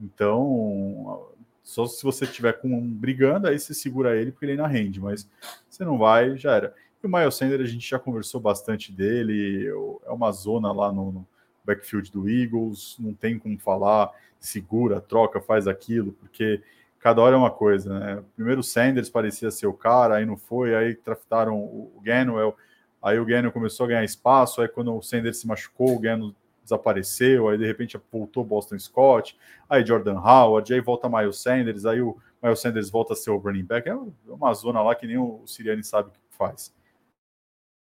Então, 0.00 1.28
só 1.62 1.86
se 1.86 2.02
você 2.02 2.26
tiver 2.26 2.54
com 2.54 2.68
um 2.68 2.80
brigando, 2.80 3.48
aí 3.48 3.58
você 3.58 3.74
segura 3.74 4.16
ele 4.16 4.32
porque 4.32 4.46
ele 4.46 4.52
ainda 4.52 4.66
rende, 4.66 5.00
mas 5.00 5.28
você 5.68 5.84
não 5.84 5.98
vai, 5.98 6.36
já 6.36 6.54
era. 6.56 6.74
E 7.06 7.08
o 7.08 7.16
Miles 7.16 7.36
Sanders, 7.36 7.62
a 7.62 7.72
gente 7.72 7.88
já 7.88 8.00
conversou 8.00 8.40
bastante 8.40 8.90
dele, 8.90 9.68
é 10.04 10.10
uma 10.10 10.32
zona 10.32 10.72
lá 10.72 10.92
no, 10.92 11.24
backfield 11.64 12.10
do 12.10 12.28
Eagles, 12.28 12.96
não 12.98 13.14
tem 13.14 13.38
como 13.38 13.58
falar 13.58 14.10
segura, 14.40 15.00
troca, 15.00 15.40
faz 15.40 15.66
aquilo, 15.66 16.12
porque 16.12 16.62
cada 16.98 17.20
hora 17.20 17.34
é 17.34 17.38
uma 17.38 17.50
coisa, 17.50 17.98
né? 17.98 18.22
Primeiro 18.36 18.60
o 18.60 18.64
Sanders 18.64 19.08
parecia 19.08 19.50
ser 19.50 19.66
o 19.66 19.72
cara, 19.72 20.16
aí 20.16 20.26
não 20.26 20.36
foi, 20.36 20.74
aí 20.74 20.96
draftaram 21.04 21.56
o 21.56 22.00
Gainwell, 22.02 22.56
aí 23.02 23.18
o 23.18 23.24
Gainwell 23.24 23.52
começou 23.52 23.84
a 23.84 23.88
ganhar 23.88 24.04
espaço, 24.04 24.60
aí 24.60 24.68
quando 24.68 24.96
o 24.96 25.02
Sanders 25.02 25.38
se 25.38 25.46
machucou, 25.46 25.94
o 25.94 25.98
Gainwell 25.98 26.34
desapareceu, 26.62 27.48
aí 27.48 27.58
de 27.58 27.66
repente 27.66 28.00
voltou 28.12 28.44
Boston 28.44 28.78
Scott, 28.78 29.36
aí 29.68 29.84
Jordan 29.84 30.20
Howard, 30.20 30.72
aí 30.72 30.80
volta 30.80 31.08
Miles 31.08 31.38
Sanders, 31.38 31.84
aí 31.84 32.00
o 32.00 32.16
Miles 32.42 32.60
Sanders 32.60 32.90
volta 32.90 33.12
a 33.12 33.16
ser 33.16 33.30
o 33.30 33.38
running 33.38 33.64
back, 33.64 33.88
é 33.88 33.96
uma 34.28 34.54
zona 34.54 34.82
lá 34.82 34.94
que 34.94 35.06
nem 35.06 35.18
o 35.18 35.42
Siriani 35.46 35.82
sabe 35.82 36.08
o 36.08 36.12
que 36.12 36.18
faz. 36.30 36.75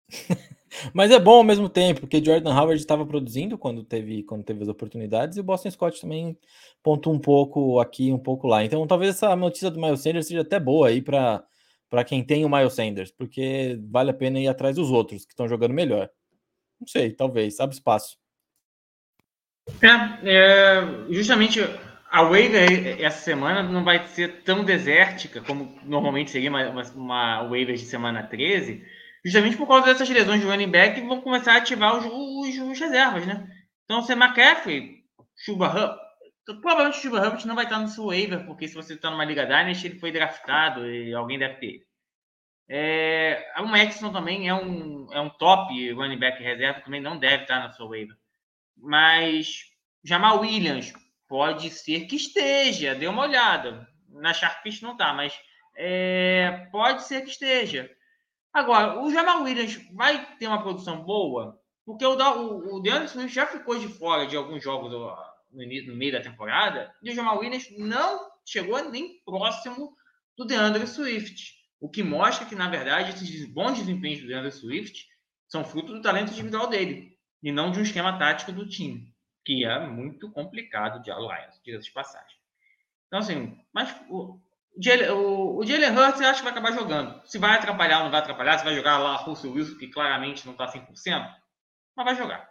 Mas 0.93 1.11
é 1.11 1.19
bom 1.19 1.37
ao 1.37 1.45
mesmo 1.45 1.69
tempo, 1.69 2.01
porque 2.01 2.25
Jordan 2.25 2.55
Howard 2.55 2.81
estava 2.81 3.05
produzindo 3.05 3.59
quando 3.59 3.83
teve, 3.83 4.23
quando 4.23 4.45
teve 4.45 4.63
as 4.63 4.69
oportunidades, 4.69 5.37
e 5.37 5.41
o 5.41 5.45
Boston 5.45 5.71
Scott 5.71 6.01
também 6.01 6.37
pontua 6.83 7.13
um 7.13 7.19
pouco 7.19 7.81
aqui, 7.81 8.13
um 8.13 8.19
pouco 8.19 8.47
lá. 8.47 8.65
Então 8.65 8.87
talvez 8.87 9.17
essa 9.17 9.35
notícia 9.35 9.71
do 9.71 9.81
Miles 9.81 10.01
Sanders 10.01 10.27
seja 10.27 10.43
até 10.43 10.61
boa 10.61 10.89
aí 10.89 11.03
para 11.03 11.45
quem 12.07 12.23
tem 12.23 12.45
o 12.45 12.49
Miles 12.49 12.75
Sanders, 12.75 13.11
porque 13.11 13.79
vale 13.91 14.11
a 14.11 14.15
pena 14.15 14.39
ir 14.39 14.49
atrás 14.49 14.77
dos 14.77 14.91
outros 14.91 15.25
que 15.25 15.33
estão 15.33 15.49
jogando 15.49 15.75
melhor. 15.75 16.09
Não 16.81 16.87
sei, 16.87 17.13
talvez, 17.13 17.59
abre 17.59 17.75
espaço. 17.75 18.17
É, 19.83 20.31
é, 20.31 20.83
justamente 21.11 21.61
a 22.11 22.23
waiver 22.23 23.03
essa 23.03 23.21
semana 23.21 23.63
não 23.63 23.85
vai 23.85 24.07
ser 24.09 24.43
tão 24.43 24.65
desértica 24.65 25.43
como 25.43 25.79
normalmente 25.85 26.31
seria 26.31 26.49
uma, 26.49 26.71
uma, 26.71 26.83
uma 26.95 27.43
waiver 27.49 27.75
de 27.75 27.85
semana 27.85 28.23
13 28.23 28.83
justamente 29.25 29.57
por 29.57 29.67
causa 29.67 29.87
dessas 29.87 30.09
lesões 30.09 30.41
de 30.41 30.47
running 30.47 30.71
back, 30.71 31.01
vão 31.01 31.21
começar 31.21 31.55
a 31.55 31.57
ativar 31.59 31.97
os, 31.97 32.05
os, 32.07 32.59
os 32.59 32.79
reservas, 32.79 33.27
né? 33.27 33.47
Então, 33.85 34.03
se 34.03 34.13
McCaffrey, 34.13 35.05
Chuba 35.37 35.69
Hubbard, 35.69 36.01
provavelmente 36.61 36.99
o 36.99 37.03
Chuba 37.03 37.19
Hubbard 37.19 37.47
não 37.47 37.55
vai 37.55 37.65
estar 37.65 37.79
no 37.79 37.89
seu 37.89 38.07
waiver, 38.07 38.45
porque 38.47 38.69
se 38.69 38.75
você 38.75 38.95
está 38.95 39.11
numa 39.11 39.25
Liga 39.25 39.47
Dynasty, 39.47 39.87
ele 39.87 39.99
foi 39.99 40.13
draftado 40.13 40.91
e 40.91 41.15
alguém 41.15 41.39
deve 41.39 41.55
ter. 41.55 41.89
É, 42.71 43.51
o 43.59 43.67
Maxson 43.67 44.13
também 44.13 44.49
é 44.49 44.55
um, 44.55 45.09
é 45.13 45.21
um 45.21 45.31
top 45.31 45.93
running 45.93 46.19
back 46.19 46.43
reserva, 46.43 46.83
também 46.83 47.01
não 47.01 47.19
deve 47.19 47.45
estar 47.45 47.61
na 47.61 47.73
sua 47.73 47.89
waiver. 47.89 48.17
Mas 48.77 49.63
Jamal 50.05 50.41
Williams 50.41 50.93
pode 51.27 51.71
ser 51.71 52.07
que 52.07 52.17
esteja, 52.17 52.95
dê 52.95 53.07
uma 53.07 53.23
olhada. 53.23 53.89
Na 54.09 54.35
Sharpish 54.35 54.83
não 54.83 54.93
está, 54.93 55.13
mas 55.13 55.39
é, 55.77 56.69
pode 56.71 57.05
ser 57.05 57.23
que 57.23 57.31
esteja. 57.31 57.91
Agora, 58.59 59.01
o 59.01 59.09
Jamal 59.09 59.45
Williams 59.45 59.81
vai 59.93 60.37
ter 60.37 60.49
uma 60.49 60.61
produção 60.61 61.05
boa, 61.05 61.63
porque 61.87 62.05
o, 62.05 62.17
o, 62.17 62.75
o 62.75 62.81
DeAndre 62.81 63.09
Swift 63.09 63.33
já 63.33 63.47
ficou 63.47 63.79
de 63.79 63.87
fora 63.87 64.27
de 64.27 64.37
alguns 64.37 64.65
jogos 64.65 64.91
no, 64.91 65.17
no, 65.53 65.95
meio 65.95 66.11
da 66.11 66.21
temporada, 66.21 66.93
e 67.01 67.09
o 67.09 67.15
Jamal 67.15 67.39
Williams 67.39 67.69
não 67.79 68.29
chegou 68.45 68.91
nem 68.91 69.23
próximo 69.25 69.97
do 70.37 70.45
DeAndre 70.45 70.89
Swift. 70.89 71.55
O 71.79 71.89
que 71.89 72.03
mostra 72.03 72.47
que, 72.47 72.57
na 72.57 72.69
verdade, 72.69 73.11
esses 73.11 73.45
bons 73.49 73.79
desempenhos 73.79 74.23
do 74.23 74.27
DeAndre 74.27 74.51
Swift 74.51 75.07
são 75.47 75.65
fruto 75.65 75.93
do 75.93 76.03
talento 76.03 76.33
individual 76.33 76.67
dele, 76.67 77.17
e 77.41 77.53
não 77.53 77.71
de 77.71 77.79
um 77.79 77.85
esquema 77.85 78.19
tático 78.19 78.51
do 78.51 78.69
time, 78.69 79.15
que 79.45 79.65
é 79.65 79.87
muito 79.87 80.33
complicado 80.33 81.01
de 81.01 81.13
Alliance, 81.13 81.63
diga-se 81.63 81.87
de 81.87 81.93
passagem. 81.93 82.37
Então, 83.07 83.21
assim, 83.21 83.57
mas 83.73 83.95
o 85.13 85.65
Jalen 85.65 85.99
Hurts 85.99 86.21
eu 86.21 86.29
acho 86.29 86.39
que 86.39 86.45
vai 86.45 86.53
acabar 86.53 86.73
jogando. 86.73 87.21
Se 87.27 87.39
vai 87.39 87.57
atrapalhar 87.57 87.99
ou 87.99 88.05
não 88.05 88.11
vai 88.11 88.21
atrapalhar, 88.21 88.59
se 88.59 88.65
vai 88.65 88.75
jogar 88.75 88.99
lá 88.99 89.17
Russell 89.17 89.53
Wilson, 89.53 89.77
que 89.77 89.89
claramente 89.89 90.47
não 90.47 90.53
está 90.53 90.71
100%, 90.71 90.89
mas 91.97 92.05
vai 92.05 92.15
jogar. 92.15 92.49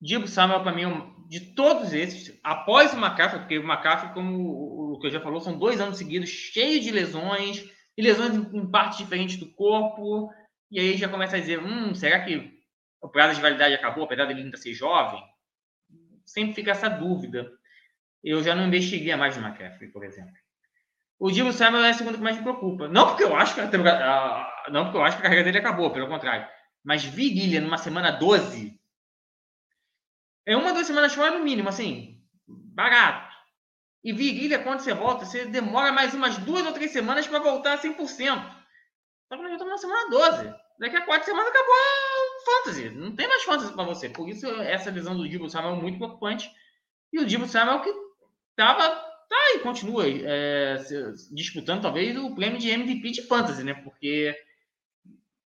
Dibo 0.00 0.26
Samuel, 0.26 0.62
para 0.62 0.72
mim, 0.72 0.84
de 1.28 1.54
todos 1.54 1.92
esses, 1.92 2.38
após 2.42 2.92
o 2.92 2.96
McCaffrey, 2.96 3.40
porque 3.40 3.58
o 3.58 3.64
McCaffrey, 3.64 4.12
como 4.12 4.92
o 4.94 4.98
que 4.98 5.06
eu 5.06 5.10
já 5.10 5.20
falou, 5.20 5.40
são 5.40 5.58
dois 5.58 5.80
anos 5.80 5.98
seguidos 5.98 6.28
cheios 6.28 6.84
de 6.84 6.90
lesões, 6.90 7.64
e 7.96 8.02
lesões 8.02 8.34
em 8.34 8.70
partes 8.70 8.98
diferentes 8.98 9.36
do 9.36 9.50
corpo, 9.54 10.30
e 10.70 10.78
aí 10.78 10.96
já 10.96 11.08
começa 11.08 11.36
a 11.36 11.40
dizer, 11.40 11.58
hum, 11.58 11.94
será 11.94 12.24
que 12.24 12.52
o 13.00 13.08
prazo 13.08 13.36
de 13.36 13.40
validade 13.40 13.74
acabou, 13.74 14.04
apesar 14.04 14.26
dele 14.26 14.42
ainda 14.42 14.56
ser 14.56 14.74
jovem? 14.74 15.22
Sempre 16.24 16.54
fica 16.54 16.72
essa 16.72 16.88
dúvida. 16.88 17.50
Eu 18.22 18.42
já 18.42 18.54
não 18.54 18.66
investiguei 18.66 19.14
mais 19.16 19.36
no 19.36 19.46
McCaffrey, 19.46 19.90
por 19.90 20.04
exemplo. 20.04 20.34
O 21.18 21.30
Divo 21.30 21.52
Samuel 21.52 21.84
é 21.84 21.90
a 21.90 21.94
segunda 21.94 22.18
que 22.18 22.22
mais 22.22 22.36
me 22.36 22.42
preocupa. 22.42 22.88
Não 22.88 23.06
porque 23.08 23.24
eu 23.24 23.34
acho 23.34 23.54
que 23.54 23.60
a, 23.60 23.66
não 24.70 24.84
porque 24.84 24.98
eu 24.98 25.04
acho 25.04 25.16
que 25.16 25.20
a 25.20 25.22
carreira 25.22 25.44
dele 25.44 25.58
acabou, 25.58 25.90
pelo 25.90 26.08
contrário. 26.08 26.46
Mas 26.84 27.04
Virilha 27.04 27.60
numa 27.60 27.78
semana 27.78 28.10
12 28.10 28.78
é 30.46 30.56
uma, 30.56 30.72
duas 30.72 30.86
semanas 30.86 31.14
fora 31.14 31.36
no 31.36 31.44
mínimo, 31.44 31.68
assim, 31.68 32.22
barato. 32.46 33.34
E 34.04 34.12
Virilha, 34.12 34.60
quando 34.60 34.80
você 34.80 34.94
volta, 34.94 35.24
você 35.24 35.46
demora 35.46 35.90
mais 35.90 36.14
umas 36.14 36.38
duas 36.38 36.64
ou 36.64 36.72
três 36.72 36.92
semanas 36.92 37.26
para 37.26 37.40
voltar 37.40 37.72
a 37.72 37.78
100%. 37.78 37.96
Só 37.98 39.36
que 39.36 39.42
nós 39.42 39.52
estamos 39.52 39.72
na 39.72 39.78
semana 39.78 40.10
12. 40.10 40.54
Daqui 40.78 40.96
a 40.96 41.04
quatro 41.04 41.24
semanas 41.24 41.48
acabou 41.48 41.74
a 41.74 42.44
fantasy. 42.44 42.90
Não 42.90 43.16
tem 43.16 43.26
mais 43.26 43.42
fantasy 43.42 43.72
para 43.72 43.84
você. 43.84 44.08
Por 44.08 44.28
isso, 44.28 44.46
essa 44.60 44.92
visão 44.92 45.16
do 45.16 45.28
Divo 45.28 45.48
Samuel 45.48 45.74
é 45.74 45.80
muito 45.80 45.98
preocupante. 45.98 46.48
E 47.12 47.18
o 47.18 47.26
Divo 47.26 47.48
Samuel 47.48 47.80
que 47.80 47.92
estava 48.50 49.05
tá 49.28 49.54
e 49.54 49.60
continua 49.60 50.04
é, 50.06 50.76
disputando 51.32 51.82
talvez 51.82 52.16
o 52.16 52.34
prêmio 52.34 52.58
de 52.58 52.70
MVP 52.70 53.10
de 53.10 53.22
fantasy, 53.22 53.62
né? 53.64 53.74
Porque 53.74 54.34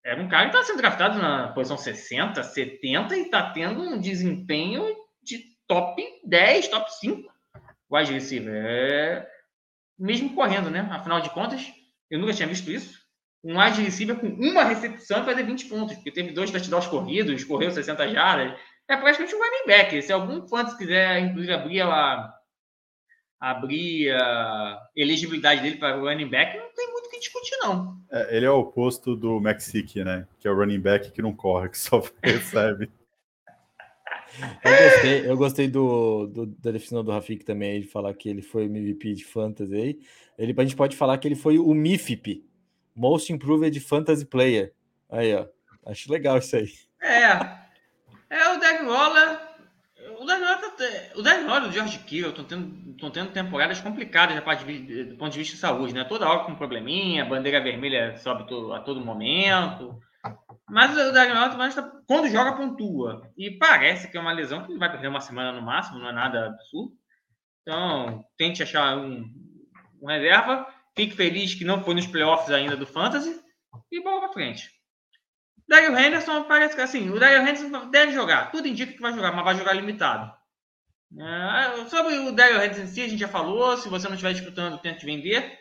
era 0.04 0.22
um 0.22 0.28
cara 0.28 0.48
que 0.48 0.56
está 0.56 0.66
sendo 0.66 0.78
draftado 0.78 1.18
na 1.18 1.48
posição 1.48 1.76
60, 1.76 2.42
70 2.42 3.16
e 3.16 3.22
está 3.22 3.50
tendo 3.50 3.82
um 3.82 4.00
desempenho 4.00 4.84
de 5.22 5.44
top 5.66 6.02
10, 6.24 6.68
top 6.68 6.92
5 6.94 7.38
wide 7.90 8.12
receiver. 8.12 8.54
É... 8.54 9.26
Mesmo 9.98 10.34
correndo, 10.34 10.70
né? 10.70 10.88
Afinal 10.90 11.20
de 11.20 11.30
contas, 11.30 11.66
eu 12.10 12.18
nunca 12.18 12.32
tinha 12.32 12.48
visto 12.48 12.70
isso. 12.70 12.98
Um 13.42 13.58
wide 13.58 13.82
receiver 13.82 14.16
com 14.16 14.28
uma 14.28 14.64
recepção 14.64 15.24
fazer 15.24 15.42
20 15.44 15.66
pontos, 15.66 15.94
porque 15.96 16.12
teve 16.12 16.32
dois 16.32 16.50
touchdowns 16.50 16.86
corridos, 16.86 17.44
correu 17.44 17.70
60 17.70 18.08
jardas. 18.08 18.58
É 18.88 18.96
praticamente 18.96 19.34
um 19.34 19.38
running 19.38 19.66
back. 19.66 20.02
Se 20.02 20.12
algum 20.12 20.46
fantasy 20.46 20.78
quiser, 20.78 21.20
inclusive, 21.20 21.52
abrir 21.52 21.80
a 21.82 22.32
abrir 23.40 24.10
a 24.12 24.88
elegibilidade 24.96 25.62
dele 25.62 25.76
para 25.76 25.96
o 25.96 26.04
running 26.04 26.28
back, 26.28 26.56
não 26.56 26.72
tem 26.74 26.90
muito 26.92 27.06
o 27.06 27.10
que 27.10 27.20
discutir, 27.20 27.56
não. 27.60 27.96
É, 28.10 28.36
ele 28.36 28.46
é 28.46 28.50
o 28.50 28.58
oposto 28.58 29.14
do 29.14 29.40
Mexic, 29.40 30.02
né? 30.02 30.26
Que 30.40 30.48
é 30.48 30.50
o 30.50 30.56
running 30.56 30.80
back 30.80 31.10
que 31.10 31.22
não 31.22 31.32
corre, 31.32 31.68
que 31.70 31.78
só 31.78 32.02
recebe. 32.22 32.90
Eu 34.62 34.70
gostei, 34.70 35.30
eu 35.30 35.36
gostei 35.36 35.68
do, 35.68 36.26
do, 36.26 36.46
da 36.46 36.70
definição 36.70 37.02
do 37.02 37.10
Rafik 37.10 37.44
também, 37.44 37.80
de 37.80 37.88
falar 37.88 38.14
que 38.14 38.28
ele 38.28 38.42
foi 38.42 38.64
o 38.64 38.66
MVP 38.66 39.14
de 39.14 39.24
Fantasy 39.24 39.74
aí. 39.74 40.00
Ele, 40.38 40.54
a 40.56 40.62
gente 40.62 40.76
pode 40.76 40.96
falar 40.96 41.18
que 41.18 41.26
ele 41.26 41.34
foi 41.34 41.58
o 41.58 41.74
MIFIP, 41.74 42.44
Most 42.94 43.32
Improved 43.32 43.80
Fantasy 43.80 44.24
Player. 44.24 44.72
Aí, 45.10 45.34
ó. 45.34 45.46
Acho 45.86 46.12
legal 46.12 46.38
isso 46.38 46.54
aí. 46.54 46.70
É. 47.02 47.58
É 48.30 48.48
o. 48.50 48.56
O 48.56 48.60
Dagnola, 48.60 49.37
tá, 51.22 51.30
o 51.30 51.34
Dagnola 51.34 51.66
e 51.66 51.68
o 51.68 51.72
George 51.72 51.98
Kittle 52.00 52.30
estão 52.30 52.44
tendo, 52.44 53.10
tendo 53.10 53.32
temporadas 53.32 53.80
complicadas 53.80 54.36
do 54.36 55.16
ponto 55.16 55.32
de 55.32 55.38
vista 55.38 55.54
de 55.54 55.60
saúde, 55.60 55.94
né? 55.94 56.04
Toda 56.04 56.28
hora 56.28 56.44
com 56.44 56.52
um 56.52 56.56
probleminha, 56.56 57.24
bandeira 57.24 57.60
vermelha 57.60 58.16
sobe 58.18 58.44
a 58.74 58.80
todo 58.80 59.04
momento. 59.04 59.98
Mas 60.68 60.92
o 60.92 61.12
Dagnola, 61.12 61.72
quando 62.06 62.28
joga, 62.28 62.56
pontua. 62.56 63.30
E 63.36 63.50
parece 63.50 64.10
que 64.10 64.16
é 64.16 64.20
uma 64.20 64.32
lesão 64.32 64.64
que 64.64 64.72
ele 64.72 64.78
vai 64.78 64.90
perder 64.90 65.08
uma 65.08 65.20
semana 65.20 65.52
no 65.52 65.62
máximo, 65.62 65.98
não 65.98 66.08
é 66.08 66.12
nada 66.12 66.46
absurdo. 66.46 66.92
Então, 67.62 68.24
tente 68.36 68.62
achar 68.62 68.96
um, 68.96 69.24
um 70.00 70.06
reserva. 70.06 70.66
Fique 70.96 71.14
feliz 71.14 71.54
que 71.54 71.64
não 71.64 71.82
foi 71.82 71.94
nos 71.94 72.06
playoffs 72.06 72.50
ainda 72.50 72.76
do 72.76 72.86
Fantasy. 72.86 73.40
E 73.90 74.02
bola 74.02 74.20
pra 74.20 74.32
frente. 74.32 74.70
Daryl 75.68 75.96
Henderson 75.96 76.44
parece 76.44 76.74
que 76.74 76.80
assim, 76.80 77.10
o 77.10 77.20
Daryl 77.20 77.42
Henderson 77.42 77.90
deve 77.90 78.12
jogar. 78.12 78.50
Tudo 78.50 78.68
indica 78.68 78.92
que 78.92 79.00
vai 79.00 79.12
jogar, 79.12 79.32
mas 79.32 79.44
vai 79.44 79.54
jogar 79.54 79.74
limitado. 79.74 80.37
É, 81.16 81.86
sobre 81.88 82.18
o 82.18 82.32
Daryl 82.32 82.62
Henderson 82.62 82.82
em 82.82 82.86
si, 82.86 83.00
a 83.00 83.08
gente 83.08 83.20
já 83.20 83.28
falou. 83.28 83.76
Se 83.76 83.88
você 83.88 84.06
não 84.06 84.14
estiver 84.14 84.34
disputando, 84.34 84.80
tente 84.80 85.06
vender. 85.06 85.58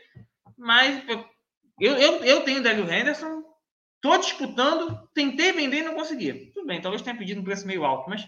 Mas 0.58 1.04
eu, 1.08 1.96
eu, 1.96 2.24
eu 2.24 2.42
tenho 2.42 2.60
o 2.60 2.64
Daryl 2.64 2.90
Henderson. 2.92 3.44
Estou 3.96 4.18
disputando, 4.20 5.10
tentei 5.14 5.52
vender 5.52 5.78
e 5.78 5.84
não 5.84 5.96
consegui. 5.96 6.52
Tudo 6.54 6.68
bem, 6.68 6.82
talvez 6.82 7.02
tenha 7.02 7.18
pedido 7.18 7.42
um 7.42 7.44
preço 7.44 7.66
meio 7.66 7.84
alto, 7.84 8.10
mas. 8.10 8.28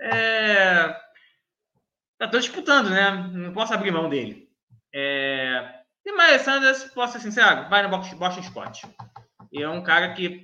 É... 0.00 0.96
Estou 2.20 2.40
disputando, 2.40 2.90
né? 2.90 3.10
Não 3.32 3.52
posso 3.52 3.72
abrir 3.74 3.90
mão 3.90 4.08
dele. 4.08 4.48
É... 4.92 5.82
E 6.04 6.12
Miles 6.12 6.42
Sanders, 6.42 6.84
posso 6.92 7.14
ser 7.14 7.20
sincero, 7.20 7.68
vai 7.68 7.82
no 7.82 7.88
Boston 7.88 8.42
Scott. 8.42 8.86
É 9.54 9.68
um 9.68 9.82
cara 9.82 10.12
que 10.12 10.42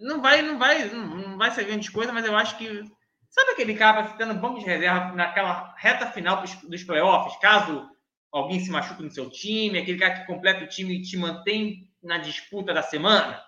não 0.00 0.22
vai, 0.22 0.42
não 0.42 0.58
vai, 0.58 0.88
não 0.88 1.36
vai 1.36 1.50
ser 1.50 1.64
grande 1.64 1.90
coisa, 1.90 2.12
mas 2.12 2.24
eu 2.24 2.36
acho 2.36 2.56
que 2.56 2.84
sabe 3.30 3.52
aquele 3.52 3.74
cara 3.74 4.02
que 4.02 4.12
fica 4.12 4.26
no 4.26 4.34
banco 4.34 4.58
de 4.58 4.66
reserva 4.66 5.12
naquela 5.12 5.74
reta 5.76 6.10
final 6.10 6.42
dos 6.42 6.84
playoffs, 6.84 7.38
caso 7.40 7.88
alguém 8.32 8.60
se 8.60 8.70
machuque 8.70 9.02
no 9.02 9.10
seu 9.10 9.30
time, 9.30 9.78
aquele 9.78 9.98
cara 9.98 10.20
que 10.20 10.26
completa 10.26 10.64
o 10.64 10.68
time 10.68 10.94
e 10.94 11.02
te 11.02 11.16
mantém 11.16 11.90
na 12.02 12.18
disputa 12.18 12.72
da 12.72 12.82
semana, 12.82 13.42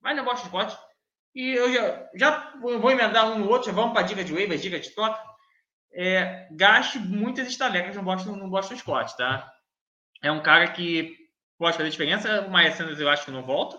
vai 0.00 0.14
no 0.14 0.24
Boston 0.24 0.48
Scott. 0.48 0.78
E 1.34 1.50
eu 1.50 1.72
já, 1.72 2.08
já 2.14 2.54
vou 2.60 2.90
emendar 2.90 3.30
um 3.30 3.38
no 3.38 3.48
outro, 3.50 3.70
já 3.70 3.74
vamos 3.74 3.92
para 3.92 4.00
a 4.00 4.08
dica 4.08 4.24
de 4.24 4.32
waiver, 4.32 4.58
dica 4.58 4.80
de 4.80 4.90
toque. 4.90 5.20
É, 5.92 6.48
gaste 6.50 6.98
muitas 6.98 7.46
estalecas 7.48 7.94
no 7.94 8.02
Boston, 8.02 8.36
no 8.36 8.48
Boston 8.48 8.76
Scott, 8.76 9.16
tá? 9.16 9.52
É 10.22 10.32
um 10.32 10.42
cara 10.42 10.68
que 10.68 11.14
pode 11.58 11.76
fazer 11.76 11.90
diferença. 11.90 12.42
O 12.42 12.50
Maia 12.50 12.72
Sanders 12.72 13.00
eu 13.00 13.08
acho 13.08 13.26
que 13.26 13.30
não 13.30 13.42
volta. 13.42 13.78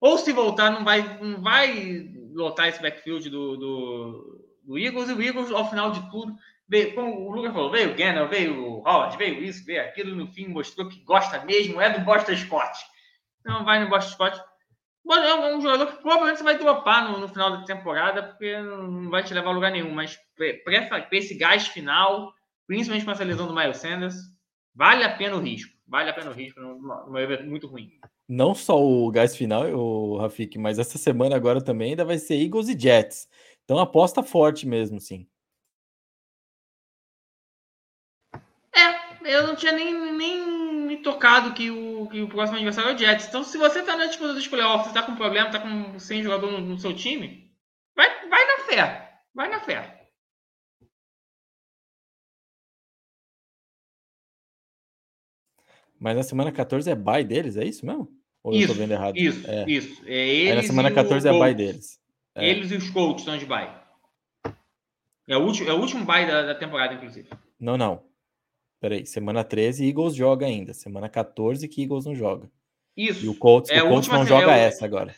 Ou 0.00 0.18
se 0.18 0.32
voltar, 0.32 0.70
não 0.70 0.84
vai, 0.84 1.18
não 1.18 1.40
vai 1.40 2.10
lotar 2.34 2.68
esse 2.68 2.80
backfield 2.82 3.30
do, 3.30 3.56
do, 3.56 4.35
do 4.66 4.78
Eagles. 4.78 5.08
E 5.08 5.12
o 5.12 5.22
Eagles, 5.22 5.50
ao 5.50 5.70
final 5.70 5.92
de 5.92 6.10
tudo, 6.10 6.36
veio, 6.68 6.94
como 6.94 7.28
o 7.28 7.32
Lucas 7.32 7.52
falou, 7.52 7.70
veio 7.70 7.92
o 7.92 7.94
Gannon, 7.94 8.28
veio 8.28 8.62
o 8.62 8.78
Howard, 8.86 9.16
veio 9.16 9.42
isso, 9.42 9.64
veio 9.64 9.82
aquilo. 9.82 10.14
No 10.14 10.26
fim, 10.26 10.48
mostrou 10.48 10.88
que 10.88 11.02
gosta 11.04 11.44
mesmo, 11.44 11.80
é 11.80 11.90
do 11.90 12.04
Boston 12.04 12.36
Scott. 12.36 12.78
Então, 13.40 13.64
vai 13.64 13.82
no 13.82 13.88
Boston 13.88 14.12
Scott. 14.12 14.40
É 15.08 15.54
um 15.54 15.60
jogador 15.60 15.86
que 15.86 16.02
provavelmente 16.02 16.38
você 16.38 16.44
vai 16.44 16.58
dropar 16.58 17.08
no, 17.08 17.20
no 17.20 17.28
final 17.28 17.52
da 17.52 17.64
temporada, 17.64 18.24
porque 18.24 18.60
não 18.60 19.08
vai 19.08 19.22
te 19.22 19.32
levar 19.32 19.50
a 19.50 19.52
lugar 19.52 19.70
nenhum. 19.70 19.92
Mas 19.92 20.18
para 20.36 21.06
esse 21.12 21.36
gás 21.36 21.68
final, 21.68 22.32
principalmente 22.66 23.04
com 23.04 23.12
essa 23.12 23.22
lesão 23.22 23.46
do 23.46 23.54
Miles 23.54 23.76
Sanders, 23.76 24.16
vale 24.74 25.04
a 25.04 25.16
pena 25.16 25.36
o 25.36 25.40
risco. 25.40 25.76
Vale 25.86 26.10
a 26.10 26.12
pena 26.12 26.30
o 26.30 26.34
risco, 26.34 26.58
numa 26.58 27.22
evento 27.22 27.44
muito 27.44 27.68
ruim 27.68 27.92
não 28.28 28.54
só 28.54 28.82
o 28.82 29.10
gás 29.10 29.36
final, 29.36 29.68
o 29.72 30.18
Rafik, 30.18 30.58
mas 30.58 30.78
essa 30.78 30.98
semana 30.98 31.36
agora 31.36 31.62
também 31.62 31.90
ainda 31.90 32.04
vai 32.04 32.18
ser 32.18 32.34
Eagles 32.34 32.68
e 32.68 32.78
Jets. 32.78 33.28
Então 33.66 33.80
aposta 33.80 34.22
forte 34.22 34.64
mesmo, 34.64 35.00
sim. 35.00 35.26
É, 38.72 39.34
eu 39.34 39.44
não 39.44 39.56
tinha 39.56 39.72
nem, 39.72 40.12
nem 40.12 40.86
me 40.86 40.96
tocado 40.98 41.52
que 41.52 41.68
o, 41.68 42.06
que 42.06 42.22
o 42.22 42.28
próximo 42.28 42.58
adversário 42.58 42.92
é 42.92 42.94
o 42.94 42.98
Jets. 42.98 43.26
Então, 43.26 43.42
se 43.42 43.58
você 43.58 43.82
tá 43.82 43.96
na 43.96 44.06
disputa 44.06 44.34
dos 44.34 44.46
playoffs, 44.46 44.92
tá 44.92 45.02
com 45.02 45.16
problema, 45.16 45.50
tá 45.50 45.58
com 45.58 45.98
sem 45.98 46.22
jogador 46.22 46.52
no, 46.52 46.60
no 46.60 46.78
seu 46.78 46.94
time, 46.94 47.50
vai, 47.96 48.08
vai 48.28 48.46
na 48.46 48.64
fé. 48.64 49.20
Vai 49.34 49.48
na 49.48 49.58
fé. 49.58 50.08
Mas 55.98 56.14
na 56.14 56.22
semana 56.22 56.52
14 56.52 56.88
é 56.88 56.94
bye 56.94 57.24
deles, 57.24 57.56
é 57.56 57.64
isso 57.64 57.84
mesmo? 57.84 58.08
Ou 58.44 58.54
isso, 58.54 58.64
eu 58.64 58.68
tô 58.68 58.74
vendo 58.74 58.92
errado? 58.92 59.16
Isso, 59.16 59.50
é. 59.50 59.68
isso. 59.68 60.02
É 60.06 60.28
eles 60.28 60.50
Aí 60.50 60.54
na 60.54 60.62
semana 60.62 60.92
14 60.92 61.26
é 61.26 61.32
bye 61.32 61.54
deles. 61.54 61.98
É. 62.36 62.48
Eles 62.48 62.70
e 62.70 62.76
os 62.76 62.90
Colts 62.90 63.22
estão 63.22 63.38
de 63.38 63.46
bye. 63.46 63.70
É 65.26 65.36
o 65.36 65.40
último, 65.40 65.68
é 65.68 65.72
o 65.72 65.80
último 65.80 66.04
bye 66.04 66.26
da, 66.26 66.42
da 66.42 66.54
temporada, 66.54 66.94
inclusive. 66.94 67.28
Não, 67.58 67.76
não. 67.76 68.04
Peraí, 68.78 69.06
semana 69.06 69.42
13, 69.42 69.88
Eagles 69.88 70.14
joga 70.14 70.46
ainda. 70.46 70.74
Semana 70.74 71.08
14 71.08 71.66
que 71.66 71.82
Eagles 71.82 72.04
não 72.04 72.14
joga. 72.14 72.50
Isso. 72.96 73.24
E 73.24 73.28
o 73.28 73.34
Colts, 73.34 73.70
é, 73.70 73.82
o 73.82 73.88
Colts 73.88 74.08
não 74.08 74.24
joga 74.24 74.52
é 74.52 74.64
o... 74.64 74.68
essa 74.68 74.84
agora. 74.84 75.14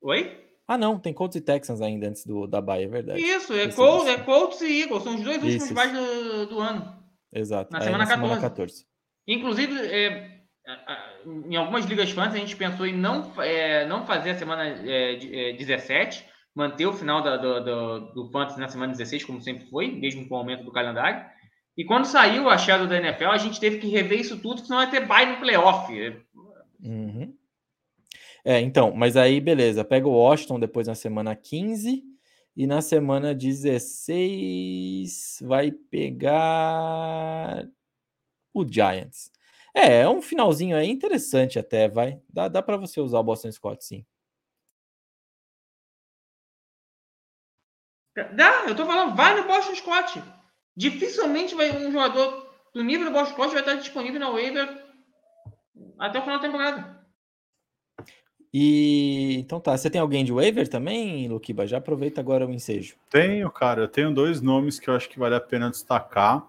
Oi? 0.00 0.40
Ah, 0.66 0.78
não, 0.78 0.98
tem 0.98 1.12
Colts 1.12 1.36
e 1.36 1.40
Texans 1.40 1.80
ainda 1.82 2.08
antes 2.08 2.24
do, 2.24 2.46
da 2.46 2.60
Bay, 2.60 2.84
é 2.84 2.88
verdade. 2.88 3.20
Isso, 3.20 3.52
é, 3.52 3.68
Colts, 3.68 4.08
é 4.08 4.18
Colts 4.18 4.60
e 4.60 4.82
Eagles, 4.82 5.02
são 5.02 5.16
os 5.16 5.22
dois 5.22 5.42
últimos 5.42 5.64
isso, 5.64 5.74
do, 5.74 6.46
do, 6.46 6.60
ano. 6.60 6.96
Exato. 7.32 7.72
Na 7.72 7.80
semana, 7.80 8.04
na 8.04 8.06
14. 8.06 8.28
semana 8.28 8.40
14. 8.40 8.86
Inclusive, 9.26 9.86
é, 9.86 10.29
em 11.26 11.56
algumas 11.56 11.84
ligas 11.84 12.10
fãs, 12.10 12.34
a 12.34 12.38
gente 12.38 12.56
pensou 12.56 12.86
em 12.86 12.96
não, 12.96 13.32
é, 13.40 13.86
não 13.86 14.06
fazer 14.06 14.30
a 14.30 14.38
semana 14.38 14.66
é, 14.66 15.52
17, 15.52 16.20
é, 16.20 16.24
manter 16.54 16.86
o 16.86 16.92
final 16.92 17.22
da, 17.22 17.36
do, 17.36 17.64
do, 17.64 18.00
do 18.12 18.30
Fantasy 18.30 18.60
na 18.60 18.68
semana 18.68 18.92
16, 18.92 19.24
como 19.24 19.40
sempre 19.40 19.66
foi, 19.66 19.90
mesmo 19.90 20.28
com 20.28 20.34
o 20.34 20.38
aumento 20.38 20.64
do 20.64 20.72
calendário. 20.72 21.24
E 21.76 21.84
quando 21.84 22.04
saiu 22.04 22.50
a 22.50 22.58
Shadow 22.58 22.86
da 22.86 22.98
NFL, 22.98 23.26
a 23.26 23.38
gente 23.38 23.60
teve 23.60 23.78
que 23.78 23.88
rever 23.88 24.20
isso 24.20 24.40
tudo, 24.40 24.60
senão 24.60 24.80
ia 24.80 24.90
ter 24.90 25.06
bye 25.06 25.26
no 25.26 25.38
playoff. 25.38 25.92
Uhum. 26.82 27.34
É, 28.44 28.60
então, 28.60 28.92
mas 28.92 29.16
aí 29.16 29.40
beleza, 29.40 29.84
pega 29.84 30.08
o 30.08 30.12
Washington 30.12 30.58
depois 30.58 30.86
na 30.86 30.94
semana 30.94 31.36
15 31.36 32.02
e 32.56 32.66
na 32.66 32.82
semana 32.82 33.34
16 33.34 35.38
vai 35.42 35.70
pegar 35.70 37.68
o 38.52 38.66
Giants. 38.66 39.30
É, 39.74 40.00
é 40.00 40.08
um 40.08 40.20
finalzinho 40.20 40.76
aí 40.76 40.90
interessante 40.90 41.58
até, 41.58 41.88
vai. 41.88 42.20
Dá, 42.28 42.48
dá 42.48 42.62
para 42.62 42.76
você 42.76 43.00
usar 43.00 43.20
o 43.20 43.24
Boston 43.24 43.52
Scott, 43.52 43.84
sim. 43.84 44.04
Dá, 48.34 48.64
eu 48.66 48.74
tô 48.74 48.84
falando, 48.84 49.14
vai 49.14 49.40
no 49.40 49.46
Boston 49.46 49.74
Scott. 49.74 50.22
Dificilmente 50.76 51.54
vai 51.54 51.70
um 51.70 51.92
jogador 51.92 52.50
do 52.74 52.82
nível 52.82 53.06
do 53.06 53.12
Boston 53.12 53.34
Scott 53.34 53.52
vai 53.52 53.60
estar 53.60 53.74
disponível 53.74 54.20
na 54.20 54.30
waiver 54.30 54.84
até 55.98 56.18
o 56.18 56.22
final 56.22 56.38
da 56.38 56.46
temporada. 56.46 57.00
E 58.52 59.36
então 59.38 59.60
tá, 59.60 59.76
você 59.76 59.88
tem 59.88 60.00
alguém 60.00 60.24
de 60.24 60.32
waiver 60.32 60.66
também, 60.68 61.28
Luquiba? 61.28 61.66
Já 61.66 61.78
aproveita 61.78 62.20
agora 62.20 62.46
o 62.46 62.52
ensejo. 62.52 62.96
Tenho, 63.08 63.48
cara. 63.50 63.82
Eu 63.82 63.88
tenho 63.88 64.12
dois 64.12 64.40
nomes 64.40 64.78
que 64.80 64.90
eu 64.90 64.94
acho 64.94 65.08
que 65.08 65.18
vale 65.18 65.36
a 65.36 65.40
pena 65.40 65.70
destacar. 65.70 66.44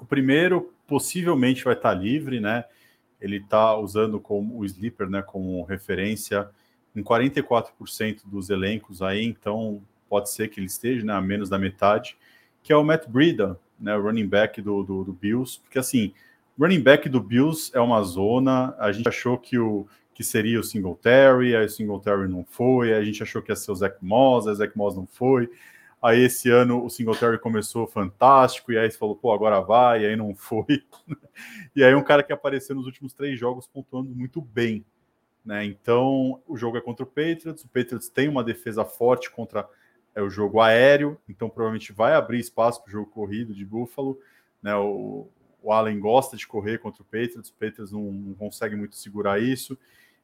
O 0.00 0.04
primeiro, 0.04 0.72
possivelmente 0.90 1.62
vai 1.62 1.74
estar 1.74 1.94
livre, 1.94 2.40
né? 2.40 2.64
Ele 3.20 3.36
está 3.36 3.76
usando 3.76 4.18
como 4.18 4.58
o 4.58 4.64
Sleeper, 4.64 5.08
né, 5.08 5.22
como 5.22 5.62
referência 5.62 6.48
em 6.96 7.00
44% 7.00 8.22
dos 8.24 8.50
elencos 8.50 9.00
aí, 9.00 9.24
então 9.24 9.80
pode 10.08 10.32
ser 10.32 10.48
que 10.48 10.58
ele 10.58 10.66
esteja, 10.66 11.06
né, 11.06 11.12
a 11.12 11.20
menos 11.20 11.48
da 11.48 11.56
metade, 11.56 12.16
que 12.60 12.72
é 12.72 12.76
o 12.76 12.82
Matt 12.82 13.06
Breida, 13.06 13.56
né, 13.78 13.96
o 13.96 14.02
running 14.02 14.26
back 14.26 14.60
do, 14.60 14.82
do, 14.82 15.04
do 15.04 15.12
Bills, 15.12 15.60
porque 15.60 15.78
assim, 15.78 16.12
running 16.58 16.80
back 16.80 17.08
do 17.08 17.20
Bills 17.20 17.70
é 17.72 17.78
uma 17.78 18.02
zona, 18.02 18.74
a 18.76 18.90
gente 18.90 19.08
achou 19.08 19.38
que 19.38 19.56
o 19.56 19.86
que 20.12 20.24
seria 20.24 20.58
o 20.58 20.64
Singletary, 20.64 21.54
aí 21.54 21.64
o 21.64 21.68
Singletary 21.68 22.28
não 22.28 22.44
foi, 22.44 22.92
a 22.92 23.04
gente 23.04 23.22
achou 23.22 23.40
que 23.40 23.52
ia 23.52 23.56
ser 23.56 23.70
o 23.70 23.76
Zach 23.76 23.96
Moss, 24.02 24.48
a 24.48 24.54
Zach 24.54 24.76
Moss 24.76 24.96
não 24.96 25.06
foi, 25.06 25.48
Aí 26.02 26.22
esse 26.22 26.48
ano 26.48 26.82
o 26.82 26.88
Singletary 26.88 27.38
começou 27.38 27.86
fantástico, 27.86 28.72
e 28.72 28.78
aí 28.78 28.90
você 28.90 28.96
falou, 28.96 29.14
pô, 29.14 29.32
agora 29.32 29.60
vai, 29.60 30.02
e 30.02 30.06
aí 30.06 30.16
não 30.16 30.32
foi. 30.36 30.82
e 31.76 31.84
aí 31.84 31.94
um 31.94 32.02
cara 32.02 32.22
que 32.22 32.32
apareceu 32.32 32.74
nos 32.74 32.86
últimos 32.86 33.12
três 33.12 33.38
jogos 33.38 33.66
pontuando 33.66 34.14
muito 34.14 34.40
bem. 34.40 34.84
Né? 35.44 35.64
Então 35.64 36.40
o 36.46 36.56
jogo 36.56 36.78
é 36.78 36.80
contra 36.80 37.04
o 37.04 37.06
Patriots, 37.06 37.64
o 37.64 37.68
Patriots 37.68 38.08
tem 38.08 38.28
uma 38.28 38.44
defesa 38.44 38.84
forte 38.84 39.30
contra 39.30 39.68
é, 40.14 40.22
o 40.22 40.30
jogo 40.30 40.60
aéreo, 40.60 41.18
então 41.28 41.48
provavelmente 41.48 41.92
vai 41.92 42.14
abrir 42.14 42.38
espaço 42.38 42.82
para 42.82 42.88
o 42.88 42.92
jogo 42.92 43.10
corrido 43.10 43.54
de 43.54 43.64
Buffalo. 43.64 44.18
Né? 44.62 44.74
O, 44.74 45.28
o 45.62 45.72
Allen 45.72 46.00
gosta 46.00 46.36
de 46.36 46.46
correr 46.46 46.78
contra 46.78 47.02
o 47.02 47.04
Patriots, 47.04 47.50
o 47.50 47.54
Patriots 47.54 47.92
não, 47.92 48.10
não 48.10 48.34
consegue 48.34 48.74
muito 48.74 48.96
segurar 48.96 49.40
isso. 49.40 49.78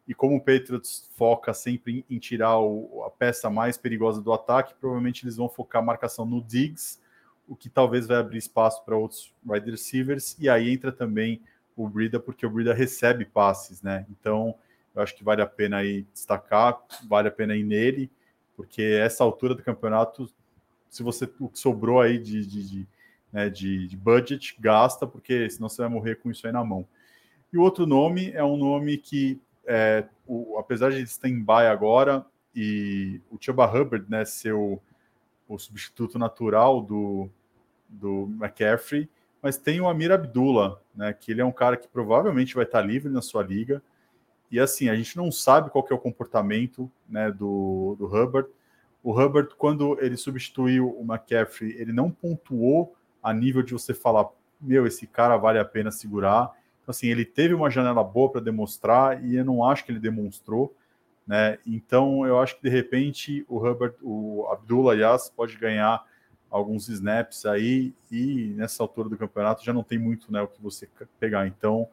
E 0.06 0.14
como 0.14 0.36
o 0.36 0.40
Patriots 0.40 1.10
foca 1.16 1.52
sempre 1.52 2.04
em, 2.08 2.16
em 2.16 2.18
tirar 2.18 2.58
o, 2.58 3.02
a 3.04 3.10
peça 3.10 3.50
mais 3.50 3.76
perigosa 3.76 4.22
do 4.22 4.32
ataque, 4.32 4.74
provavelmente 4.78 5.24
eles 5.24 5.36
vão 5.36 5.48
focar 5.48 5.82
a 5.82 5.84
marcação 5.84 6.24
no 6.24 6.40
Diggs, 6.40 7.00
o 7.48 7.56
que 7.56 7.68
talvez 7.68 8.06
vai 8.06 8.16
abrir 8.16 8.38
espaço 8.38 8.84
para 8.84 8.96
outros 8.96 9.32
wide 9.44 9.70
receivers. 9.70 10.36
E 10.38 10.48
aí 10.48 10.70
entra 10.70 10.92
também 10.92 11.42
o 11.76 11.88
Brida, 11.88 12.18
porque 12.18 12.46
o 12.46 12.50
Brida 12.50 12.72
recebe 12.72 13.24
passes, 13.24 13.82
né? 13.82 14.06
Então, 14.10 14.54
eu 14.94 15.02
acho 15.02 15.14
que 15.14 15.22
vale 15.22 15.42
a 15.42 15.46
pena 15.46 15.78
aí 15.78 16.06
destacar, 16.12 16.80
vale 17.08 17.28
a 17.28 17.30
pena 17.30 17.54
ir 17.54 17.64
nele, 17.64 18.10
porque 18.56 18.82
essa 18.82 19.22
altura 19.22 19.54
do 19.54 19.62
campeonato, 19.62 20.30
se 20.88 21.02
você 21.02 21.28
o 21.38 21.48
que 21.48 21.58
sobrou 21.58 22.00
aí 22.00 22.18
de, 22.18 22.46
de, 22.46 22.68
de, 22.68 22.88
né, 23.30 23.50
de, 23.50 23.86
de 23.86 23.96
budget, 23.96 24.56
gasta, 24.58 25.06
porque 25.06 25.50
senão 25.50 25.68
você 25.68 25.82
vai 25.82 25.90
morrer 25.90 26.16
com 26.16 26.30
isso 26.30 26.46
aí 26.46 26.52
na 26.52 26.64
mão. 26.64 26.86
E 27.52 27.58
o 27.58 27.62
outro 27.62 27.86
nome 27.86 28.30
é 28.32 28.42
um 28.42 28.56
nome 28.56 28.96
que 28.96 29.40
é, 29.66 30.04
o, 30.26 30.58
apesar 30.58 30.90
de 30.90 31.04
bye 31.42 31.66
agora 31.66 32.24
e 32.54 33.20
o 33.30 33.36
Chuba 33.38 33.66
Hubbard 33.66 34.06
né, 34.08 34.24
ser 34.24 34.54
o, 34.54 34.80
o 35.48 35.58
substituto 35.58 36.18
natural 36.18 36.80
do, 36.80 37.28
do 37.88 38.30
McCaffrey, 38.40 39.08
mas 39.42 39.56
tem 39.56 39.80
o 39.80 39.88
Amir 39.88 40.10
Abdullah, 40.10 40.78
né, 40.94 41.12
que 41.12 41.30
ele 41.32 41.40
é 41.40 41.44
um 41.44 41.52
cara 41.52 41.76
que 41.76 41.88
provavelmente 41.88 42.54
vai 42.54 42.64
estar 42.64 42.80
livre 42.80 43.12
na 43.12 43.20
sua 43.20 43.42
liga. 43.42 43.82
E 44.50 44.58
assim, 44.58 44.88
a 44.88 44.94
gente 44.94 45.16
não 45.16 45.30
sabe 45.30 45.70
qual 45.70 45.86
é 45.90 45.94
o 45.94 45.98
comportamento 45.98 46.90
né, 47.08 47.30
do, 47.30 47.96
do 47.98 48.06
Hubbard. 48.06 48.48
O 49.02 49.12
Hubbard, 49.12 49.54
quando 49.56 49.98
ele 50.00 50.16
substituiu 50.16 50.88
o 50.98 51.02
McCaffrey, 51.02 51.72
ele 51.78 51.92
não 51.92 52.10
pontuou 52.10 52.96
a 53.22 53.32
nível 53.32 53.62
de 53.62 53.72
você 53.72 53.92
falar, 53.92 54.28
meu, 54.60 54.86
esse 54.86 55.06
cara 55.06 55.36
vale 55.36 55.58
a 55.58 55.64
pena 55.64 55.90
segurar. 55.90 56.52
Assim, 56.86 57.08
ele 57.08 57.24
teve 57.24 57.54
uma 57.54 57.70
janela 57.70 58.02
boa 58.04 58.30
para 58.30 58.40
demonstrar 58.40 59.24
e 59.24 59.36
eu 59.36 59.44
não 59.44 59.64
acho 59.64 59.84
que 59.84 59.92
ele 59.92 59.98
demonstrou, 59.98 60.74
né? 61.26 61.58
Então, 61.66 62.24
eu 62.26 62.38
acho 62.38 62.56
que 62.56 62.62
de 62.62 62.68
repente 62.68 63.44
o 63.48 63.58
Hubbard, 63.58 63.96
o 64.02 64.46
Abdullah 64.50 64.94
Yas 64.94 65.28
pode 65.28 65.56
ganhar 65.56 66.04
alguns 66.50 66.88
snaps 66.88 67.44
aí 67.44 67.92
e 68.10 68.54
nessa 68.56 68.82
altura 68.82 69.08
do 69.08 69.16
campeonato 69.16 69.64
já 69.64 69.72
não 69.72 69.82
tem 69.82 69.98
muito, 69.98 70.32
né, 70.32 70.40
o 70.40 70.46
que 70.46 70.62
você 70.62 70.88
pegar. 71.18 71.46
Então, 71.46 71.88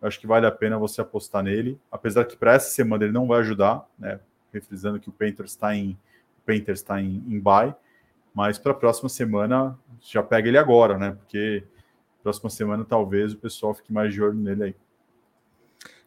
eu 0.00 0.08
acho 0.08 0.20
que 0.20 0.26
vale 0.26 0.46
a 0.46 0.50
pena 0.50 0.78
você 0.78 1.00
apostar 1.00 1.42
nele, 1.42 1.80
apesar 1.90 2.26
que 2.26 2.36
para 2.36 2.52
essa 2.52 2.68
semana 2.68 3.04
ele 3.04 3.12
não 3.12 3.26
vai 3.26 3.40
ajudar, 3.40 3.88
né? 3.98 4.20
Refrisando 4.52 5.00
que 5.00 5.08
o 5.08 5.12
Panthers 5.12 5.52
está 5.52 5.74
em 5.74 5.92
o 6.38 6.42
Panthers 6.44 6.80
está 6.80 7.00
em, 7.00 7.24
em 7.26 7.40
bye, 7.40 7.74
mas 8.34 8.58
para 8.58 8.72
a 8.72 8.74
próxima 8.74 9.08
semana 9.08 9.78
já 10.02 10.22
pega 10.22 10.46
ele 10.46 10.58
agora, 10.58 10.98
né? 10.98 11.12
Porque 11.12 11.64
próxima 12.24 12.48
semana 12.48 12.86
talvez 12.86 13.34
o 13.34 13.36
pessoal 13.36 13.74
fique 13.74 13.92
mais 13.92 14.12
de 14.14 14.22
olho 14.22 14.34
nele 14.34 14.64
aí. 14.64 14.74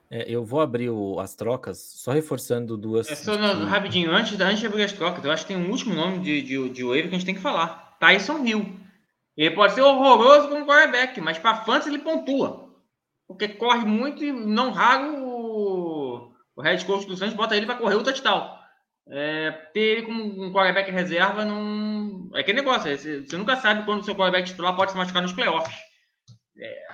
É, 0.09 0.25
eu 0.27 0.43
vou 0.43 0.61
abrir 0.61 0.89
o, 0.89 1.19
as 1.19 1.35
trocas, 1.35 1.77
só 1.77 2.11
reforçando 2.11 2.75
duas. 2.75 3.09
É 3.09 3.15
só 3.15 3.37
no, 3.37 3.65
rapidinho, 3.65 4.09
antes, 4.11 4.39
antes 4.39 4.59
de 4.59 4.65
abrir 4.65 4.83
as 4.83 4.93
trocas, 4.93 5.23
eu 5.23 5.31
acho 5.31 5.45
que 5.45 5.53
tem 5.53 5.63
um 5.63 5.69
último 5.69 5.93
nome 5.93 6.19
de, 6.19 6.41
de, 6.41 6.69
de 6.69 6.83
wave 6.83 7.03
que 7.03 7.07
a 7.09 7.11
gente 7.11 7.25
tem 7.25 7.35
que 7.35 7.41
falar: 7.41 7.97
Tyson 7.99 8.43
Hill. 8.43 8.79
Ele 9.35 9.53
pode 9.53 9.73
ser 9.73 9.81
horroroso 9.81 10.49
como 10.49 10.65
quarterback, 10.65 11.21
mas 11.21 11.37
para 11.37 11.63
fãs 11.63 11.85
ele 11.85 11.99
pontua. 11.99 12.67
Porque 13.27 13.49
corre 13.49 13.85
muito 13.85 14.23
e 14.23 14.31
não 14.31 14.71
raro 14.71 15.23
o, 15.23 16.31
o 16.55 16.61
head 16.63 16.83
coach 16.85 17.05
do 17.05 17.15
Santos 17.15 17.35
bota 17.35 17.55
ele 17.55 17.67
para 17.67 17.75
correr 17.75 17.95
o 17.95 18.03
touchdown. 18.03 18.57
É, 19.09 19.51
ter 19.73 19.79
ele 19.79 20.01
como 20.03 20.23
um 20.23 20.51
quarterback 20.51 20.89
reserva 20.89 21.45
não. 21.45 22.29
É 22.33 22.41
que 22.41 22.53
negócio, 22.53 22.97
você, 22.97 23.21
você 23.21 23.37
nunca 23.37 23.57
sabe 23.57 23.85
quando 23.85 24.01
o 24.01 24.03
seu 24.03 24.15
quarterback 24.15 24.49
titular 24.49 24.75
pode 24.75 24.91
se 24.91 24.97
machucar 24.97 25.21
nos 25.21 25.33
playoffs 25.33 25.86
é, 26.59 26.87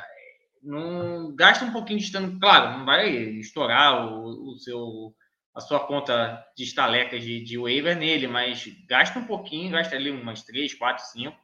não 0.61 1.35
gasta 1.35 1.65
um 1.65 1.71
pouquinho 1.71 1.99
de 1.99 2.05
estando, 2.05 2.39
claro, 2.39 2.77
não 2.77 2.85
vai 2.85 3.09
estourar 3.09 4.07
o, 4.07 4.53
o, 4.53 4.59
seu 4.59 5.13
a 5.53 5.59
sua 5.59 5.79
conta 5.81 6.43
de 6.57 6.63
estalecas 6.63 7.23
de, 7.23 7.43
de 7.43 7.57
waiver 7.59 7.95
nele, 7.97 8.27
mas 8.27 8.65
gasta 8.87 9.19
um 9.19 9.25
pouquinho, 9.25 9.71
gasta 9.71 9.95
ali 9.95 10.09
umas 10.09 10.41
3, 10.43 10.73
4, 10.73 11.05
5. 11.11 11.37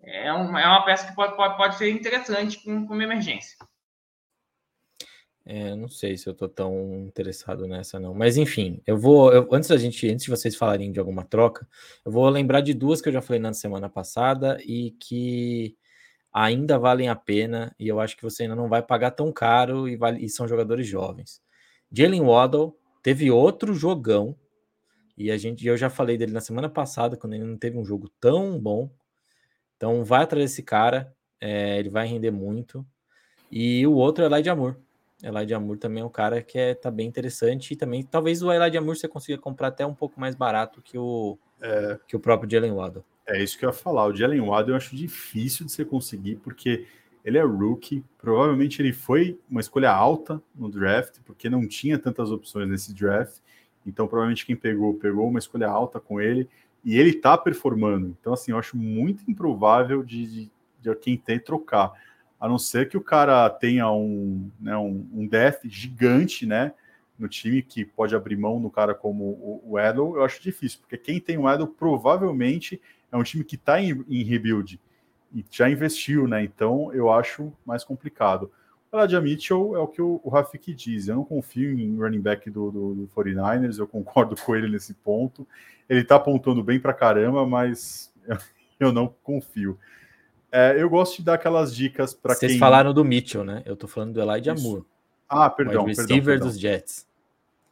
É 0.00 0.32
uma, 0.32 0.60
é 0.60 0.66
uma 0.66 0.84
peça 0.84 1.08
que 1.08 1.14
pode, 1.14 1.34
pode, 1.34 1.56
pode 1.56 1.76
ser 1.76 1.90
interessante 1.90 2.62
com, 2.62 2.86
com 2.86 2.94
uma 2.94 3.02
emergência. 3.02 3.56
É, 5.44 5.74
não 5.76 5.88
sei 5.88 6.16
se 6.16 6.28
eu 6.28 6.34
tô 6.34 6.48
tão 6.48 7.04
interessado 7.06 7.66
nessa, 7.66 7.98
não. 7.98 8.12
Mas 8.12 8.36
enfim, 8.36 8.82
eu 8.84 8.98
vou. 8.98 9.32
Eu, 9.32 9.48
antes 9.52 9.68
da 9.68 9.76
gente, 9.76 10.08
antes 10.08 10.24
de 10.24 10.30
vocês 10.30 10.56
falarem 10.56 10.90
de 10.90 10.98
alguma 10.98 11.24
troca, 11.24 11.68
eu 12.04 12.10
vou 12.10 12.28
lembrar 12.28 12.60
de 12.60 12.74
duas 12.74 13.00
que 13.00 13.08
eu 13.08 13.12
já 13.12 13.22
falei 13.22 13.40
na 13.40 13.52
semana 13.52 13.88
passada 13.88 14.58
e 14.64 14.90
que 15.00 15.76
ainda 16.38 16.78
valem 16.78 17.08
a 17.08 17.16
pena 17.16 17.74
e 17.80 17.88
eu 17.88 17.98
acho 17.98 18.14
que 18.14 18.22
você 18.22 18.42
ainda 18.42 18.54
não 18.54 18.68
vai 18.68 18.82
pagar 18.82 19.12
tão 19.12 19.32
caro 19.32 19.88
e, 19.88 19.96
vale, 19.96 20.22
e 20.22 20.28
são 20.28 20.46
jogadores 20.46 20.86
jovens. 20.86 21.40
Jalen 21.90 22.20
Waddle 22.20 22.76
teve 23.02 23.30
outro 23.30 23.72
jogão 23.72 24.36
e 25.16 25.30
a 25.30 25.38
gente, 25.38 25.66
eu 25.66 25.78
já 25.78 25.88
falei 25.88 26.18
dele 26.18 26.32
na 26.32 26.42
semana 26.42 26.68
passada 26.68 27.16
quando 27.16 27.32
ele 27.32 27.44
não 27.44 27.56
teve 27.56 27.78
um 27.78 27.84
jogo 27.86 28.10
tão 28.20 28.60
bom. 28.60 28.90
Então 29.78 30.04
vai 30.04 30.24
atrás 30.24 30.44
desse 30.44 30.62
cara, 30.62 31.10
é, 31.40 31.78
ele 31.78 31.88
vai 31.88 32.06
render 32.06 32.30
muito. 32.30 32.86
E 33.50 33.86
o 33.86 33.94
outro 33.94 34.22
é 34.22 34.26
Elijah 34.26 34.52
Amor. 34.52 34.76
Elijah 35.22 35.56
Amor 35.56 35.78
também 35.78 36.02
é 36.02 36.04
um 36.04 36.10
cara 36.10 36.42
que 36.42 36.58
é, 36.58 36.74
tá 36.74 36.90
bem 36.90 37.08
interessante 37.08 37.72
e 37.72 37.76
também 37.76 38.02
talvez 38.02 38.42
o 38.42 38.52
Elijah 38.52 38.78
Amor 38.78 38.94
você 38.94 39.08
consiga 39.08 39.38
comprar 39.38 39.68
até 39.68 39.86
um 39.86 39.94
pouco 39.94 40.20
mais 40.20 40.34
barato 40.34 40.82
que 40.82 40.98
o 40.98 41.38
é, 41.62 41.98
que 42.06 42.14
o 42.14 42.20
próprio 42.20 42.50
Jalen 42.50 42.72
Waddle. 42.72 43.02
É 43.28 43.42
isso 43.42 43.58
que 43.58 43.64
eu 43.64 43.70
ia 43.70 43.72
falar. 43.72 44.06
O 44.06 44.14
Jalen 44.14 44.40
Waddle 44.40 44.72
eu 44.72 44.76
acho 44.76 44.94
difícil 44.94 45.66
de 45.66 45.72
você 45.72 45.84
conseguir, 45.84 46.36
porque 46.36 46.86
ele 47.24 47.38
é 47.38 47.42
rookie. 47.42 48.04
Provavelmente 48.18 48.80
ele 48.80 48.92
foi 48.92 49.38
uma 49.50 49.60
escolha 49.60 49.90
alta 49.90 50.40
no 50.54 50.70
draft, 50.70 51.18
porque 51.24 51.50
não 51.50 51.66
tinha 51.66 51.98
tantas 51.98 52.30
opções 52.30 52.68
nesse 52.68 52.94
draft. 52.94 53.40
Então, 53.84 54.06
provavelmente 54.06 54.46
quem 54.46 54.54
pegou, 54.54 54.94
pegou 54.94 55.28
uma 55.28 55.38
escolha 55.38 55.68
alta 55.68 55.98
com 55.98 56.20
ele. 56.20 56.48
E 56.84 56.96
ele 56.96 57.14
tá 57.14 57.36
performando. 57.36 58.16
Então, 58.20 58.32
assim, 58.32 58.52
eu 58.52 58.58
acho 58.58 58.76
muito 58.76 59.28
improvável 59.28 60.04
de, 60.04 60.26
de, 60.26 60.50
de 60.80 60.94
quem 60.94 61.16
tem 61.16 61.38
trocar. 61.40 61.92
A 62.38 62.48
não 62.48 62.58
ser 62.58 62.88
que 62.88 62.96
o 62.96 63.00
cara 63.00 63.50
tenha 63.50 63.90
um, 63.90 64.48
né, 64.60 64.76
um, 64.76 65.04
um 65.12 65.26
death 65.26 65.62
gigante, 65.64 66.46
né? 66.46 66.72
No 67.18 67.28
time 67.28 67.60
que 67.60 67.84
pode 67.84 68.14
abrir 68.14 68.36
mão 68.36 68.60
no 68.60 68.70
cara 68.70 68.94
como 68.94 69.24
o, 69.24 69.62
o 69.64 69.80
Edel, 69.80 70.14
eu 70.16 70.22
acho 70.22 70.40
difícil, 70.40 70.78
porque 70.80 70.98
quem 70.98 71.18
tem 71.18 71.38
o 71.38 71.50
Edel 71.50 71.66
provavelmente 71.66 72.80
é 73.10 73.16
um 73.16 73.22
time 73.22 73.44
que 73.44 73.56
está 73.56 73.80
em, 73.80 74.04
em, 74.08 74.22
rebuild 74.22 74.80
e 75.34 75.44
já 75.50 75.68
investiu, 75.68 76.26
né? 76.26 76.42
Então 76.42 76.92
eu 76.92 77.10
acho 77.10 77.52
mais 77.64 77.84
complicado. 77.84 78.50
O 78.90 78.98
Elijah 78.98 79.20
Mitchell 79.20 79.76
é 79.76 79.78
o 79.78 79.88
que 79.88 80.00
o, 80.00 80.20
o 80.22 80.30
Rafik 80.30 80.72
diz. 80.74 81.08
Eu 81.08 81.16
não 81.16 81.24
confio 81.24 81.70
em 81.70 81.96
running 81.96 82.20
back 82.20 82.50
do, 82.50 82.70
do, 82.70 82.94
do 82.94 83.10
49ers, 83.14 83.78
eu 83.78 83.86
concordo 83.86 84.36
com 84.40 84.54
ele 84.54 84.68
nesse 84.68 84.94
ponto. 84.94 85.46
Ele 85.88 86.00
está 86.00 86.16
apontando 86.16 86.62
bem 86.62 86.80
para 86.80 86.92
caramba, 86.92 87.46
mas 87.46 88.12
eu, 88.26 88.36
eu 88.88 88.92
não 88.92 89.12
confio. 89.22 89.78
É, 90.50 90.80
eu 90.80 90.88
gosto 90.88 91.16
de 91.18 91.24
dar 91.24 91.34
aquelas 91.34 91.74
dicas 91.74 92.14
para 92.14 92.34
quem. 92.34 92.48
Vocês 92.48 92.58
falaram 92.58 92.94
do 92.94 93.04
Mitchell, 93.04 93.44
né? 93.44 93.62
Eu 93.66 93.74
estou 93.74 93.88
falando 93.88 94.14
do 94.14 94.20
Elijah 94.20 94.54
Isso. 94.54 94.62
Moore. 94.62 94.84
Ah, 95.28 95.50
perdão. 95.50 95.82
O 95.82 95.86
receiver 95.86 96.08
perdão, 96.08 96.24
perdão. 96.24 96.48
dos 96.48 96.58
Jets. 96.58 97.06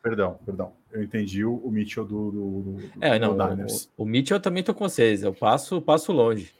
Perdão, 0.03 0.39
perdão. 0.45 0.73
Eu 0.95 1.03
entendi 1.03 1.45
o, 1.45 1.57
o 1.57 1.71
Mitchell 1.71 2.05
do, 2.05 2.31
do, 2.31 2.63
do 2.63 2.91
É, 3.01 3.19
não, 3.19 3.37
o, 3.37 4.03
o, 4.05 4.07
Mitchell 4.07 4.37
eu 4.37 4.41
também 4.41 4.63
tô 4.63 4.73
com 4.73 4.89
vocês. 4.89 5.23
Eu 5.23 5.35
passo, 5.35 5.83
passo 5.83 6.13
longe. 6.13 6.55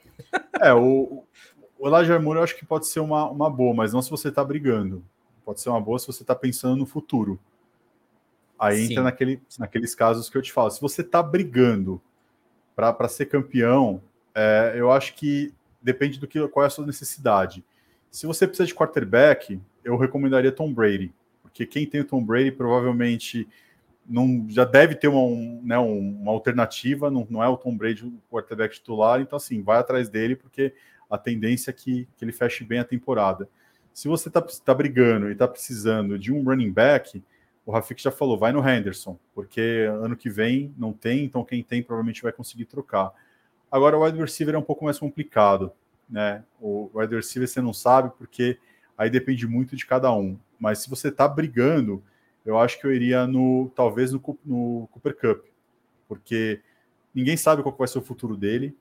É, 0.61 0.73
o, 0.73 1.23
o 1.79 1.87
Elijah 1.87 2.19
Moore 2.19 2.39
eu 2.39 2.43
acho 2.43 2.57
que 2.57 2.65
pode 2.65 2.87
ser 2.87 2.99
uma, 2.99 3.29
uma 3.29 3.49
boa, 3.49 3.73
mas 3.73 3.93
não 3.93 4.01
se 4.01 4.09
você 4.09 4.31
tá 4.31 4.43
brigando. 4.43 5.03
Pode 5.43 5.61
ser 5.61 5.69
uma 5.69 5.79
boa 5.79 5.97
se 5.97 6.07
você 6.07 6.23
tá 6.23 6.35
pensando 6.35 6.75
no 6.75 6.85
futuro. 6.85 7.39
Aí 8.59 8.85
Sim. 8.85 8.91
entra 8.91 9.03
naquele, 9.03 9.41
naqueles 9.57 9.95
casos 9.95 10.29
que 10.29 10.37
eu 10.37 10.41
te 10.41 10.51
falo. 10.51 10.69
Se 10.69 10.81
você 10.81 11.03
tá 11.03 11.23
brigando 11.23 12.01
para 12.75 13.07
ser 13.07 13.27
campeão, 13.27 14.01
é, 14.33 14.73
eu 14.75 14.91
acho 14.91 15.15
que 15.15 15.53
depende 15.81 16.19
do 16.19 16.27
que 16.27 16.45
qual 16.49 16.63
é 16.63 16.67
a 16.67 16.69
sua 16.69 16.85
necessidade. 16.85 17.63
Se 18.11 18.25
você 18.25 18.45
precisa 18.47 18.67
de 18.67 18.75
quarterback, 18.75 19.59
eu 19.83 19.97
recomendaria 19.97 20.51
Tom 20.51 20.73
Brady 20.73 21.13
porque 21.55 21.65
quem 21.65 21.85
tem 21.85 22.01
o 22.01 22.05
Tom 22.05 22.21
Brady 22.21 22.51
provavelmente 22.51 23.47
não 24.07 24.45
já 24.49 24.63
deve 24.63 24.95
ter 24.95 25.07
uma, 25.07 25.21
um, 25.21 25.61
né, 25.63 25.77
uma 25.77 26.31
alternativa, 26.31 27.09
não, 27.09 27.25
não 27.29 27.43
é 27.43 27.47
o 27.47 27.57
Tom 27.57 27.75
Brady 27.75 28.05
o 28.05 28.21
quarterback 28.31 28.75
titular, 28.75 29.19
então 29.19 29.37
assim, 29.37 29.61
vai 29.61 29.77
atrás 29.77 30.09
dele, 30.09 30.35
porque 30.35 30.73
a 31.09 31.17
tendência 31.17 31.71
é 31.71 31.73
que, 31.73 32.07
que 32.15 32.23
ele 32.23 32.31
feche 32.31 32.63
bem 32.63 32.79
a 32.79 32.85
temporada. 32.85 33.49
Se 33.93 34.07
você 34.07 34.27
está 34.27 34.41
tá 34.41 34.73
brigando 34.73 35.29
e 35.29 35.33
está 35.33 35.47
precisando 35.47 36.19
de 36.19 36.31
um 36.31 36.43
running 36.43 36.71
back, 36.71 37.23
o 37.65 37.71
Rafik 37.71 38.01
já 38.01 38.11
falou, 38.11 38.37
vai 38.37 38.51
no 38.51 38.67
Henderson, 38.67 39.17
porque 39.33 39.87
ano 39.89 40.15
que 40.15 40.29
vem 40.29 40.73
não 40.77 40.93
tem, 40.93 41.23
então 41.23 41.43
quem 41.43 41.63
tem 41.63 41.81
provavelmente 41.81 42.21
vai 42.21 42.31
conseguir 42.31 42.65
trocar. 42.65 43.11
Agora 43.71 43.97
o 43.97 44.03
wide 44.03 44.19
receiver 44.19 44.53
é 44.53 44.57
um 44.57 44.63
pouco 44.63 44.85
mais 44.85 44.99
complicado, 44.99 45.71
né? 46.07 46.43
O 46.61 46.91
wide 46.93 47.15
receiver 47.15 47.47
você 47.47 47.61
não 47.61 47.73
sabe, 47.73 48.11
porque 48.17 48.59
aí 48.97 49.09
depende 49.09 49.47
muito 49.47 49.75
de 49.75 49.85
cada 49.85 50.13
um. 50.13 50.37
Mas 50.59 50.79
se 50.79 50.89
você 50.89 51.07
está 51.07 51.27
brigando, 51.27 52.03
eu 52.45 52.57
acho 52.57 52.79
que 52.79 52.85
eu 52.85 52.93
iria 52.93 53.25
no 53.25 53.71
talvez 53.75 54.11
no, 54.11 54.21
no 54.45 54.87
Cooper 54.91 55.15
Cup, 55.15 55.45
porque 56.07 56.61
ninguém 57.13 57.35
sabe 57.35 57.63
qual 57.63 57.75
vai 57.75 57.87
ser 57.87 57.97
o 57.97 58.03
futuro 58.03 58.37
dele. 58.37 58.75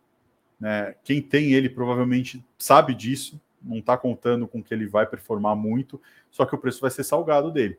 Né? 0.61 0.95
Quem 1.03 1.23
tem 1.23 1.53
ele 1.53 1.69
provavelmente 1.69 2.45
sabe 2.59 2.95
disso, 2.95 3.41
não 3.63 3.79
está 3.79 3.97
contando 3.97 4.47
com 4.47 4.63
que 4.63 4.75
ele 4.75 4.87
vai 4.87 5.07
performar 5.07 5.57
muito, 5.57 6.01
só 6.31 6.45
que 6.45 6.55
o 6.55 6.59
preço 6.59 6.81
vai 6.81 6.91
ser 6.91 7.05
salgado 7.05 7.51
dele. 7.51 7.79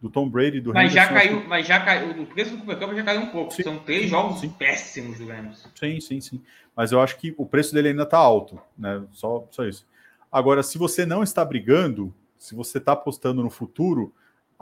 do 0.00 0.10
Tom 0.10 0.28
Brady, 0.28 0.60
do 0.60 0.74
mas 0.74 0.90
Henderson, 0.90 1.08
já 1.08 1.14
caiu, 1.14 1.48
mas 1.48 1.66
já 1.66 1.80
caiu, 1.80 2.22
o 2.22 2.26
preço 2.26 2.50
do 2.50 2.58
Cooper 2.58 2.78
Cup 2.78 2.96
já 2.96 3.04
caiu 3.04 3.20
um 3.20 3.30
pouco. 3.30 3.54
Sim, 3.54 3.62
São 3.62 3.78
três 3.78 4.10
jogos 4.10 4.40
sim. 4.40 4.50
péssimos 4.50 5.18
do 5.18 5.26
Rams. 5.26 5.68
Sim, 5.78 6.00
sim, 6.00 6.20
sim. 6.20 6.42
Mas 6.74 6.90
eu 6.90 7.00
acho 7.00 7.16
que 7.18 7.32
o 7.38 7.46
preço 7.46 7.72
dele 7.72 7.88
ainda 7.88 8.02
está 8.02 8.18
alto, 8.18 8.60
né? 8.76 9.04
Só, 9.12 9.46
só 9.50 9.64
isso. 9.64 9.86
Agora, 10.30 10.62
se 10.62 10.76
você 10.76 11.06
não 11.06 11.22
está 11.22 11.44
brigando, 11.44 12.12
se 12.36 12.54
você 12.54 12.78
está 12.78 12.92
apostando 12.92 13.42
no 13.42 13.50
futuro, 13.50 14.12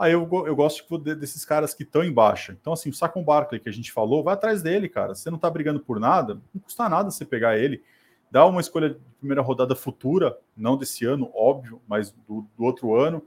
aí 0.01 0.13
eu, 0.13 0.27
eu 0.45 0.55
gosto 0.55 0.97
desses 0.97 1.45
caras 1.45 1.73
que 1.73 1.83
estão 1.83 2.03
em 2.03 2.11
baixa. 2.11 2.57
Então, 2.59 2.73
assim, 2.73 2.89
o 2.89 2.93
Sacon 2.93 3.23
Barkley 3.23 3.59
que 3.59 3.69
a 3.69 3.73
gente 3.73 3.91
falou, 3.91 4.23
vai 4.23 4.33
atrás 4.33 4.61
dele, 4.61 4.89
cara. 4.89 5.15
Você 5.15 5.29
não 5.29 5.37
está 5.37 5.49
brigando 5.49 5.79
por 5.79 5.99
nada, 5.99 6.41
não 6.53 6.61
custa 6.61 6.89
nada 6.89 7.11
você 7.11 7.23
pegar 7.23 7.57
ele. 7.57 7.83
Dá 8.29 8.45
uma 8.45 8.61
escolha 8.61 8.91
de 8.91 8.99
primeira 9.19 9.41
rodada 9.41 9.75
futura, 9.75 10.37
não 10.55 10.77
desse 10.77 11.05
ano, 11.05 11.29
óbvio, 11.33 11.81
mas 11.87 12.11
do, 12.27 12.45
do 12.57 12.63
outro 12.63 12.95
ano 12.95 13.21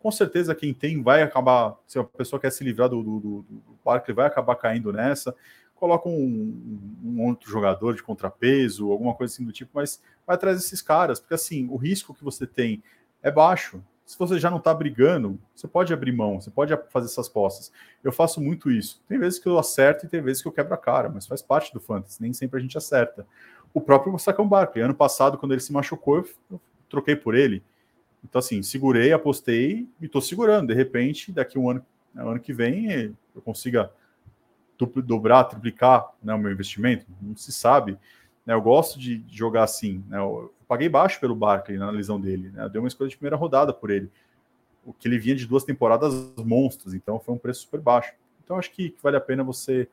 com 0.00 0.10
certeza 0.10 0.54
quem 0.54 0.72
tem 0.72 1.02
vai 1.02 1.22
acabar, 1.22 1.76
se 1.86 1.98
a 1.98 2.04
pessoa 2.04 2.40
quer 2.40 2.50
se 2.50 2.64
livrar 2.64 2.88
do, 2.88 3.02
do, 3.02 3.20
do, 3.20 3.42
do 3.42 3.78
Barkley, 3.84 4.14
vai 4.14 4.26
acabar 4.26 4.56
caindo 4.56 4.92
nessa. 4.92 5.36
Coloca 5.74 6.08
um, 6.08 6.90
um, 7.04 7.26
outro 7.26 7.50
jogador 7.50 7.94
de 7.94 8.02
contrapeso, 8.02 8.90
alguma 8.90 9.14
coisa 9.14 9.32
assim 9.32 9.44
do 9.44 9.52
tipo, 9.52 9.70
mas 9.74 10.02
vai 10.26 10.36
atrás 10.36 10.56
desses 10.56 10.80
caras, 10.80 11.20
porque 11.20 11.34
assim, 11.34 11.68
o 11.68 11.76
risco 11.76 12.14
que 12.14 12.24
você 12.24 12.46
tem 12.46 12.82
é 13.22 13.30
baixo. 13.30 13.82
Se 14.10 14.18
você 14.18 14.38
já 14.38 14.50
não 14.50 14.58
está 14.58 14.74
brigando, 14.74 15.38
você 15.54 15.68
pode 15.68 15.92
abrir 15.92 16.12
mão, 16.12 16.40
você 16.40 16.50
pode 16.50 16.76
fazer 16.90 17.06
essas 17.06 17.28
postas. 17.28 17.72
Eu 18.02 18.10
faço 18.10 18.40
muito 18.40 18.70
isso. 18.70 19.02
Tem 19.08 19.18
vezes 19.18 19.38
que 19.38 19.46
eu 19.46 19.58
acerto 19.58 20.04
e 20.04 20.08
tem 20.08 20.20
vezes 20.20 20.42
que 20.42 20.48
eu 20.48 20.52
quebro 20.52 20.74
a 20.74 20.78
cara, 20.78 21.08
mas 21.08 21.26
faz 21.26 21.42
parte 21.42 21.72
do 21.72 21.80
fantasy, 21.80 22.20
nem 22.20 22.32
sempre 22.32 22.58
a 22.58 22.62
gente 22.62 22.76
acerta. 22.76 23.26
O 23.72 23.80
próprio 23.80 24.18
Sacão 24.18 24.48
Barkley, 24.48 24.82
ano 24.82 24.94
passado, 24.94 25.38
quando 25.38 25.52
ele 25.52 25.60
se 25.60 25.72
machucou, 25.72 26.26
eu 26.50 26.60
troquei 26.88 27.14
por 27.14 27.34
ele 27.34 27.62
então, 28.24 28.38
assim, 28.38 28.62
segurei, 28.62 29.12
apostei 29.12 29.88
e 30.00 30.06
estou 30.06 30.20
segurando. 30.20 30.68
De 30.68 30.74
repente, 30.74 31.32
daqui 31.32 31.58
um 31.58 31.70
ano, 31.70 31.84
né, 32.14 32.22
ano 32.22 32.40
que 32.40 32.52
vem, 32.52 33.16
eu 33.34 33.42
consiga 33.42 33.90
dobrar, 35.04 35.44
triplicar 35.44 36.10
né, 36.22 36.34
o 36.34 36.38
meu 36.38 36.52
investimento. 36.52 37.06
Não 37.20 37.36
se 37.36 37.52
sabe. 37.52 37.98
Né, 38.44 38.54
eu 38.54 38.62
gosto 38.62 38.98
de 38.98 39.24
jogar 39.28 39.64
assim. 39.64 40.04
Né, 40.08 40.18
paguei 40.70 40.88
baixo 40.88 41.18
pelo 41.18 41.34
Barkley 41.34 41.76
na 41.76 41.90
lesão 41.90 42.20
dele. 42.20 42.50
Né, 42.50 42.62
eu 42.62 42.68
dei 42.68 42.80
uma 42.80 42.86
escolha 42.86 43.10
de 43.10 43.16
primeira 43.16 43.34
rodada 43.34 43.72
por 43.72 43.90
ele. 43.90 44.08
O 44.84 44.92
que 44.92 45.08
ele 45.08 45.18
vinha 45.18 45.34
de 45.34 45.44
duas 45.44 45.64
temporadas 45.64 46.14
monstros, 46.36 46.94
então 46.94 47.18
foi 47.18 47.34
um 47.34 47.38
preço 47.38 47.62
super 47.62 47.80
baixo. 47.80 48.14
Então 48.44 48.56
acho 48.56 48.70
que 48.70 48.94
vale 49.02 49.16
a 49.16 49.20
pena 49.20 49.42
você 49.42 49.88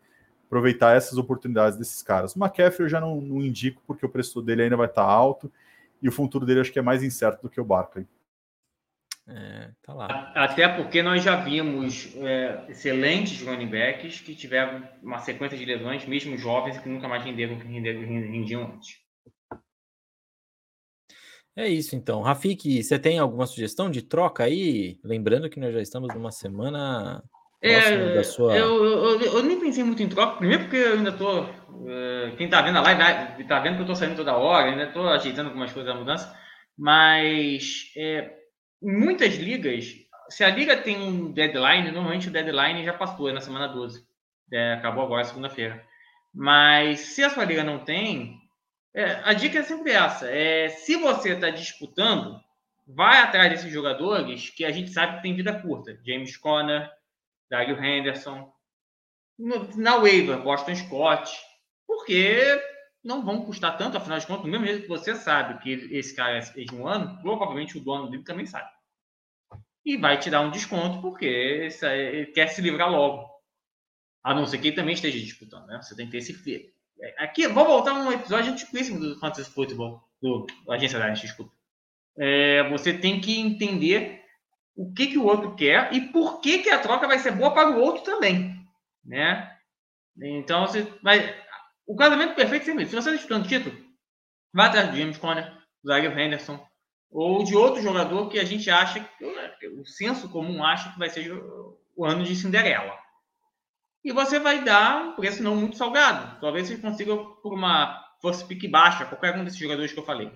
aproveitar 0.46 0.96
essas 0.96 1.18
oportunidades 1.18 1.80
desses 1.80 2.04
caras. 2.04 2.36
O 2.36 2.40
McCaffrey 2.40 2.86
eu 2.86 2.90
já 2.90 3.02
não, 3.02 3.20
não 3.20 3.42
indico 3.42 3.82
porque 3.88 4.06
o 4.06 4.10
preço 4.10 4.40
dele 4.40 4.62
ainda 4.62 4.78
vai 4.78 4.86
estar 4.86 5.02
alto 5.02 5.52
e 6.00 6.08
o 6.08 6.12
futuro 6.12 6.46
dele 6.46 6.60
acho 6.60 6.72
que 6.72 6.78
é 6.78 6.84
mais 6.84 7.02
incerto 7.02 7.42
do 7.42 7.50
que 7.50 7.60
o 7.60 7.66
Barkley. 7.66 8.06
É, 9.28 9.72
tá 9.82 9.96
lá. 9.96 10.32
Até 10.36 10.68
porque 10.68 11.02
nós 11.02 11.24
já 11.24 11.38
vimos 11.38 12.16
é, 12.18 12.66
excelentes 12.70 13.42
running 13.42 13.68
backs 13.68 14.22
que 14.22 14.36
tiveram 14.36 14.88
uma 15.02 15.18
sequência 15.20 15.58
de 15.58 15.66
lesões, 15.66 16.06
mesmo 16.06 16.38
jovens, 16.38 16.78
que 16.78 16.88
nunca 16.88 17.08
mais 17.08 17.24
renderam 17.24 17.58
que 17.58 17.66
rendiam 17.68 18.64
antes. 18.64 19.07
É 21.58 21.68
isso 21.68 21.96
então. 21.96 22.22
Rafik, 22.22 22.84
você 22.84 23.00
tem 23.00 23.18
alguma 23.18 23.48
sugestão 23.48 23.90
de 23.90 24.04
troca 24.04 24.44
aí? 24.44 25.00
Lembrando 25.04 25.50
que 25.50 25.60
nós 25.60 25.74
já 25.74 25.82
estamos 25.82 26.14
numa 26.14 26.32
semana 26.32 27.24
é, 27.60 28.14
da 28.14 28.24
sua. 28.24 28.56
Eu, 28.56 28.86
eu, 28.86 29.22
eu, 29.22 29.44
nem 29.44 29.60
pensei 29.60 29.84
muito 29.84 30.04
em 30.04 30.08
troca, 30.08 30.38
primeiro 30.38 30.66
porque 30.66 30.78
eu 30.78 30.94
ainda 30.94 31.12
tô. 31.12 31.46
É, 31.88 32.34
quem 32.38 32.48
tá 32.48 32.62
vendo 32.62 32.78
a 32.78 32.82
live 32.82 33.44
tá 33.46 33.60
vendo 33.60 33.78
que 33.78 33.82
eu 33.82 33.88
tô 33.88 33.96
saindo 33.96 34.16
toda 34.16 34.38
hora, 34.38 34.70
ainda 34.70 34.88
tô 34.92 35.08
ajeitando 35.08 35.50
algumas 35.50 35.72
coisas 35.72 35.92
da 35.92 36.00
mudança, 36.00 36.38
mas 36.78 37.92
é, 37.98 38.36
em 38.84 38.96
muitas 38.96 39.36
ligas, 39.36 39.96
se 40.30 40.44
a 40.44 40.52
liga 40.52 40.78
tem 40.78 41.02
um 41.02 41.32
deadline, 41.32 41.92
normalmente 41.92 42.28
o 42.28 42.32
deadline 42.32 42.86
já 42.86 42.94
passou, 42.94 43.30
é 43.30 43.34
na 43.34 43.42
semana 43.42 43.68
12. 43.68 44.06
É, 44.54 44.74
acabou 44.74 45.04
agora, 45.04 45.24
segunda-feira. 45.24 45.84
Mas 46.32 47.00
se 47.00 47.24
a 47.24 47.32
sua 47.32 47.46
liga 47.46 47.64
não 47.64 47.80
tem, 47.80 48.38
é, 48.98 49.22
a 49.24 49.34
dica 49.34 49.60
é 49.60 49.64
sempre 49.64 49.92
essa. 49.92 50.28
É, 50.28 50.70
se 50.70 50.96
você 50.96 51.34
está 51.34 51.52
disputando, 51.52 52.42
vai 52.88 53.20
atrás 53.20 53.52
desses 53.52 53.72
jogadores 53.72 54.50
que 54.50 54.66
a 54.66 54.72
gente 54.72 54.90
sabe 54.90 55.18
que 55.18 55.22
tem 55.22 55.36
vida 55.36 55.62
curta. 55.62 56.00
James 56.04 56.36
Conner, 56.36 56.92
Dario 57.48 57.78
Henderson. 57.78 58.52
No, 59.38 59.70
na 59.78 59.98
waiver, 59.98 60.42
Boston 60.42 60.74
Scott. 60.76 61.32
Porque 61.86 62.60
não 63.04 63.24
vão 63.24 63.46
custar 63.46 63.78
tanto, 63.78 63.98
afinal 63.98 64.18
de 64.18 64.26
contas, 64.26 64.50
mesmo 64.50 64.66
jeito 64.66 64.82
que 64.82 64.88
você 64.88 65.14
sabe 65.14 65.62
que 65.62 65.96
esse 65.96 66.16
cara 66.16 66.40
é 66.40 66.42
de 66.42 66.76
um 66.76 66.88
ano, 66.88 67.22
provavelmente 67.22 67.78
o 67.78 67.82
dono 67.82 68.10
dele 68.10 68.24
também 68.24 68.48
sabe. 68.48 68.68
E 69.86 69.96
vai 69.96 70.20
te 70.20 70.32
dar 70.32 70.42
um 70.42 70.50
desconto 70.50 71.02
porque 71.02 71.26
ele 71.26 72.26
quer 72.34 72.48
se 72.48 72.62
livrar 72.64 72.92
logo. 72.92 73.30
A 74.24 74.34
não 74.34 74.48
ser 74.48 74.58
que 74.58 74.70
ele 74.70 74.76
também 74.76 74.96
esteja 74.96 75.20
disputando, 75.20 75.68
né? 75.68 75.80
Você 75.84 75.96
tem 75.96 76.08
que 76.08 76.14
ter 76.14 76.18
esse 76.18 76.34
filho. 76.34 76.76
É, 77.00 77.24
aqui, 77.24 77.48
vou 77.48 77.66
voltar 77.66 77.94
um 77.94 78.12
episódio 78.12 78.52
antiquíssimo 78.52 79.00
do 79.00 79.20
Fantasy 79.20 79.50
Football, 79.52 80.02
do, 80.22 80.48
Agência 80.70 81.00
da 81.00 81.10
desculpa. 81.10 81.52
É, 82.18 82.68
você 82.70 82.94
tem 82.94 83.22
que 83.22 83.40
entender 83.40 84.24
o 84.76 84.92
que, 84.94 85.08
que 85.08 85.18
o 85.18 85.26
outro 85.26 85.56
quer 85.56 85.94
e 85.94 86.02
por 86.02 86.42
que, 86.42 86.60
que 86.60 86.70
a 86.70 86.80
troca 86.80 87.08
vai 87.08 87.20
ser 87.20 87.32
boa 87.32 87.54
para 87.54 87.70
o 87.70 87.80
outro 87.80 88.04
também, 88.04 88.56
né? 89.06 89.56
Então, 90.20 90.66
você 90.66 90.84
vai, 91.04 91.36
o 91.86 91.96
casamento 91.96 92.36
perfeito 92.36 92.66
sempre 92.66 92.86
Se 92.86 92.92
você 92.92 92.98
está 92.98 93.12
disputando 93.12 93.48
título, 93.48 93.76
vai 94.52 94.68
atrás 94.68 94.90
do 94.90 94.98
James 94.98 95.18
Conner, 95.18 95.54
do 95.84 95.88
Zaire 95.88 96.08
Henderson, 96.08 96.66
ou 97.10 97.44
de 97.44 97.56
outro 97.56 97.82
jogador 97.82 98.30
que 98.30 98.40
a 98.40 98.44
gente 98.44 98.70
acha, 98.70 99.00
que 99.00 99.68
o 99.68 99.86
senso 99.86 100.30
comum 100.30 100.64
acha 100.64 100.92
que 100.92 101.00
vai 101.00 101.10
ser 101.10 101.32
o 101.96 102.06
ano 102.06 102.24
de 102.24 102.36
Cinderela. 102.36 102.98
E 104.04 104.12
você 104.12 104.40
vai 104.40 104.64
dar 104.64 105.04
um 105.04 105.16
preço 105.16 105.44
não 105.44 105.56
muito 105.56 105.78
salgado. 105.78 106.40
Talvez 106.40 106.68
você 106.68 106.78
consiga 106.78 107.16
por 107.16 107.54
uma 107.54 108.04
força 108.22 108.46
pique 108.46 108.68
baixa, 108.68 109.06
qualquer 109.06 109.36
um 109.36 109.44
desses 109.44 109.60
jogadores 109.60 109.92
que 109.92 110.00
eu 110.00 110.06
falei. 110.06 110.32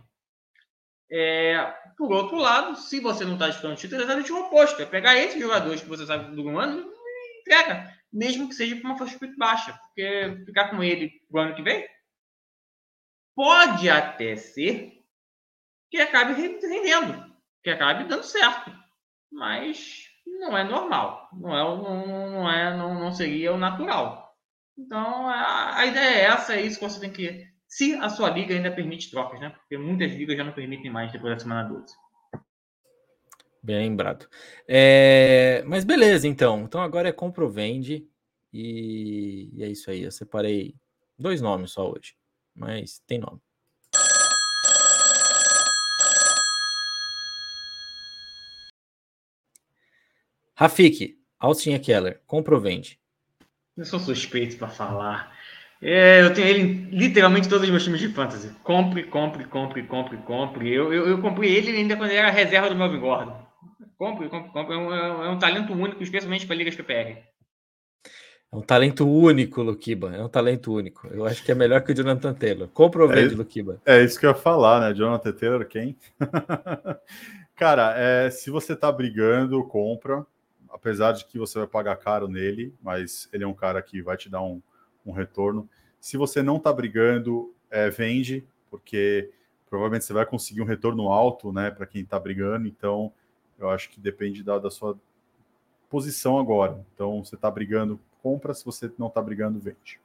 É, 1.09 1.73
por 1.97 2.11
outro 2.11 2.37
lado, 2.37 2.75
se 2.75 2.99
você 2.99 3.25
não 3.25 3.33
está 3.33 3.47
disputando 3.47 3.77
título, 3.77 4.01
é 4.01 4.03
exatamente 4.03 4.31
o 4.31 4.39
oposto. 4.39 4.81
É 4.81 4.85
pegar 4.85 5.17
esses 5.17 5.39
jogadores 5.39 5.81
que 5.81 5.89
você 5.89 6.05
sabe 6.05 6.35
do 6.35 6.57
ano 6.57 6.89
e 6.89 7.41
entrega 7.41 8.01
mesmo 8.11 8.49
que 8.49 8.55
seja 8.55 8.75
com 8.75 8.87
uma 8.87 8.97
força 8.97 9.17
muito 9.19 9.37
baixa, 9.37 9.73
porque 9.73 10.43
ficar 10.45 10.69
com 10.69 10.83
ele 10.83 11.11
o 11.29 11.39
ano 11.39 11.55
que 11.55 11.61
vem 11.61 11.87
pode 13.33 13.89
até 13.89 14.35
ser 14.35 15.01
que 15.89 15.97
acabe 15.97 16.33
rendendo, 16.33 17.33
que 17.63 17.69
acabe 17.69 18.03
dando 18.05 18.23
certo, 18.23 18.71
mas 19.31 20.10
não 20.41 20.57
é 20.57 20.63
normal, 20.63 21.29
não 21.31 21.55
é, 21.55 21.61
não, 21.63 22.31
não 22.31 22.51
é, 22.51 22.77
não, 22.77 22.99
não 22.99 23.11
seria 23.11 23.53
o 23.53 23.57
natural. 23.57 24.35
Então 24.77 25.29
a, 25.29 25.77
a 25.77 25.85
ideia 25.85 26.15
é 26.15 26.21
essa, 26.23 26.55
é 26.55 26.61
isso 26.61 26.79
que 26.79 26.89
você 26.89 26.99
tem 26.99 27.11
que, 27.11 27.47
se 27.67 27.93
a 27.93 28.09
sua 28.09 28.29
liga 28.31 28.53
ainda 28.53 28.71
permite 28.71 29.11
trocas, 29.11 29.39
né? 29.39 29.51
Porque 29.51 29.77
muitas 29.77 30.11
ligas 30.11 30.35
já 30.35 30.43
não 30.43 30.51
permitem 30.51 30.91
mais 30.91 31.11
depois 31.11 31.33
da 31.33 31.39
semana 31.39 31.69
12. 31.69 31.95
Bem 33.63 33.77
lembrado. 33.77 34.27
É, 34.67 35.63
mas 35.67 35.85
beleza, 35.85 36.27
então. 36.27 36.61
Então 36.61 36.81
agora 36.81 37.09
é 37.09 37.13
compra 37.13 37.43
ou 37.43 37.49
vende. 37.49 38.07
E, 38.51 39.51
e 39.53 39.63
é 39.63 39.67
isso 39.67 39.91
aí. 39.91 40.01
Eu 40.01 40.11
separei 40.11 40.73
dois 41.17 41.41
nomes 41.41 41.71
só 41.71 41.87
hoje. 41.87 42.15
Mas 42.55 42.99
tem 43.05 43.19
nome. 43.19 43.39
Rafik, 50.61 51.17
Austin 51.39 51.79
Keller, 51.79 52.21
compra 52.27 52.53
ou 52.53 52.61
vende? 52.61 52.99
Eu 53.75 53.83
sou 53.83 53.99
suspeito 53.99 54.57
para 54.57 54.67
falar. 54.67 55.35
É, 55.81 56.21
eu 56.21 56.31
tenho 56.35 56.47
ele 56.47 56.61
em 56.61 56.89
literalmente 56.91 57.49
todos 57.49 57.63
os 57.63 57.71
meus 57.71 57.83
times 57.83 57.99
de 57.99 58.09
fantasy. 58.09 58.51
Compre, 58.63 59.05
compre, 59.05 59.45
compre, 59.45 59.81
compre, 59.81 60.17
compre. 60.17 60.71
Eu, 60.71 60.93
eu, 60.93 61.07
eu 61.07 61.19
comprei 61.19 61.55
ele 61.55 61.71
ainda 61.71 61.97
quando 61.97 62.11
ele 62.11 62.19
era 62.19 62.29
reserva 62.29 62.69
do 62.69 62.75
Melvin 62.75 62.99
Gordon. 62.99 63.43
Compre, 63.97 64.29
compre, 64.29 64.51
compre. 64.51 64.75
É 64.75 64.77
um, 64.77 64.93
é 64.93 65.29
um 65.31 65.39
talento 65.39 65.73
único, 65.73 66.03
especialmente 66.03 66.45
para 66.45 66.55
ligas 66.55 66.75
PPR. 66.75 67.17
É 68.51 68.55
um 68.55 68.61
talento 68.61 69.09
único, 69.09 69.63
Lukiba. 69.63 70.15
É 70.15 70.23
um 70.23 70.29
talento 70.29 70.71
único. 70.71 71.07
Eu 71.07 71.25
acho 71.25 71.43
que 71.43 71.51
é 71.51 71.55
melhor 71.55 71.81
que 71.81 71.91
o 71.91 71.95
Jonathan 71.95 72.35
Taylor. 72.35 72.67
Compra 72.67 73.03
ou 73.03 73.11
é 73.11 73.15
vende, 73.15 73.33
é, 73.33 73.37
Lukiba? 73.37 73.81
É 73.83 74.03
isso 74.03 74.19
que 74.19 74.27
eu 74.27 74.29
ia 74.29 74.35
falar, 74.35 74.79
né? 74.79 74.93
Jonathan 74.93 75.31
Taylor, 75.31 75.65
quem? 75.65 75.97
Cara, 77.57 77.95
é, 77.97 78.29
se 78.29 78.51
você 78.51 78.75
tá 78.75 78.91
brigando, 78.91 79.63
compra. 79.63 80.23
Apesar 80.71 81.11
de 81.11 81.25
que 81.25 81.37
você 81.37 81.59
vai 81.59 81.67
pagar 81.67 81.95
caro 81.97 82.27
nele, 82.27 82.73
mas 82.81 83.29
ele 83.33 83.43
é 83.43 83.47
um 83.47 83.53
cara 83.53 83.81
que 83.81 84.01
vai 84.01 84.17
te 84.17 84.29
dar 84.29 84.41
um, 84.41 84.61
um 85.05 85.11
retorno. 85.11 85.69
Se 85.99 86.17
você 86.17 86.41
não 86.41 86.59
tá 86.59 86.71
brigando, 86.71 87.53
é, 87.69 87.89
vende, 87.89 88.45
porque 88.69 89.29
provavelmente 89.69 90.05
você 90.05 90.13
vai 90.13 90.25
conseguir 90.25 90.61
um 90.61 90.65
retorno 90.65 91.09
alto, 91.09 91.51
né, 91.51 91.71
para 91.71 91.85
quem 91.85 92.03
tá 92.03 92.19
brigando. 92.19 92.67
Então, 92.67 93.13
eu 93.59 93.69
acho 93.69 93.89
que 93.89 93.99
depende 93.99 94.43
da, 94.43 94.57
da 94.57 94.71
sua 94.71 94.99
posição 95.89 96.39
agora. 96.39 96.85
Então, 96.93 97.23
você 97.23 97.35
está 97.35 97.51
brigando, 97.51 97.99
compra. 98.21 98.53
Se 98.53 98.65
você 98.65 98.91
não 98.97 99.07
está 99.07 99.21
brigando, 99.21 99.59
vende. 99.59 99.99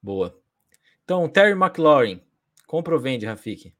Boa. 0.00 0.38
Então, 1.02 1.28
Terry 1.28 1.52
McLaurin, 1.52 2.22
compra 2.66 2.94
ou 2.94 3.00
vende, 3.00 3.26
Rafik? 3.26 3.74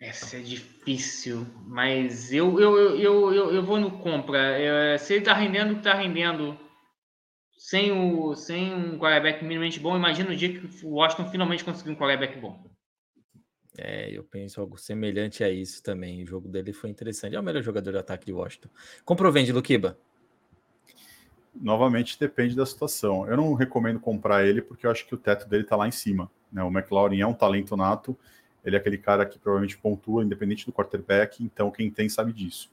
Essa 0.00 0.36
é 0.36 0.40
difícil, 0.40 1.44
mas 1.66 2.32
eu, 2.32 2.60
eu, 2.60 2.96
eu, 2.96 3.34
eu, 3.34 3.50
eu 3.54 3.62
vou 3.62 3.80
no 3.80 3.98
compra. 3.98 4.38
É, 4.38 4.96
se 4.96 5.14
ele 5.14 5.24
tá 5.24 5.34
rendendo, 5.34 5.82
tá 5.82 5.92
rendendo 5.92 6.56
sem, 7.56 7.90
o, 7.90 8.34
sem 8.36 8.72
um 8.72 8.96
quarterback 8.96 9.42
minimamente 9.42 9.80
bom, 9.80 9.96
imagina 9.96 10.30
o 10.30 10.36
dia 10.36 10.60
que 10.60 10.86
o 10.86 10.90
Washington 10.90 11.28
finalmente 11.30 11.64
conseguir 11.64 11.90
um 11.90 11.96
quarterback 11.96 12.38
bom. 12.38 12.64
É, 13.76 14.10
eu 14.10 14.22
penso 14.22 14.60
algo 14.60 14.78
semelhante 14.78 15.42
a 15.42 15.50
isso 15.50 15.82
também. 15.82 16.22
O 16.22 16.26
jogo 16.26 16.48
dele 16.48 16.72
foi 16.72 16.90
interessante. 16.90 17.34
É 17.34 17.40
o 17.40 17.42
melhor 17.42 17.62
jogador 17.62 17.90
de 17.90 17.98
ataque 17.98 18.26
de 18.26 18.32
Washington. 18.32 18.68
Compra 19.04 19.26
ou 19.26 19.32
vende, 19.32 19.52
Luquiba? 19.52 19.98
Novamente 21.54 22.18
depende 22.18 22.54
da 22.54 22.64
situação. 22.64 23.28
Eu 23.28 23.36
não 23.36 23.54
recomendo 23.54 23.98
comprar 23.98 24.46
ele 24.46 24.62
porque 24.62 24.86
eu 24.86 24.90
acho 24.90 25.06
que 25.06 25.14
o 25.14 25.18
teto 25.18 25.48
dele 25.48 25.64
tá 25.64 25.74
lá 25.74 25.88
em 25.88 25.92
cima. 25.92 26.30
Né? 26.52 26.62
O 26.62 26.68
McLaurin 26.68 27.20
é 27.20 27.26
um 27.26 27.34
talento 27.34 27.76
nato 27.76 28.18
ele 28.68 28.76
é 28.76 28.78
aquele 28.78 28.98
cara 28.98 29.26
que 29.26 29.38
provavelmente 29.38 29.78
pontua, 29.78 30.22
independente 30.22 30.66
do 30.66 30.72
quarterback, 30.72 31.42
então 31.42 31.70
quem 31.70 31.90
tem 31.90 32.08
sabe 32.08 32.32
disso. 32.32 32.70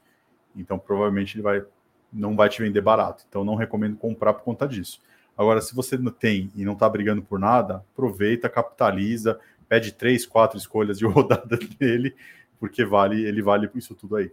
Então 0.54 0.78
provavelmente 0.78 1.36
ele 1.36 1.42
vai 1.42 1.64
não 2.12 2.36
vai 2.36 2.48
te 2.48 2.62
vender 2.62 2.80
barato. 2.80 3.24
Então 3.28 3.44
não 3.44 3.56
recomendo 3.56 3.96
comprar 3.96 4.32
por 4.32 4.42
conta 4.42 4.66
disso. 4.66 5.02
Agora, 5.36 5.60
se 5.60 5.74
você 5.74 5.98
não 5.98 6.10
tem 6.10 6.50
e 6.54 6.64
não 6.64 6.72
está 6.72 6.88
brigando 6.88 7.22
por 7.22 7.38
nada, 7.38 7.84
aproveita, 7.92 8.48
capitaliza, 8.48 9.38
pede 9.68 9.92
três, 9.92 10.24
quatro 10.24 10.56
escolhas 10.56 10.98
de 10.98 11.04
rodada 11.06 11.58
dele, 11.78 12.14
porque 12.58 12.84
vale, 12.84 13.22
ele 13.24 13.42
vale 13.42 13.68
isso 13.74 13.94
tudo 13.94 14.16
aí. 14.16 14.32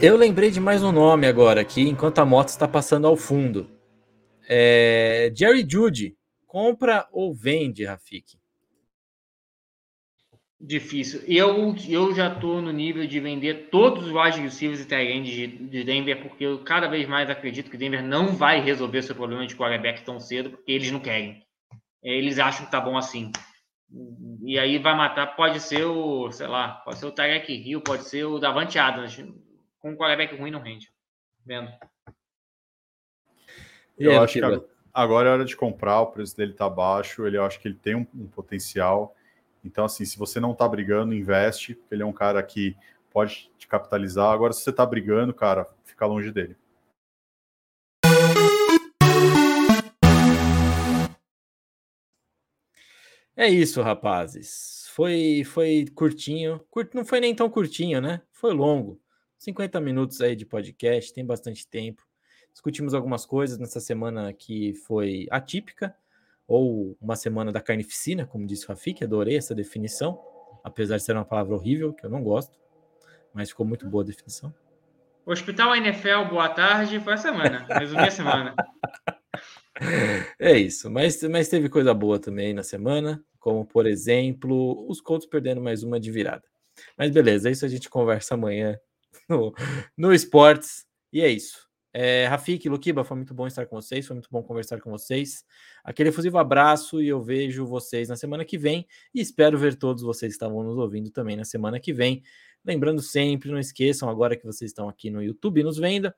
Eu 0.00 0.16
lembrei 0.16 0.50
de 0.50 0.60
mais 0.60 0.82
um 0.82 0.92
nome 0.92 1.26
agora 1.26 1.60
aqui, 1.60 1.82
enquanto 1.82 2.20
a 2.20 2.24
moto 2.24 2.48
está 2.48 2.66
passando 2.66 3.06
ao 3.06 3.16
fundo. 3.16 3.68
É... 4.48 5.30
Jerry 5.34 5.66
Judy, 5.68 6.16
compra 6.46 7.06
ou 7.12 7.34
vende, 7.34 7.84
Rafik? 7.84 8.37
Difícil. 10.60 11.22
Eu, 11.28 11.76
eu 11.88 12.12
já 12.12 12.34
estou 12.34 12.60
no 12.60 12.72
nível 12.72 13.06
de 13.06 13.20
vender 13.20 13.68
todos 13.70 14.06
os 14.06 14.12
wide 14.12 14.40
receivers 14.40 14.80
e 14.80 14.86
tight 14.86 15.22
de, 15.22 15.46
de 15.46 15.84
Denver, 15.84 16.20
porque 16.20 16.44
eu 16.44 16.64
cada 16.64 16.88
vez 16.88 17.08
mais 17.08 17.30
acredito 17.30 17.70
que 17.70 17.76
Denver 17.76 18.02
não 18.02 18.34
vai 18.34 18.60
resolver 18.60 19.02
seu 19.02 19.14
problema 19.14 19.46
de 19.46 19.54
quarterback 19.54 20.02
tão 20.04 20.18
cedo, 20.18 20.50
porque 20.50 20.72
eles 20.72 20.90
não 20.90 20.98
querem. 20.98 21.46
Eles 22.02 22.40
acham 22.40 22.66
que 22.66 22.72
tá 22.72 22.80
bom 22.80 22.96
assim. 22.96 23.30
E 24.42 24.58
aí 24.58 24.78
vai 24.78 24.96
matar, 24.96 25.36
pode 25.36 25.60
ser 25.60 25.84
o, 25.84 26.30
sei 26.32 26.48
lá, 26.48 26.72
pode 26.84 26.98
ser 26.98 27.06
o 27.06 27.12
Tarek 27.12 27.52
Hill, 27.52 27.80
pode 27.80 28.04
ser 28.04 28.24
o 28.24 28.40
Davante 28.40 28.80
Adams. 28.80 29.16
Com 29.78 29.92
um 29.92 29.96
quarterback 29.96 30.36
ruim 30.36 30.50
não 30.50 30.60
rende. 30.60 30.90
Vendo. 31.46 31.70
Eu 33.96 34.20
acho 34.20 34.34
que 34.34 34.62
agora 34.92 35.28
é 35.28 35.32
hora 35.32 35.44
de 35.44 35.56
comprar, 35.56 36.00
o 36.00 36.06
preço 36.08 36.36
dele 36.36 36.52
tá 36.52 36.68
baixo, 36.68 37.24
ele 37.26 37.36
eu 37.36 37.44
acho 37.44 37.60
que 37.60 37.68
ele 37.68 37.76
tem 37.76 37.94
um, 37.94 38.06
um 38.14 38.26
potencial 38.26 39.14
então, 39.64 39.84
assim, 39.84 40.04
se 40.04 40.18
você 40.18 40.38
não 40.40 40.52
está 40.52 40.68
brigando, 40.68 41.14
investe, 41.14 41.74
porque 41.74 41.94
ele 41.94 42.02
é 42.02 42.06
um 42.06 42.12
cara 42.12 42.42
que 42.42 42.76
pode 43.10 43.50
te 43.58 43.66
capitalizar. 43.66 44.30
Agora, 44.30 44.52
se 44.52 44.62
você 44.62 44.70
está 44.70 44.84
brigando, 44.86 45.34
cara, 45.34 45.66
fica 45.84 46.06
longe 46.06 46.30
dele. 46.30 46.56
É 53.36 53.48
isso, 53.48 53.80
rapazes. 53.82 54.88
Foi 54.92 55.44
foi 55.44 55.86
curtinho. 55.94 56.60
Curt, 56.70 56.92
não 56.94 57.04
foi 57.04 57.20
nem 57.20 57.34
tão 57.34 57.48
curtinho, 57.48 58.00
né? 58.00 58.20
Foi 58.32 58.52
longo. 58.52 59.00
50 59.38 59.80
minutos 59.80 60.20
aí 60.20 60.34
de 60.34 60.44
podcast, 60.44 61.12
tem 61.12 61.24
bastante 61.24 61.66
tempo. 61.66 62.04
Discutimos 62.52 62.94
algumas 62.94 63.24
coisas 63.24 63.56
nessa 63.56 63.78
semana 63.78 64.32
que 64.32 64.74
foi 64.74 65.28
atípica 65.30 65.94
ou 66.48 66.96
uma 66.98 67.14
semana 67.14 67.52
da 67.52 67.60
carnificina, 67.60 68.26
como 68.26 68.46
disse 68.46 68.64
o 68.64 68.68
Rafik, 68.68 69.04
adorei 69.04 69.36
essa 69.36 69.54
definição, 69.54 70.18
apesar 70.64 70.96
de 70.96 71.02
ser 71.02 71.12
uma 71.12 71.24
palavra 71.24 71.54
horrível, 71.54 71.92
que 71.92 72.06
eu 72.06 72.10
não 72.10 72.22
gosto, 72.24 72.58
mas 73.34 73.50
ficou 73.50 73.66
muito 73.66 73.86
boa 73.86 74.02
a 74.02 74.06
definição. 74.06 74.52
Hospital 75.26 75.76
NFL, 75.76 76.24
boa 76.30 76.48
tarde, 76.48 76.98
foi 77.00 77.12
a 77.12 77.18
semana, 77.18 77.66
resumi 77.78 78.00
a 78.00 78.10
semana. 78.10 78.56
É 80.38 80.56
isso, 80.58 80.90
mas, 80.90 81.22
mas 81.24 81.50
teve 81.50 81.68
coisa 81.68 81.92
boa 81.92 82.18
também 82.18 82.54
na 82.54 82.62
semana, 82.62 83.22
como 83.38 83.66
por 83.66 83.86
exemplo, 83.86 84.88
os 84.88 85.02
Colts 85.02 85.28
perdendo 85.28 85.60
mais 85.60 85.82
uma 85.82 86.00
de 86.00 86.10
virada. 86.10 86.44
Mas 86.96 87.10
beleza, 87.10 87.50
isso 87.50 87.66
a 87.66 87.68
gente 87.68 87.90
conversa 87.90 88.34
amanhã 88.34 88.80
no, 89.28 89.54
no 89.96 90.14
Esportes, 90.14 90.86
e 91.12 91.20
é 91.20 91.28
isso. 91.28 91.67
É, 91.92 92.26
Rafik, 92.26 92.68
Luquiba, 92.68 93.02
foi 93.02 93.16
muito 93.16 93.32
bom 93.32 93.46
estar 93.46 93.66
com 93.66 93.76
vocês, 93.76 94.06
foi 94.06 94.14
muito 94.14 94.28
bom 94.30 94.42
conversar 94.42 94.80
com 94.80 94.90
vocês. 94.90 95.44
Aquele 95.82 96.10
efusivo 96.10 96.38
abraço 96.38 97.02
e 97.02 97.08
eu 97.08 97.22
vejo 97.22 97.66
vocês 97.66 98.08
na 98.08 98.16
semana 98.16 98.44
que 98.44 98.58
vem 98.58 98.86
e 99.14 99.20
espero 99.20 99.58
ver 99.58 99.74
todos 99.74 100.02
vocês 100.02 100.32
que 100.32 100.34
estavam 100.34 100.62
nos 100.62 100.76
ouvindo 100.76 101.10
também 101.10 101.36
na 101.36 101.44
semana 101.44 101.80
que 101.80 101.92
vem. 101.92 102.22
Lembrando 102.64 103.00
sempre, 103.00 103.50
não 103.50 103.58
esqueçam, 103.58 104.08
agora 104.08 104.36
que 104.36 104.44
vocês 104.44 104.70
estão 104.70 104.88
aqui 104.88 105.10
no 105.10 105.22
YouTube 105.22 105.62
nos 105.62 105.78
vendo, 105.78 106.12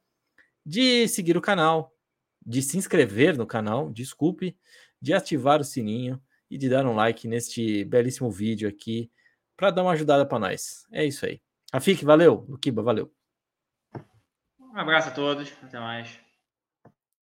de 0.66 1.06
seguir 1.08 1.36
o 1.36 1.40
canal, 1.40 1.94
de 2.44 2.62
se 2.62 2.76
inscrever 2.76 3.36
no 3.36 3.46
canal, 3.46 3.90
desculpe, 3.90 4.56
de 5.00 5.12
ativar 5.12 5.60
o 5.60 5.64
sininho 5.64 6.20
e 6.50 6.58
de 6.58 6.68
dar 6.68 6.84
um 6.86 6.94
like 6.94 7.28
neste 7.28 7.84
belíssimo 7.84 8.30
vídeo 8.30 8.68
aqui 8.68 9.10
para 9.56 9.70
dar 9.70 9.82
uma 9.82 9.92
ajudada 9.92 10.26
para 10.26 10.38
nós. 10.38 10.86
É 10.92 11.04
isso 11.04 11.24
aí. 11.26 11.40
Rafik, 11.72 12.04
valeu. 12.04 12.44
Luquiba, 12.48 12.82
valeu. 12.82 13.19
Um 14.72 14.78
abraço 14.80 15.08
a 15.08 15.12
todos. 15.12 15.52
Até 15.62 15.78
mais. 15.78 16.29